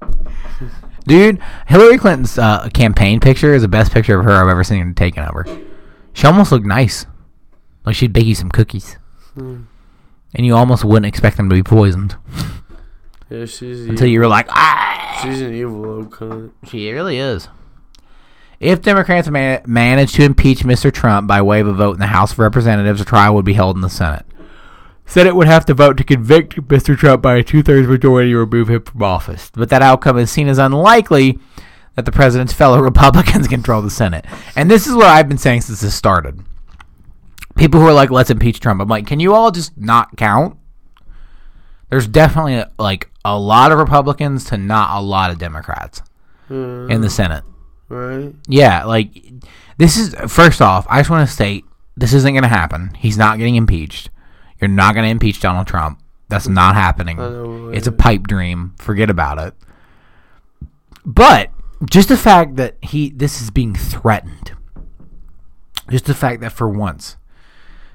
[1.06, 4.94] Dude, Hillary Clinton's uh, campaign picture is the best picture of her I've ever seen
[4.94, 5.46] taken of her.
[6.12, 7.06] She almost looked nice.
[7.84, 8.96] Like she'd bake you some cookies.
[9.34, 9.62] Hmm.
[10.34, 12.16] And you almost wouldn't expect them to be poisoned.
[13.30, 15.20] Yeah, she's Until you were like, ah!
[15.22, 16.50] She's an evil old cunt.
[16.66, 17.48] She really is.
[18.58, 20.92] If Democrats man- manage to impeach Mr.
[20.92, 23.54] Trump by way of a vote in the House of Representatives, a trial would be
[23.54, 24.26] held in the Senate.
[25.06, 26.96] Senate would have to vote to convict Mr.
[26.96, 29.50] Trump by a two-thirds majority to remove him from office.
[29.54, 31.38] But that outcome is seen as unlikely
[31.94, 34.24] that the president's fellow Republicans control the Senate.
[34.56, 36.40] And this is what I've been saying since this started.
[37.56, 38.80] People who are like, let's impeach Trump.
[38.80, 40.56] I'm like, can you all just not count?
[41.90, 46.02] There's definitely like a lot of Republicans to not a lot of Democrats
[46.50, 47.44] Uh, in the Senate.
[47.88, 48.32] right?
[48.48, 49.22] Yeah, like
[49.76, 51.64] this is first off, I just want to state
[51.96, 52.92] this isn't going to happen.
[52.96, 54.08] He's not getting impeached.
[54.60, 56.00] You're not going to impeach Donald Trump.
[56.28, 57.16] That's not happening.
[57.16, 58.74] Know, It's a pipe dream.
[58.78, 59.54] Forget about it.
[61.04, 61.50] But
[61.90, 64.52] just the fact that he this is being threatened.
[65.90, 67.16] Just the fact that for once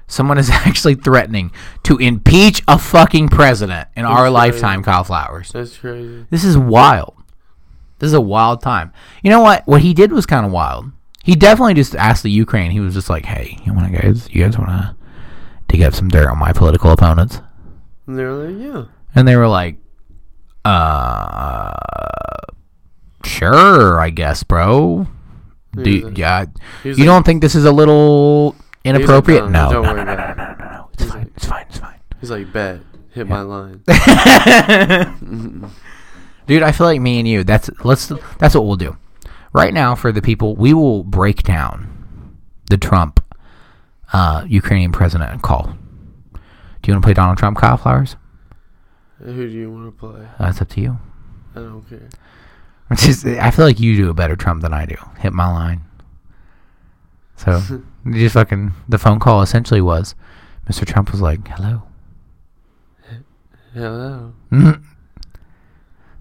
[0.06, 1.50] someone is actually threatening
[1.84, 4.28] to impeach a fucking president in our right.
[4.28, 5.50] lifetime, Kyle Flowers.
[5.52, 6.26] That's crazy.
[6.30, 7.14] This is wild.
[7.98, 8.92] This is a wild time.
[9.22, 9.66] You know what?
[9.66, 10.92] What he did was kind of wild.
[11.24, 12.70] He definitely just asked the Ukraine.
[12.70, 14.28] He was just like, "Hey, you want to guys?
[14.30, 14.94] You guys want to
[15.68, 17.40] dig up some dirt on my political opponents?"
[18.06, 18.84] And they're like, yeah.
[19.14, 19.76] And they were like,
[20.64, 21.72] "Uh,
[23.24, 25.08] sure, I guess, bro.
[25.74, 26.44] Do He was like- yeah?
[26.84, 28.54] You don't think this is a little
[28.86, 29.48] inappropriate?
[29.50, 30.58] no, no, don't no, worry no, no, about no, it.
[30.58, 30.88] no, no, no.
[30.92, 31.20] It's He's fine.
[31.22, 31.64] like- It's fine.
[31.68, 32.80] It's fine." He's like, bet.
[33.12, 33.82] Hit my line.
[36.46, 37.44] Dude, I feel like me and you.
[37.44, 38.12] That's let's.
[38.38, 38.96] That's what we'll do.
[39.52, 42.36] Right now, for the people, we will break down
[42.68, 43.22] the Trump
[44.12, 45.76] uh, Ukrainian president call.
[46.34, 48.16] Do you want to play Donald Trump Kyle Flowers?
[49.18, 50.28] Who do you want to play?
[50.38, 50.98] That's up to you.
[51.54, 52.08] I don't care.
[52.96, 54.96] Just, I feel like you do a better Trump than I do.
[55.18, 55.82] Hit my line.
[57.36, 57.60] So
[58.12, 60.14] just fucking the phone call essentially was,
[60.68, 60.84] Mr.
[60.86, 61.82] Trump was like, "Hello."
[63.74, 64.32] Hello.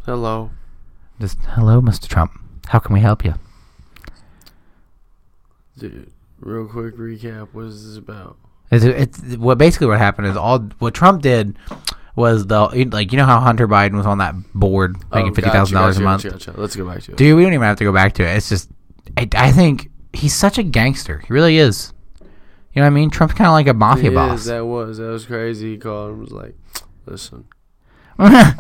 [0.06, 0.52] Hello.
[1.20, 2.07] Just hello, Mr.
[2.07, 2.32] Trump.
[2.68, 3.34] How can we help you?
[5.78, 7.49] Dude, real quick recap.
[7.53, 8.38] What is this about?
[8.72, 11.57] It's, it's what basically what happened is all what Trump did
[12.16, 15.49] was the like you know how Hunter Biden was on that board making Oh, fifty
[15.52, 16.24] thousand dollars a month.
[16.24, 16.60] gotcha, gotcha.
[16.60, 17.18] Let's go back to it.
[17.18, 18.36] Dude, we don't even have to go back to it.
[18.38, 18.70] It's just
[19.18, 21.19] I, I think he's such a gangster.
[21.19, 21.93] He really is.
[22.21, 23.09] You know what I mean?
[23.09, 24.41] Trump's kind of like a mafia boss.
[24.41, 25.71] is, that was that was crazy.
[25.71, 26.55] He called him was like,
[27.05, 27.45] "Listen,
[28.19, 28.55] I'm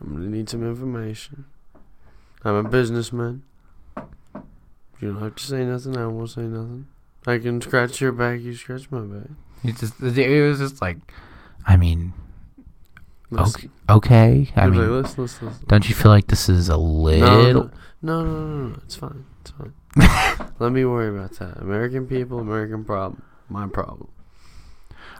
[0.00, 1.46] gonna need some information.
[2.44, 3.42] I'm a businessman.
[5.00, 5.96] You don't have to say nothing.
[5.96, 6.86] I won't say nothing.
[7.26, 8.40] I can scratch your back.
[8.40, 9.28] You scratch my back.
[9.62, 10.98] he just it was just like,
[11.66, 12.12] I mean,
[13.30, 13.70] Listen.
[13.88, 14.50] okay.
[14.56, 15.64] I mean, like, listen, listen, listen.
[15.66, 17.70] don't you feel like this is a little?
[18.02, 18.80] no, no, no, no, no.
[18.84, 19.24] It's fine.
[19.40, 19.74] It's fine.
[20.58, 21.58] Let me worry about that.
[21.58, 23.22] American people, American problem.
[23.48, 24.08] My problem.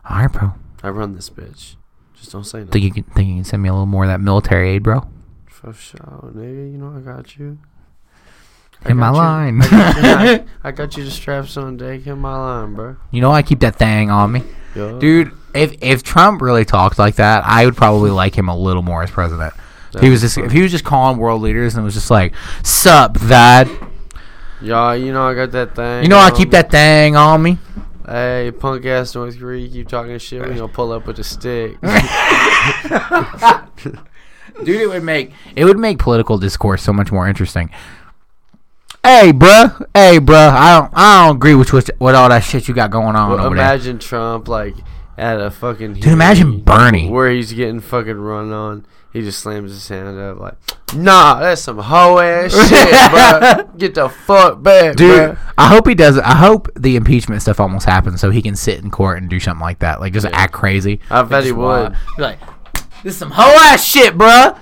[0.09, 0.52] All right, bro.
[0.82, 1.76] I run this bitch.
[2.14, 2.72] Just don't say nothing.
[2.72, 4.82] Think you can think you can send me a little more of that military aid,
[4.82, 5.06] bro?
[5.46, 6.72] For sure, nigga.
[6.72, 7.59] You know I got you.
[8.86, 9.60] Hit my you- line.
[9.62, 12.02] I got, you, I, I got you the straps on deck.
[12.02, 12.96] Hit my line, bro.
[13.10, 14.42] You know I keep that thing on me,
[14.74, 14.98] Yo.
[14.98, 15.32] dude.
[15.55, 19.02] If if Trump really talked like that, I would probably like him a little more
[19.02, 19.55] as president.
[19.94, 22.34] If he was just if he was just calling world leaders and was just like,
[22.62, 23.66] "Sup, that."
[24.60, 26.02] Y'all, you know I got that thing.
[26.02, 26.52] You know I keep me.
[26.52, 27.59] that thing on me.
[28.06, 30.43] Hey, punk ass North Korea, you keep talking shit.
[30.43, 31.76] We gonna pull up with a stick.
[34.64, 37.70] Dude, it would make it would make political discourse so much more interesting.
[39.05, 39.85] Hey, bruh.
[39.94, 40.51] Hey, bruh.
[40.51, 43.30] I don't I don't agree with what, what all that shit you got going on
[43.30, 43.64] Well, over there.
[43.64, 44.74] imagine Trump like
[45.16, 45.94] at a fucking.
[45.94, 47.09] Dude, imagine Bernie.
[47.09, 48.86] where he's getting fucking run on.
[49.12, 50.55] He just slams his hand up like,
[50.94, 53.76] Nah, that's some hoe ass shit, bro.
[53.76, 56.16] Get the fuck back, Dude, bruh." I hope he does.
[56.16, 56.24] It.
[56.24, 59.40] I hope the impeachment stuff almost happens so he can sit in court and do
[59.40, 60.36] something like that, like just Yeah.
[60.36, 61.01] act crazy.
[61.10, 61.94] I bet he would.
[62.16, 62.39] Be like,
[63.02, 64.56] this is some hoe ass shit, bro.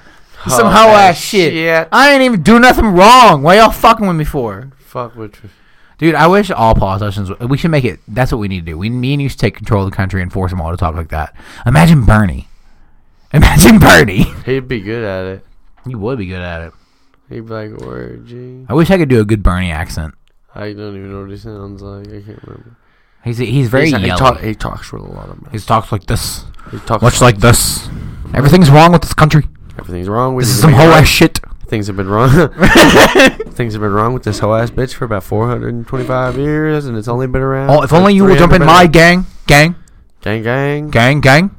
[0.49, 1.89] Some hoe ass shit.
[1.91, 3.43] I ain't even do nothing wrong.
[3.43, 4.71] Why y'all fucking with me for?
[4.79, 5.51] Fuck with you.
[5.99, 7.31] Dude, I wish all politicians.
[7.41, 8.01] We should make it.
[8.07, 8.79] That's what we need to do.
[8.79, 10.77] We, me and you should take control of the country and force them all to
[10.77, 11.35] talk like that.
[11.67, 12.49] Imagine Bernie.
[13.37, 14.23] Imagine Bernie.
[14.45, 15.47] He'd be good at it.
[15.87, 16.73] You would be good at it.
[17.29, 18.65] He'd be like, G.
[18.69, 20.15] I wish I could do a good Bernie accent.
[20.55, 22.07] I don't even know what he sounds like.
[22.09, 22.77] I can't remember.
[23.25, 26.07] He's he's very He's- he, talk, he talks with a lot of he talks like
[26.07, 27.89] this, He talks much like this.
[28.35, 29.45] Everything's wrong with this country.
[29.79, 31.03] everything's wrong with This is some Make it hoe right.
[31.03, 31.41] ass shit.
[31.67, 32.31] Things have been wrong.
[33.51, 37.09] Things have been wrong with this hoe ass bitch for about 425 years, and it's
[37.09, 37.71] only been around.
[37.71, 39.75] Oh, if only you would jump in my gang, gang,
[40.21, 41.56] gang, gang, gang, gang.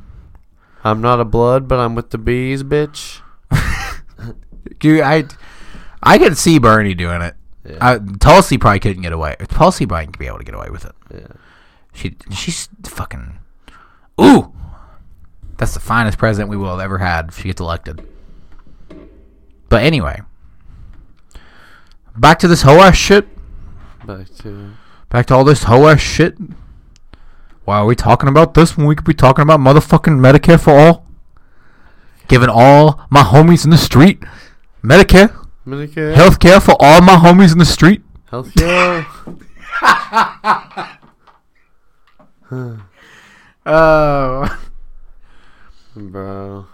[0.83, 3.21] I'm not a blood, but I'm with the bees, bitch.
[4.79, 5.25] Dude, I,
[6.01, 7.35] I could see Bernie doing it.
[7.67, 9.35] Yeah, I, Tulsi probably couldn't get away.
[9.49, 10.95] Tulsi probably could be able to get away with it.
[11.13, 11.27] yeah.
[11.93, 13.39] She she's fucking
[14.21, 14.53] ooh.
[15.57, 18.07] That's the finest president we will have ever had if she gets elected.
[19.69, 20.21] But anyway,
[22.15, 23.27] back to this hoe ass shit.
[24.05, 24.73] Back to
[25.09, 26.37] Back to all this hoe ass shit.
[27.67, 30.71] Why are we talking about this when we could be talking about motherfucking Medicare for
[30.71, 31.05] all?
[32.29, 34.23] Giving all my homies in the street
[34.81, 35.35] Medicare,
[35.67, 38.03] Medicare, healthcare for all my homies in the street.
[38.31, 39.05] healthcare.
[43.65, 44.59] Oh.
[45.93, 46.67] Bro.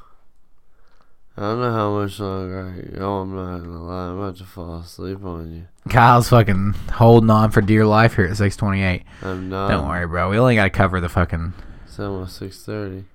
[1.35, 3.22] I don't know how much longer I go.
[3.22, 4.05] I'm not gonna lie.
[4.10, 5.68] I'm about to fall asleep on you.
[5.89, 9.03] Kyle's fucking holding on for dear life here at 628.
[9.23, 9.69] I'm not.
[9.69, 10.30] Don't worry, bro.
[10.30, 11.53] We only got to cover the fucking.
[11.85, 13.05] It's almost 6:30.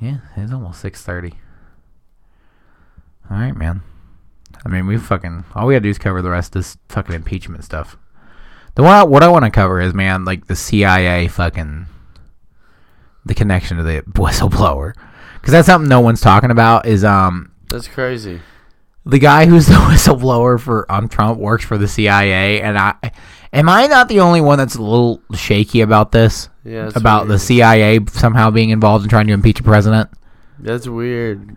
[0.00, 1.32] Yeah, it's almost 6:30.
[3.30, 3.82] All right, man.
[4.64, 6.76] I mean, we fucking all we got to do is cover the rest of this
[6.88, 7.96] fucking impeachment stuff.
[8.76, 11.86] The one I, what I want to cover is man, like the CIA fucking
[13.24, 14.94] the connection to the whistleblower.
[15.44, 18.40] Cuz that's something no one's talking about is um That's crazy.
[19.06, 22.94] the guy who's the whistleblower for on Trump works for the CIA and I
[23.52, 26.48] am I not the only one that's a little shaky about this?
[26.64, 26.84] Yeah.
[26.84, 27.40] That's about the weird.
[27.42, 30.08] CIA somehow being involved in trying to impeach a president?
[30.58, 31.56] That's weird.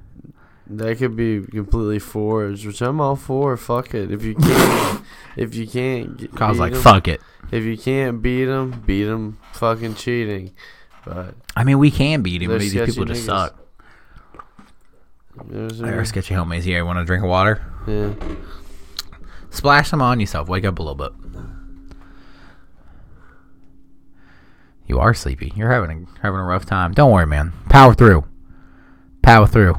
[0.70, 3.56] That could be completely forged, which I'm all for.
[3.56, 4.12] Fuck it.
[4.12, 5.02] If you can't,
[5.38, 7.22] if you can't, I was beat like, 'em- fuck it.
[7.52, 9.38] If you can't beat them, beat them.
[9.54, 10.52] Fucking cheating.
[11.06, 13.26] But I mean, we can beat him, They're but these sketchy people just niggas.
[13.28, 13.60] suck.
[15.46, 16.84] There's They're a, sketchy homies here.
[16.86, 17.62] Want a drink of water?
[17.88, 18.14] yeah.
[19.50, 20.50] Splash some on yourself.
[20.50, 21.12] Wake up a little bit.
[24.88, 25.52] You are sleepy.
[25.56, 26.94] You're having a, having a rough time.
[26.94, 27.54] Don't worry, man.
[27.70, 28.26] Power through.
[29.22, 29.76] Power through.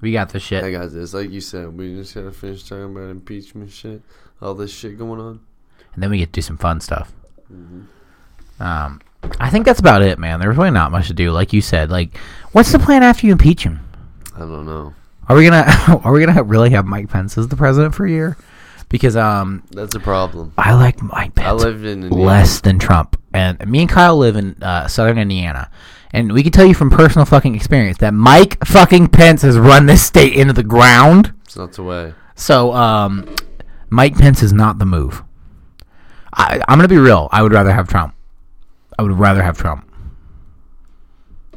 [0.00, 0.62] We got this shit.
[0.64, 1.14] I got this.
[1.14, 4.02] Like you said, we just gotta finish talking about impeachment shit.
[4.40, 5.40] All this shit going on.
[5.94, 7.12] and then we get to do some fun stuff.
[8.60, 9.00] Um,
[9.40, 10.38] I think that's about it, man.
[10.40, 11.90] There's really not much to do, like you said.
[11.90, 12.16] Like,
[12.52, 13.80] what's the plan after you impeach him?
[14.38, 14.94] I don't know.
[15.28, 18.10] Are we gonna Are we gonna really have Mike Pence as the president for a
[18.10, 18.36] year?
[18.88, 20.52] Because um, That's a problem.
[20.56, 21.48] I like Mike Pence.
[21.48, 22.24] I lived in Indiana.
[22.24, 25.70] less than Trump, and me and Kyle live in uh, Southern Indiana,
[26.12, 29.86] and we can tell you from personal fucking experience that Mike fucking Pence has run
[29.86, 31.34] this state into the ground.
[31.44, 32.14] It's not the way.
[32.36, 33.34] So, um,
[33.90, 35.22] Mike Pence is not the move.
[36.32, 37.28] I, I'm gonna be real.
[37.32, 38.14] I would rather have Trump.
[38.98, 39.84] I would rather have Trump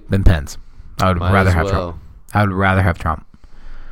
[0.10, 0.58] than Pence.
[1.00, 1.74] I would Might rather have well.
[1.74, 2.01] Trump.
[2.34, 3.26] I would rather have Trump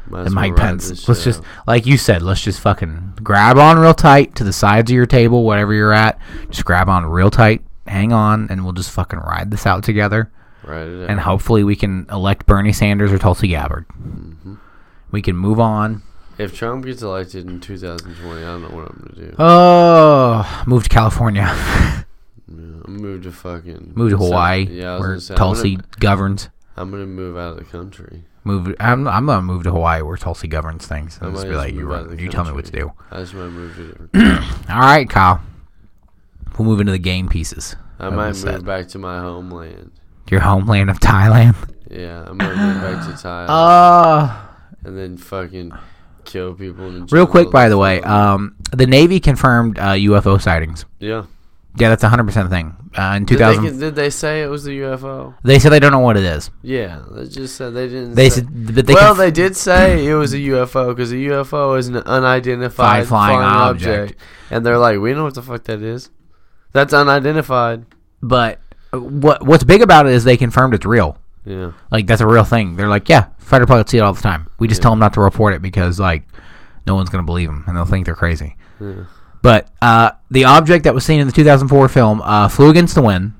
[0.08, 1.08] Might than Mike Pence.
[1.08, 1.68] Let's shit just, out.
[1.68, 5.06] like you said, let's just fucking grab on real tight to the sides of your
[5.06, 6.20] table, whatever you're at.
[6.50, 10.32] Just grab on real tight, hang on, and we'll just fucking ride this out together.
[10.64, 11.10] Ride it.
[11.10, 13.88] And hopefully we can elect Bernie Sanders or Tulsi Gabbard.
[13.90, 14.56] Mm-hmm.
[15.12, 16.04] We can move on.
[16.38, 19.36] If Trump gets elected in 2020, I don't know what I'm gonna do.
[19.38, 21.48] Oh, move to California.
[22.52, 26.50] Yeah, move to fucking Move to Hawaii, yeah, where say, Tulsi I'm gonna, governs.
[26.76, 28.24] I'm gonna move out of the country.
[28.44, 28.76] Move.
[28.80, 29.08] I'm.
[29.08, 31.20] I'm gonna move to Hawaii, where Tulsi governs things.
[31.22, 32.94] I And just be like, you, move run, you tell me what to do.
[33.12, 34.44] I just move to a different.
[34.70, 35.42] All right, Kyle.
[36.58, 37.76] We'll move into the game pieces.
[38.00, 38.66] I might move set.
[38.66, 39.92] back to my homeland.
[40.30, 41.56] Your homeland of Thailand.
[41.90, 44.38] Yeah, I might move back to Thailand Uh,
[44.84, 45.72] and then fucking
[46.26, 46.86] kill people.
[46.88, 50.86] In real quick, by the way, um, the Navy confirmed uh, UFO sightings.
[51.00, 51.26] yeah.
[51.78, 52.76] Yeah, that's a hundred percent thing.
[52.98, 55.36] Uh, in 2000, they, they, did they say it was the UFO?
[55.44, 56.50] They said they don't know what it is.
[56.64, 58.16] Yeah, they just said they didn't.
[58.16, 61.16] They say- said, but they well, they did say it was a UFO because a
[61.16, 64.02] UFO is an unidentified Flying flying, object.
[64.12, 64.22] object.
[64.50, 66.10] and they're like, we know what the fuck that is.
[66.72, 67.86] That's unidentified.
[68.22, 68.60] but
[68.92, 71.18] uh, what what's big about it is they confirmed it's real.
[71.46, 72.76] Yeah, Like that's a real thing.
[72.76, 74.48] They're like, yeah, fighter pilots see it all the time.
[74.60, 74.84] We just Yeah.
[74.84, 76.24] tell them not to report it because like
[76.88, 78.56] no one's gonna believe them and they'll think they're crazy.
[78.82, 79.04] yeah.
[79.42, 83.02] But uh, the object that was seen in the 2004 film uh, flew against the
[83.02, 83.34] wind,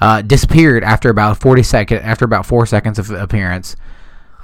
[0.00, 3.76] uh, disappeared after about 40 second after about four seconds of appearance.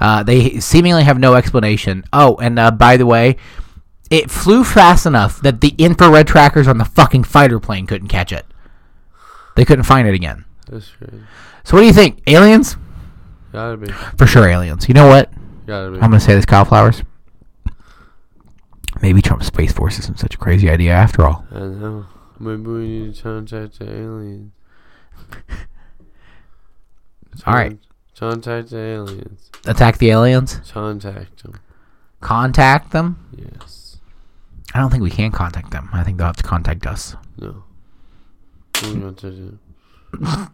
[0.00, 2.04] Uh, they seemingly have no explanation.
[2.12, 3.36] Oh, and uh, by the way,
[4.10, 8.32] it flew fast enough that the infrared trackers on the fucking fighter plane couldn't catch
[8.32, 8.46] it.
[9.56, 10.44] They couldn't find it again.
[10.68, 11.22] That's crazy.
[11.64, 12.22] So what do you think?
[12.26, 12.76] Aliens?
[13.52, 13.90] Gotta be.
[14.16, 14.88] For sure, aliens.
[14.88, 15.32] You know what?
[15.66, 15.96] Gotta be.
[15.96, 17.02] I'm gonna say this, Kyle Flowers.
[19.02, 21.44] Maybe Trump's space force isn't such a crazy idea after all.
[21.52, 22.06] I know.
[22.40, 24.52] Maybe we need to contact the aliens.
[27.46, 27.78] All right.
[28.16, 29.50] Contact the aliens.
[29.66, 30.60] Attack the aliens.
[30.72, 31.60] Contact them.
[32.20, 33.28] Contact them.
[33.36, 33.98] Yes.
[34.74, 35.88] I don't think we can contact them.
[35.92, 37.14] I think they'll have to contact us.
[37.38, 37.62] No.
[38.82, 39.58] We're going to do.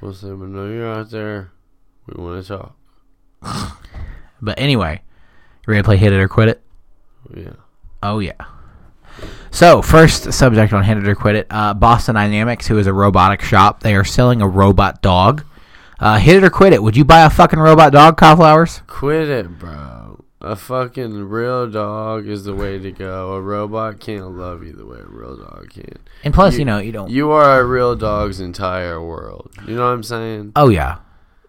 [0.00, 1.50] We'll say, we know you're out there.
[2.06, 2.48] We want to
[3.42, 3.78] talk.
[4.42, 5.00] But anyway,
[5.66, 6.62] you ready to play Hit It or Quit It?
[7.34, 7.54] Yeah.
[8.04, 8.32] Oh yeah.
[9.50, 11.46] So first subject on Hit It or Quit It.
[11.50, 15.44] Uh, Boston Dynamics, who is a robotic shop, they are selling a robot dog.
[16.00, 16.82] Uh, hit it or quit it.
[16.82, 18.82] Would you buy a fucking robot dog, Kyle Flowers?
[18.88, 20.24] Quit it, bro.
[20.40, 23.32] A fucking real dog is the way to go.
[23.34, 25.98] A robot can't love you the way a real dog can.
[26.24, 27.10] And plus, you, You- know, you don't.
[27.10, 29.50] You are a real dog's entire world.
[29.66, 30.52] You know what I'm saying?
[30.56, 30.96] Oh yeah,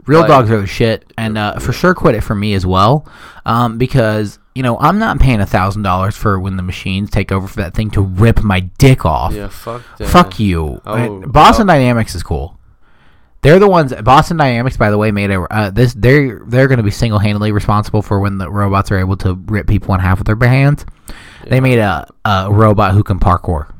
[0.06, 2.66] real Like- dogs are the shit, and uh, for sure quit it for me as
[2.66, 3.06] well,
[3.46, 7.32] um, because you know I'm not paying a thousand dollars for when the machines take
[7.32, 9.34] over for that thing to rip my dick off.
[9.34, 10.08] Yeah, fuck that.
[10.08, 10.82] Fuck you.
[10.86, 11.68] Oh, Boston.
[11.68, 12.58] Dynamics is cool.
[13.42, 13.94] They're the ones.
[14.04, 15.94] Boston Dynamics, by the way, made a uh, this.
[15.94, 19.36] They're they're going to be single handedly responsible for when the robots are able to
[19.36, 20.86] rip people in half with their bare hands.
[21.48, 23.72] They made a, a robot who can parkour.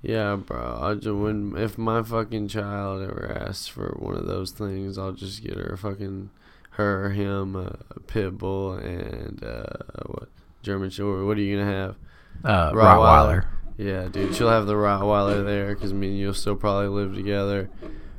[0.00, 0.78] Yeah, bro.
[0.80, 5.12] I just when if my fucking child ever asks for one of those things, I'll
[5.12, 6.30] just get her a fucking
[6.76, 9.64] her him a, a pit bull and uh
[10.06, 10.28] what
[10.62, 11.24] German Short.
[11.26, 11.96] What are you gonna have?
[12.44, 13.44] Uh, Rottweiler.
[13.44, 13.46] Rottweiler.
[13.78, 14.34] Yeah, dude.
[14.34, 17.70] She'll have the Rottweiler there because me and you'll still probably live together.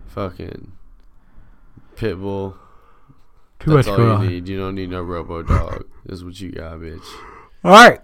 [0.08, 0.72] Fucking
[1.96, 2.56] pit bull.
[3.60, 4.28] Too That's much all going you on.
[4.28, 4.48] need.
[4.48, 5.86] You don't need no robo dog.
[6.06, 7.06] Is what you got, bitch.
[7.64, 8.00] All right.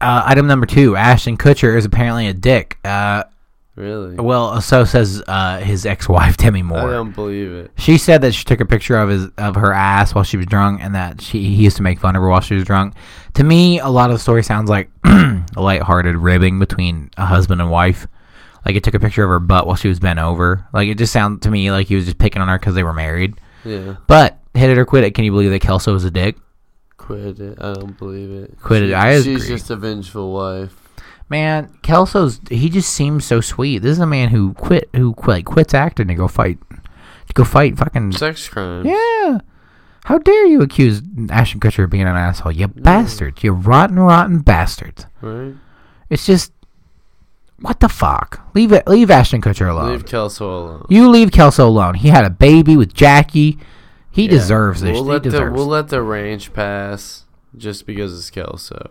[0.00, 2.78] Uh, item number two: Ashton Kutcher is apparently a dick.
[2.84, 3.24] Uh,
[3.76, 4.16] Really?
[4.16, 6.78] well, so says uh, his ex-wife Demi Moore.
[6.78, 7.70] I don't believe it.
[7.76, 10.46] She said that she took a picture of his of her ass while she was
[10.46, 12.94] drunk, and that she he used to make fun of her while she was drunk.
[13.34, 17.60] To me, a lot of the story sounds like a lighthearted ribbing between a husband
[17.60, 18.06] and wife.
[18.64, 20.66] Like it took a picture of her butt while she was bent over.
[20.72, 22.82] Like it just sounded to me like he was just picking on her because they
[22.82, 23.38] were married.
[23.62, 23.96] Yeah.
[24.06, 25.14] But hit it or quit it.
[25.14, 26.36] Can you believe that Kelso was a dick?
[26.96, 27.58] Quit it.
[27.60, 28.58] I don't believe it.
[28.60, 28.88] Quit it.
[28.88, 30.74] She- I She's just a vengeful wife.
[31.28, 33.78] Man, Kelso's he just seems so sweet.
[33.78, 37.32] This is a man who quit who quit, like quits acting to go fight to
[37.34, 38.86] go fight fucking Sex crimes.
[38.86, 39.38] Yeah.
[40.04, 42.52] How dare you accuse Ashton Kutcher of being an asshole?
[42.52, 42.82] You mm.
[42.82, 43.42] bastards.
[43.42, 45.06] You rotten, rotten bastards.
[45.20, 45.54] Right?
[46.08, 46.52] It's just
[47.58, 48.48] what the fuck?
[48.54, 49.90] Leave it leave Ashton Kutcher alone.
[49.90, 50.86] Leave Kelso alone.
[50.88, 51.94] you leave Kelso alone.
[51.94, 53.58] He had a baby with Jackie.
[54.10, 54.30] He Yeah.
[54.30, 54.92] deserves this.
[54.92, 55.56] We'll he let the deserves.
[55.56, 57.24] we'll let the ranch pass
[57.56, 58.90] just because it's Kelso.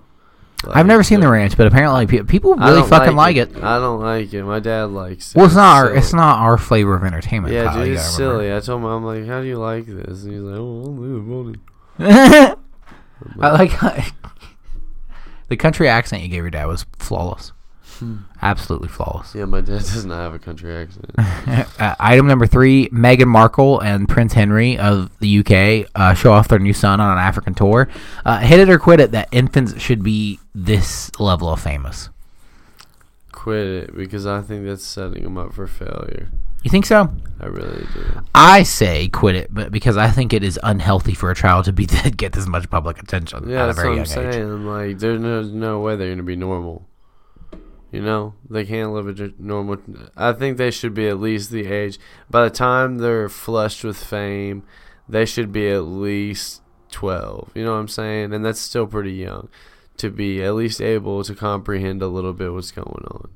[0.74, 3.56] I've never seen the ranch, but apparently pe- people I really don't fucking like it.
[3.58, 4.44] I don't like it.
[4.44, 5.38] My dad likes it.
[5.38, 5.98] Well, it's not our, silly.
[6.00, 7.54] it's not our flavor of entertainment.
[7.54, 8.44] Yeah, Kyle, dude, you it's gotta remember.
[8.44, 8.56] silly.
[8.56, 10.24] I told him, I'm like, how do you like this?
[10.24, 11.58] And he's like, oh, I'm
[11.98, 12.56] funny.
[13.40, 14.04] I like how
[15.50, 17.52] the country accent you gave your dad was flawless,
[18.41, 19.34] absolutely flawless.
[19.35, 21.11] Yeah, my dad does not have a country accent.
[21.77, 26.47] Uh, item number three: Meghan Markle and Prince Henry of the UK uh, show off
[26.47, 27.88] their new son on an African tour.
[28.26, 32.09] Uh, hit it or quit it that infants should be this level of famous.
[33.31, 36.30] Quit it because I think that's setting them up for failure.
[36.63, 37.13] You think so?
[37.39, 38.22] I really do.
[38.34, 41.73] I say quit it, but because I think it is unhealthy for a child to
[41.73, 41.85] be
[42.17, 44.34] get this much public attention Yeah, at a that's very what I'm age.
[44.34, 44.65] saying.
[44.65, 46.88] Like, there's no, no way they're gonna be normal.
[47.95, 49.77] You know, they can't live a normal.
[50.17, 51.97] I think they should be at least the age.
[52.30, 54.63] By the time they're flushed with fame,
[55.07, 56.61] they should be at least
[56.91, 57.51] twelve.
[57.55, 58.34] You know what I'm saying?
[58.34, 59.49] And that's still pretty young
[59.97, 63.30] to be at least able to comprehend a little bit what's going on.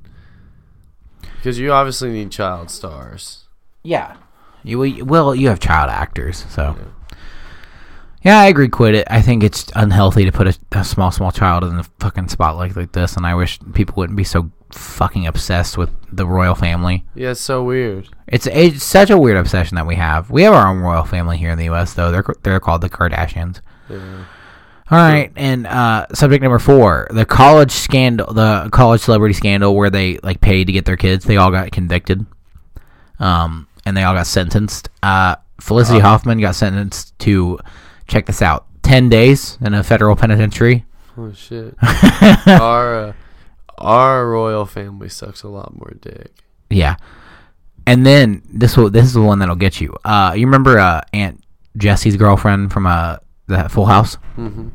[1.37, 3.45] Because you obviously need child stars.
[3.81, 4.17] Yeah.
[4.63, 6.75] You well, you have child actors, so.
[6.77, 6.85] Yeah.
[8.21, 8.67] Yeah, I agree.
[8.67, 9.07] Quit it.
[9.09, 12.75] I think it's unhealthy to put a, a small, small child in the fucking spotlight
[12.75, 17.05] like this, and I wish people wouldn't be so fucking obsessed with the royal family.
[17.15, 18.09] Yeah, it's so weird.
[18.27, 20.29] It's it's such a weird obsession that we have.
[20.29, 21.93] We have our own royal family here in the U.S.
[21.93, 22.11] though.
[22.11, 23.61] They're they're called the Kardashians.
[23.89, 24.25] Yeah.
[24.91, 29.91] All right, and uh, subject number four: the college scandal, the college celebrity scandal, where
[29.91, 31.25] they like paid to get their kids.
[31.25, 32.25] They all got convicted,
[33.19, 34.89] um, and they all got sentenced.
[35.03, 37.59] Uh, Felicity Huffman got sentenced to
[38.09, 40.85] check this out: ten days in a federal penitentiary.
[41.17, 41.75] Oh shit.
[42.47, 43.13] our uh,
[43.77, 46.33] our royal family sucks a lot more dick.
[46.69, 46.97] Yeah,
[47.87, 49.95] and then this will this is the one that'll get you.
[50.03, 51.41] Uh, you remember uh, Aunt
[51.77, 53.17] Jesse's girlfriend from uh,
[53.47, 54.17] the Full House?
[54.37, 54.69] Mm-hmm.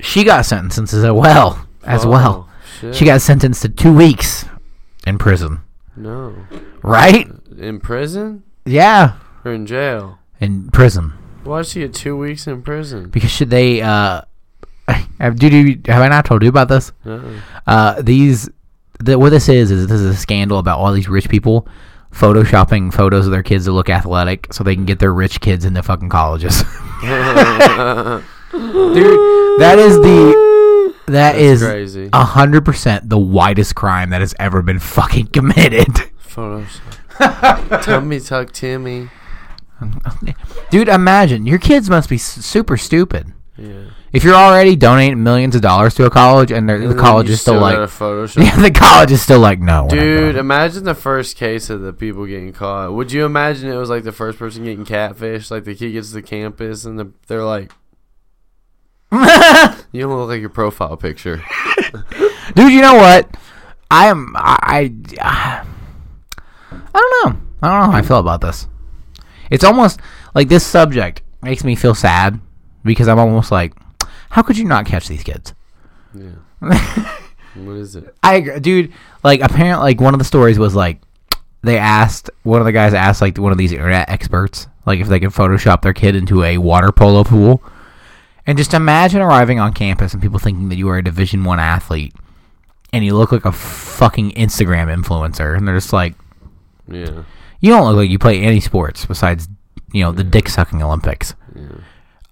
[0.00, 1.66] She got sentenced as well.
[1.84, 2.46] As well.
[2.48, 2.94] Oh, Shit.
[2.94, 4.44] She got sentenced to two weeks
[5.06, 5.60] in prison.
[5.96, 6.34] no
[6.82, 7.28] Right?
[7.56, 9.14] in prison Yeah.
[9.44, 10.18] or in jail.
[10.40, 11.14] In prison.
[11.48, 13.08] Why'd she get two weeks in prison?
[13.10, 14.22] Because should they uh
[15.20, 16.92] have, did you, have I not told you about this?
[17.04, 17.40] Uh-uh.
[17.66, 18.48] Uh these
[19.00, 21.66] the, what this is is this is a scandal about all these rich people
[22.12, 25.64] photoshopping photos of their kids to look athletic so they can get their rich kids
[25.64, 26.62] into fucking colleges.
[28.50, 32.10] Dude, that is the that That's is crazy.
[32.12, 35.88] a hundred percent the widest crime that has ever been fucking committed.
[36.18, 37.82] Photoshop.
[37.82, 39.10] Tummy tuck Timmy.
[40.70, 43.32] Dude, imagine your kids must be s- super stupid.
[43.56, 43.86] Yeah.
[44.12, 47.40] If you're already donating millions of dollars to a college and they're- the college is
[47.40, 47.88] still gotta like,
[48.36, 52.24] yeah, the college is still like, no, Dude, imagine the first case of the people
[52.26, 52.92] getting caught.
[52.92, 55.50] Would you imagine it was like the first person getting catfish?
[55.50, 57.72] Like the kid gets to the campus and the, they're like,
[59.12, 61.42] "You don't look like your profile picture."
[62.54, 62.72] dude.
[62.72, 63.36] You know what?
[63.90, 64.34] I am.
[64.36, 64.92] I.
[65.18, 65.62] I,
[66.70, 67.40] I don't know.
[67.62, 68.66] I don't know how I feel about this.
[69.50, 70.00] It's almost
[70.34, 72.40] like this subject makes me feel sad
[72.84, 73.74] because I'm almost like,
[74.30, 75.54] how could you not catch these kids?
[76.14, 76.32] Yeah.
[77.54, 78.14] what is it?
[78.22, 78.92] I agree, dude.
[79.22, 81.00] Like apparently, like one of the stories was like
[81.62, 85.08] they asked one of the guys asked like one of these internet experts like if
[85.08, 87.62] they could Photoshop their kid into a water polo pool,
[88.46, 91.60] and just imagine arriving on campus and people thinking that you are a Division One
[91.60, 92.14] athlete,
[92.92, 96.14] and you look like a fucking Instagram influencer, and they're just like,
[96.90, 97.24] Yeah.
[97.60, 99.48] You don't look like you play any sports besides
[99.92, 101.34] you know the dick sucking Olympics.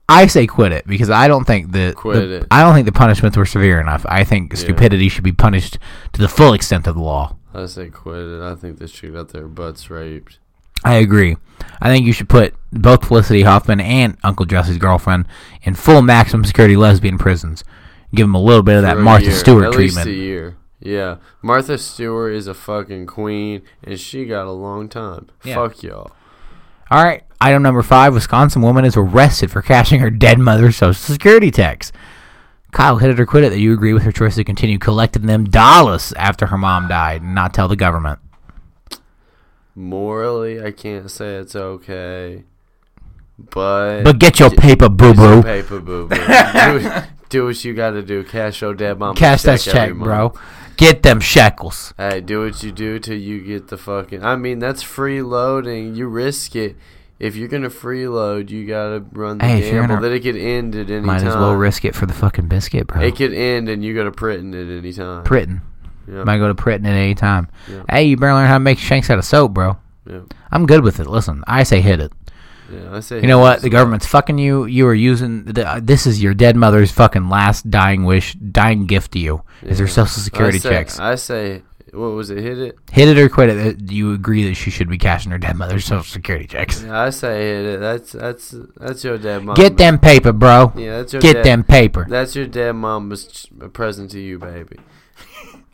[0.08, 2.46] I say quit it because I don't think the, Quit the- it.
[2.50, 4.06] I don't think the punishments were severe enough.
[4.08, 5.78] I think stupidity should be punished
[6.12, 7.36] to the full extent of the law.
[7.52, 8.40] I say quit it.
[8.40, 10.38] I think they should got their butts raped.
[10.84, 11.36] I agree.
[11.80, 15.26] I think you should put both Felicity Huffman and Uncle Jesse's girlfriend
[15.62, 17.64] in full maximum security lesbian prisons.
[18.14, 19.34] Give them a little bit of that For a Martha year.
[19.34, 20.06] Stewart At treatment.
[20.06, 20.56] least a year.
[20.86, 21.16] Yeah.
[21.42, 25.28] Martha Stewart is a fucking queen, and she got a long time.
[25.44, 25.56] Yeah.
[25.56, 26.12] Fuck y'all.
[26.90, 27.24] All right.
[27.40, 31.90] Item number five: Wisconsin woman is arrested for cashing her dead mother's social security checks.
[32.72, 35.26] Kyle hit it or quit it that you agree with her choice to continue collecting
[35.26, 38.18] them dollars after her mom died and not tell the government.
[39.74, 42.44] Morally, I can't say it's okay,
[43.38, 45.42] but But get your paper, boo boo.
[45.42, 46.16] paper, boo boo.
[46.16, 46.90] do,
[47.28, 48.24] do what you got to do.
[48.24, 49.16] Cash your dead mom.
[49.16, 50.32] Cash that check, bro.
[50.76, 51.94] Get them shekels.
[51.96, 54.24] Hey, do what you do till you get the fucking.
[54.24, 55.96] I mean, that's freeloading.
[55.96, 56.76] You risk it.
[57.18, 60.90] If you're gonna freeload, you gotta run the Hey, gamble that it could end at
[60.90, 61.24] any Might time.
[61.24, 63.00] Might as well risk it for the fucking biscuit, bro.
[63.00, 65.24] It could end, and you gotta print at any time.
[65.24, 65.62] Pritton.
[66.06, 66.24] Yeah.
[66.24, 67.48] Might go to Pritton at any time.
[67.70, 67.82] Yeah.
[67.88, 69.78] Hey, you better learn how to make shanks out of soap, bro.
[70.08, 70.20] Yeah.
[70.52, 71.06] I'm good with it.
[71.06, 72.12] Listen, I say hit it.
[72.72, 72.94] Yeah.
[72.96, 73.20] I say.
[73.20, 73.62] You know what?
[73.62, 74.64] The government's fucking you.
[74.66, 78.86] You are using the, uh, this is your dead mother's fucking last dying wish, dying
[78.86, 79.42] gift to you.
[79.62, 80.98] Is her social security I say, checks?
[80.98, 81.62] I say.
[81.92, 82.38] What was it?
[82.38, 82.78] Hit it.
[82.92, 83.86] hit it or quit it.
[83.86, 86.82] Do you agree that she should be cashing her dead mother's social security checks?
[86.82, 87.80] Yeah, I say hit it.
[87.80, 89.54] That's that's that's your dead mom.
[89.54, 90.72] Get them paper, bro.
[90.76, 92.04] Yeah, that's your Get dead, them paper.
[92.06, 92.74] That's your dead
[93.32, 94.76] ch- present to you, baby.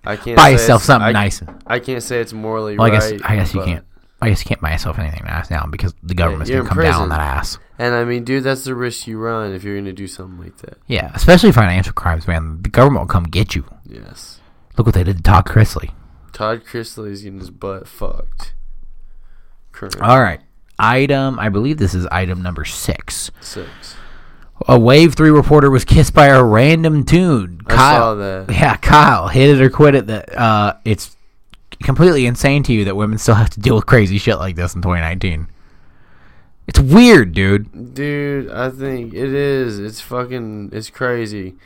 [0.04, 1.42] I can't Buy say yourself it's- something I, nice.
[1.66, 3.18] I can't say it's morally Well, I right.
[3.18, 3.84] guess I guess you can't.
[4.22, 6.84] I guess you can't buy yourself anything nice now because the government's you're gonna come
[6.84, 7.58] down on that ass.
[7.78, 10.58] And I mean, dude, that's the risk you run if you're gonna do something like
[10.58, 10.78] that.
[10.86, 12.62] Yeah, especially financial crimes, man.
[12.62, 13.64] The government will come get you.
[13.84, 14.40] Yes.
[14.78, 15.92] Look what they did to Todd Chrisley.
[16.32, 18.54] Todd Chrisley's getting his butt fucked.
[19.72, 20.40] Current All right,
[20.78, 21.38] item.
[21.38, 23.30] I believe this is item number six.
[23.40, 23.96] six.
[24.68, 27.60] A Wave Three reporter was kissed by a random tune.
[27.66, 28.46] I Kyle, saw that.
[28.50, 30.06] Yeah, Kyle, hit it or quit it.
[30.06, 31.16] That uh, it's
[31.82, 34.74] completely insane to you that women still have to deal with crazy shit like this
[34.74, 35.48] in 2019.
[36.68, 37.94] It's weird, dude.
[37.94, 39.78] Dude, I think it is.
[39.80, 40.70] It's fucking.
[40.72, 41.56] It's crazy.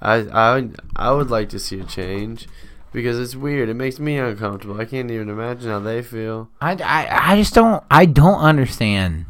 [0.00, 2.48] I I I would like to see a change
[2.92, 3.68] because it's weird.
[3.68, 4.80] It makes me uncomfortable.
[4.80, 6.48] I can't even imagine how they feel.
[6.60, 9.26] I, I, I just don't I don't understand.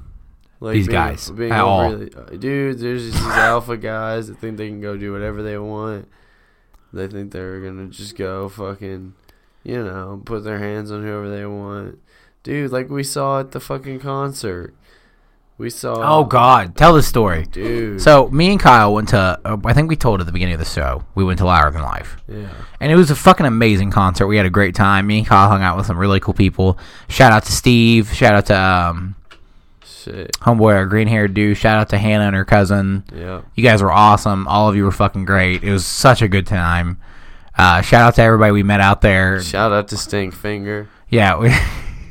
[0.60, 1.82] Like These being- guys, being at all.
[1.92, 2.78] overly- uh, dude.
[2.78, 6.08] There's just these alpha guys that think they can go do whatever they want.
[6.92, 9.12] They think they're gonna just go fucking,
[9.66, 11.98] you know, put their hands on whoever they want.
[12.44, 14.72] Dude, like we saw at the fucking concert.
[15.58, 16.20] We saw.
[16.20, 17.46] Oh God, tell the story.
[17.46, 18.00] dude.
[18.00, 19.40] So me and Kyle went to.
[19.44, 21.02] Uh, I think we told at the beginning of the show.
[21.16, 22.48] We went to Louder Than Life, yeah.
[22.78, 24.28] and it was a fucking amazing concert.
[24.28, 25.08] We had a great time.
[25.08, 26.78] Me and Kyle hung out with some really cool people.
[27.08, 28.12] Shout out to Steve.
[28.12, 29.16] Shout out to um,
[29.82, 30.32] Shit.
[30.34, 31.56] homeboy, our green haired dude.
[31.56, 33.02] Shout out to Hannah and her cousin.
[33.12, 33.40] Yeah.
[33.56, 34.46] You guys were awesome.
[34.46, 35.64] All of you were fucking great.
[35.64, 37.00] It was such a good time.
[37.58, 39.40] Uh, shout out to everybody we met out there.
[39.42, 40.88] Shout out to Stink Finger.
[41.08, 41.54] Yeah, we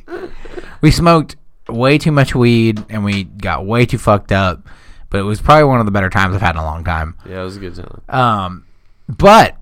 [0.81, 1.35] we smoked
[1.67, 4.61] way too much weed and we got way too fucked up.
[5.09, 7.15] But it was probably one of the better times I've had in a long time.
[7.29, 8.01] Yeah, it was a good time.
[8.09, 8.65] Um,
[9.07, 9.55] but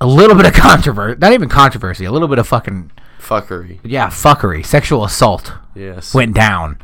[0.00, 2.90] a little bit of controversy, not even controversy, a little bit of fucking
[3.20, 3.78] Fuckery.
[3.84, 6.12] yeah, fuckery, sexual assault Yes.
[6.14, 6.78] went down.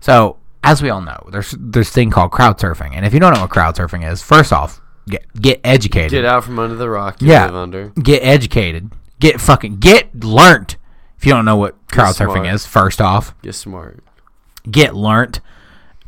[0.00, 3.34] So as we all know, there's this thing called crowd surfing, and if you don't
[3.34, 6.10] know what crowd surfing is, first off, get get educated.
[6.10, 7.46] Get out from under the rock you Yeah.
[7.46, 7.88] live under.
[8.02, 10.76] get educated, get fucking get learnt.
[11.18, 14.02] If you don't know what crowd surfing is, first off, Get smart.
[14.70, 15.40] get learnt.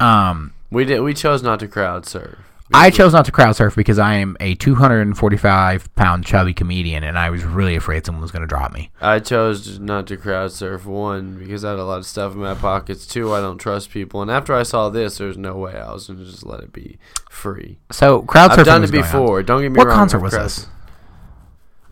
[0.00, 1.00] Um, We did.
[1.00, 2.38] We chose not to crowd surf.
[2.74, 7.18] I chose not to crowd surf because I am a 245 pound chubby comedian, and
[7.18, 8.90] I was really afraid someone was going to drop me.
[9.00, 12.38] I chose not to crowd surf one because I had a lot of stuff in
[12.38, 13.06] my pockets.
[13.06, 14.22] Two, I don't trust people.
[14.22, 16.98] And after I saw this, there's no way I was gonna just let it be
[17.30, 17.78] free.
[17.90, 18.58] So crowd surfing.
[18.60, 19.42] I've done it before.
[19.42, 19.96] Don't get me What wrong.
[19.96, 20.66] concert was crowd- this?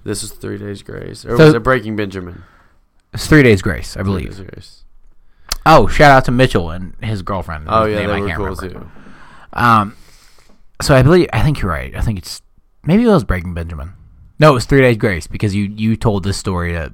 [0.03, 2.43] This was Three Days Grace, or So- was it Breaking Benjamin?
[3.13, 4.37] It's Three Days Grace, I Three believe.
[4.37, 4.85] Days Grace.
[5.67, 7.67] Oh, shout out to Mitchell and his girlfriend.
[7.69, 8.69] Oh yeah, they I were cool remember.
[8.69, 8.91] too.
[9.53, 9.95] Um,
[10.81, 11.95] so I believe I think you're right.
[11.95, 12.43] I think it's
[12.85, 13.93] maybe it was Breaking Benjamin.
[14.39, 16.93] No, it was Three Days Grace because you you told this story to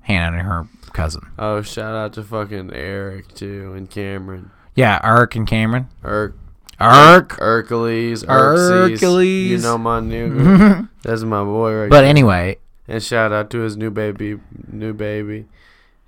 [0.00, 1.22] Hannah and her cousin.
[1.38, 4.50] Oh, shout out to fucking Eric too and Cameron.
[4.74, 5.88] Yeah, Ark and Cameron.
[6.04, 6.34] Erk,
[6.78, 7.32] Ark.
[7.38, 9.00] Hercules, Hercules.
[9.00, 9.50] Hercules.
[9.50, 10.88] You know my new.
[11.02, 12.10] That's my boy right But there.
[12.10, 12.58] anyway,
[12.88, 14.38] And shout out to his new baby,
[14.70, 15.46] new baby.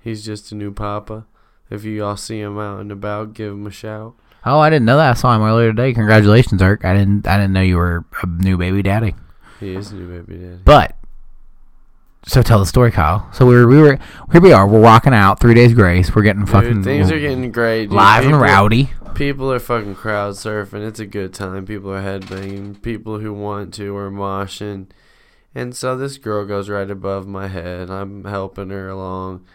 [0.01, 1.25] He's just a new papa.
[1.69, 4.13] If you all see him out and about, give him a shout.
[4.45, 5.11] Oh, I didn't know that.
[5.11, 5.93] I saw him earlier today.
[5.93, 6.85] Congratulations, Ark.
[6.85, 9.15] I didn't I didn't know you were a new baby daddy.
[9.59, 10.61] He is a new baby daddy.
[10.63, 10.95] But
[12.25, 13.27] so tell the story, Kyle.
[13.33, 13.99] So we were we were
[14.31, 14.67] here we are.
[14.67, 15.39] We're walking out.
[15.39, 16.13] Three Days Grace.
[16.15, 17.85] We're getting fucking Dude, things are getting great.
[17.85, 17.93] Dude.
[17.93, 18.91] live and rowdy.
[19.15, 20.87] People are fucking crowd surfing.
[20.87, 21.65] It's a good time.
[21.65, 22.81] People are headbanging.
[22.81, 24.87] People who want to are moshing.
[25.53, 27.91] And so this girl goes right above my head.
[27.91, 29.45] I'm helping her along.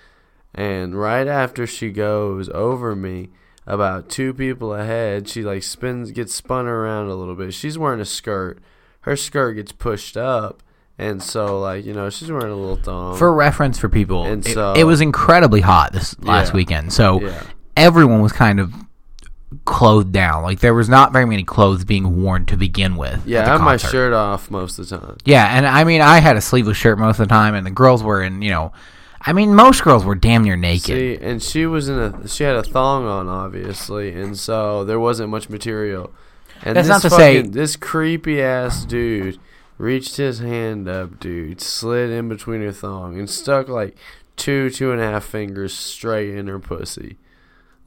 [0.54, 3.30] And right after she goes over me,
[3.68, 7.54] about two people ahead, she like spins, gets spun around a little bit.
[7.54, 8.58] She's wearing a skirt.
[9.02, 10.62] Her skirt gets pushed up.
[11.00, 13.16] And so, like, you know, she's wearing a little thong.
[13.16, 16.54] For reference for people, And it, so- it was incredibly hot this last Yeah.
[16.56, 16.92] weekend.
[16.92, 17.42] So yeah.
[17.76, 18.74] everyone was kind of
[19.64, 20.42] clothed down.
[20.42, 23.26] Like there was not very many clothes being worn to begin with.
[23.26, 25.16] Yeah, I have my shirt off most of the time.
[25.24, 27.70] Yeah, and I mean, I had a sleeveless shirt most of the time, and the
[27.70, 28.72] girls were in, you know,
[29.20, 30.84] I mean, most girls were damn near naked.
[30.96, 35.00] See, and she was in a she had a thong on obviously, and so there
[35.00, 36.12] wasn't much material.
[36.62, 39.38] And That's this not to say- this creepy ass dude
[39.76, 43.96] reached his hand up, dude, slid in between her thong and stuck like
[44.36, 47.16] two, two and a half fingers straight in her pussy,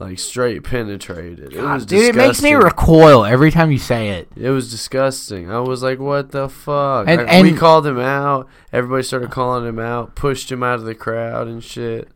[0.02, 1.54] like straight penetrated.
[1.54, 2.58] It was Dude, it makes me disgusting.
[2.58, 4.28] recoil every time you say it.
[4.36, 5.50] It was disgusting.
[5.52, 8.48] I was like, "What the fuck?" And- we and- called him out.
[8.74, 12.10] Everybody started calling him out, pushed him out of the crowd and shit.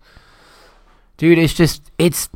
[1.18, 2.28] Dude, it's just it's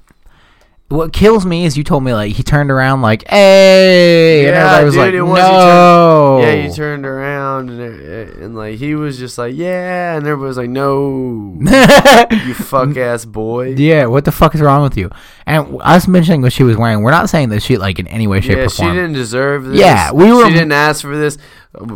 [0.89, 4.77] what kills me is you told me like he turned around like, "Hey," and Yeah,
[4.77, 8.55] everybody was dude, like, it was- he "No." Yeah, he turned around and uh, and
[8.55, 11.55] like he was just like, "Yeah," and everybody was like, "No,
[12.45, 15.11] you fuck ass boy." yeah, what the fuck is wrong with you?
[15.45, 18.25] And us mentioning what she was wearing, we're not saying that she like in any
[18.25, 19.79] way, shape, Yeah, or form she didn't deserve this.
[19.79, 21.37] Yeah, we were- She didn't ask for this.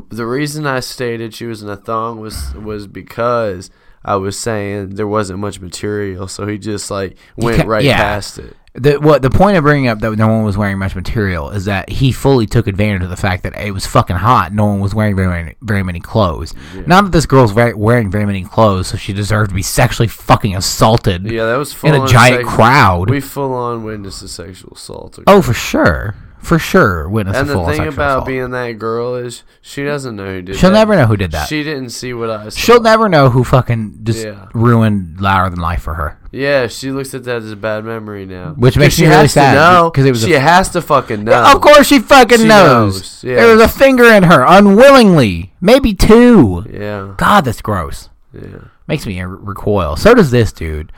[0.09, 3.71] The reason I stated she was in a thong was was because
[4.05, 7.97] I was saying there wasn't much material, so he just like went right yeah.
[7.97, 8.55] past it.
[8.75, 11.65] The what the point of bringing up that no one was wearing much material is
[11.65, 14.51] that he fully took advantage of the fact that it was fucking hot.
[14.51, 16.55] No one was wearing very many, very many clothes.
[16.87, 20.07] Not that this girl's very, wearing very many clothes, so she deserved to be sexually
[20.07, 23.11] fucking assaulted Yeah, that was in a giant crowd.
[23.11, 25.19] We full on witnessed a sexual assault.
[25.19, 25.23] okay?
[25.27, 27.09] oh, for sure, for sure.
[27.09, 28.25] Witness and a the thing sexual about assault.
[28.27, 30.75] being that girl is she doesn't know who did She'll that.
[30.75, 31.47] never know who did that.
[31.47, 32.59] She didn't see what I saw.
[32.59, 34.47] She'll never know who fucking just Yeah.
[34.53, 36.19] ruined louder than life for her.
[36.31, 38.53] Yeah, she looks at that as a bad memory now.
[38.57, 41.51] Which makes me really sad, because it was a- she has to fucking know.
[41.53, 42.95] Of course, she fucking She knows.
[42.95, 43.35] knows, yeah.
[43.35, 46.65] There was a finger in her, unwillingly, maybe two.
[46.71, 48.09] Yeah, God, that's gross.
[48.33, 48.41] yeah.
[48.87, 49.95] Makes me recoil.
[49.95, 50.91] So does this dude.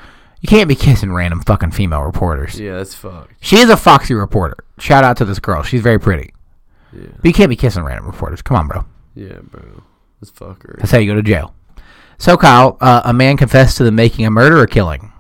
[0.45, 2.59] You can't be kissing random fucking female reporters.
[2.59, 3.33] Yeah, that's fucked.
[3.41, 4.57] She is a foxy reporter.
[4.77, 5.63] Shout out to this girl.
[5.63, 6.35] She's very pretty.
[6.93, 8.43] Yeah, But you can't be kissing random reporters.
[8.43, 8.85] Come on, bro.
[9.15, 9.81] yeah, bro.
[10.21, 10.77] That's fuckery.
[10.77, 11.55] That's how you go to jail.
[12.19, 15.11] So, Kyle, uh, a man confessed to the making a murder or killing.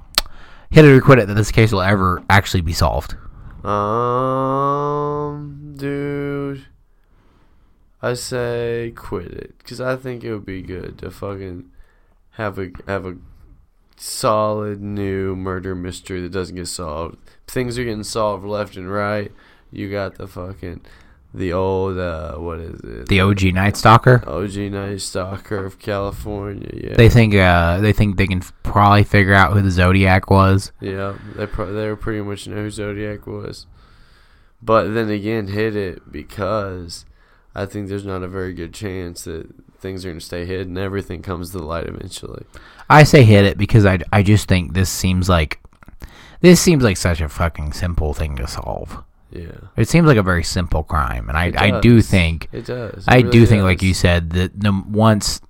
[0.69, 3.15] He had to quit it that this case will ever actually be solved.
[3.65, 6.67] Um, dude,
[7.99, 11.71] I say quit it because I think it would be good to fucking
[12.33, 13.15] have a have a
[13.95, 17.17] solid new murder mystery that doesn't get solved.
[17.47, 19.31] Things are getting solved left and right.
[19.71, 20.81] You got the fucking
[21.33, 23.07] the old uh what is it?
[23.09, 24.23] The OG Night Stalker.
[24.27, 26.69] OG Night Stalker of California.
[26.73, 30.71] Yeah, They think uh, they think they can probably figure out who the Zodiac was.
[30.79, 33.67] Yeah, they pro- they pretty much know who Zodiac was,
[34.61, 37.05] but then again, hit it because
[37.53, 39.47] I think there's not a very good chance that
[39.79, 40.77] things are gonna stay hidden.
[40.77, 42.45] Everything comes to the light eventually.
[42.89, 45.59] I say hit it because I, I just think this seems like
[46.41, 49.03] this seems like such a fucking simple thing to solve.
[49.31, 53.05] Yeah, It seems like a very simple crime, and I, I do think it does.
[53.05, 55.41] It I do really think like you said that the once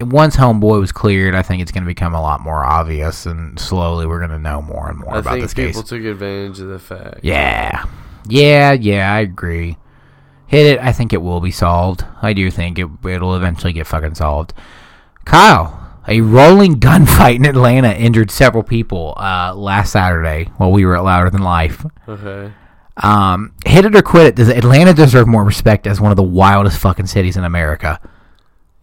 [0.00, 3.58] once homeboy was cleared, I think it's going to become a lot more obvious, and
[3.58, 5.76] slowly we're going to know more and more I about think this people case.
[5.76, 7.20] People took advantage of the fact.
[7.22, 7.84] Yeah,
[8.28, 9.12] yeah, yeah.
[9.12, 9.76] I agree.
[10.46, 10.80] Hit it.
[10.80, 12.04] I think it will be solved.
[12.22, 14.52] I do think it it'll eventually get fucking solved.
[15.24, 20.96] Kyle, a rolling gunfight in Atlanta injured several people uh, last Saturday while we were
[20.96, 21.84] at Louder Than Life.
[22.08, 22.52] Okay.
[22.96, 24.36] Um, hit it or quit it.
[24.36, 28.00] Does Atlanta deserve more respect as one of the wildest fucking cities in America?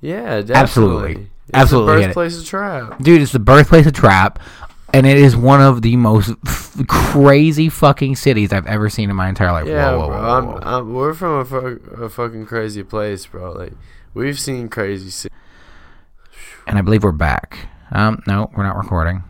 [0.01, 0.55] Yeah, definitely.
[0.55, 1.11] Absolutely.
[1.13, 2.97] It's Absolutely The birthplace of trap.
[3.01, 4.39] Dude, it's the birthplace of trap,
[4.93, 9.15] and it is one of the most f- crazy fucking cities I've ever seen in
[9.15, 9.65] my entire life.
[9.67, 10.17] Yeah, Whoa, whoa, bro.
[10.21, 10.27] whoa,
[10.57, 10.63] I'm.
[10.63, 13.53] I'm, we're from a, fu- a fucking crazy place, bro.
[13.53, 13.73] Like
[14.13, 15.09] we've seen crazy.
[15.09, 15.33] ci-
[16.67, 17.67] and I believe we're back.
[17.91, 19.23] Um, no, we're not recording.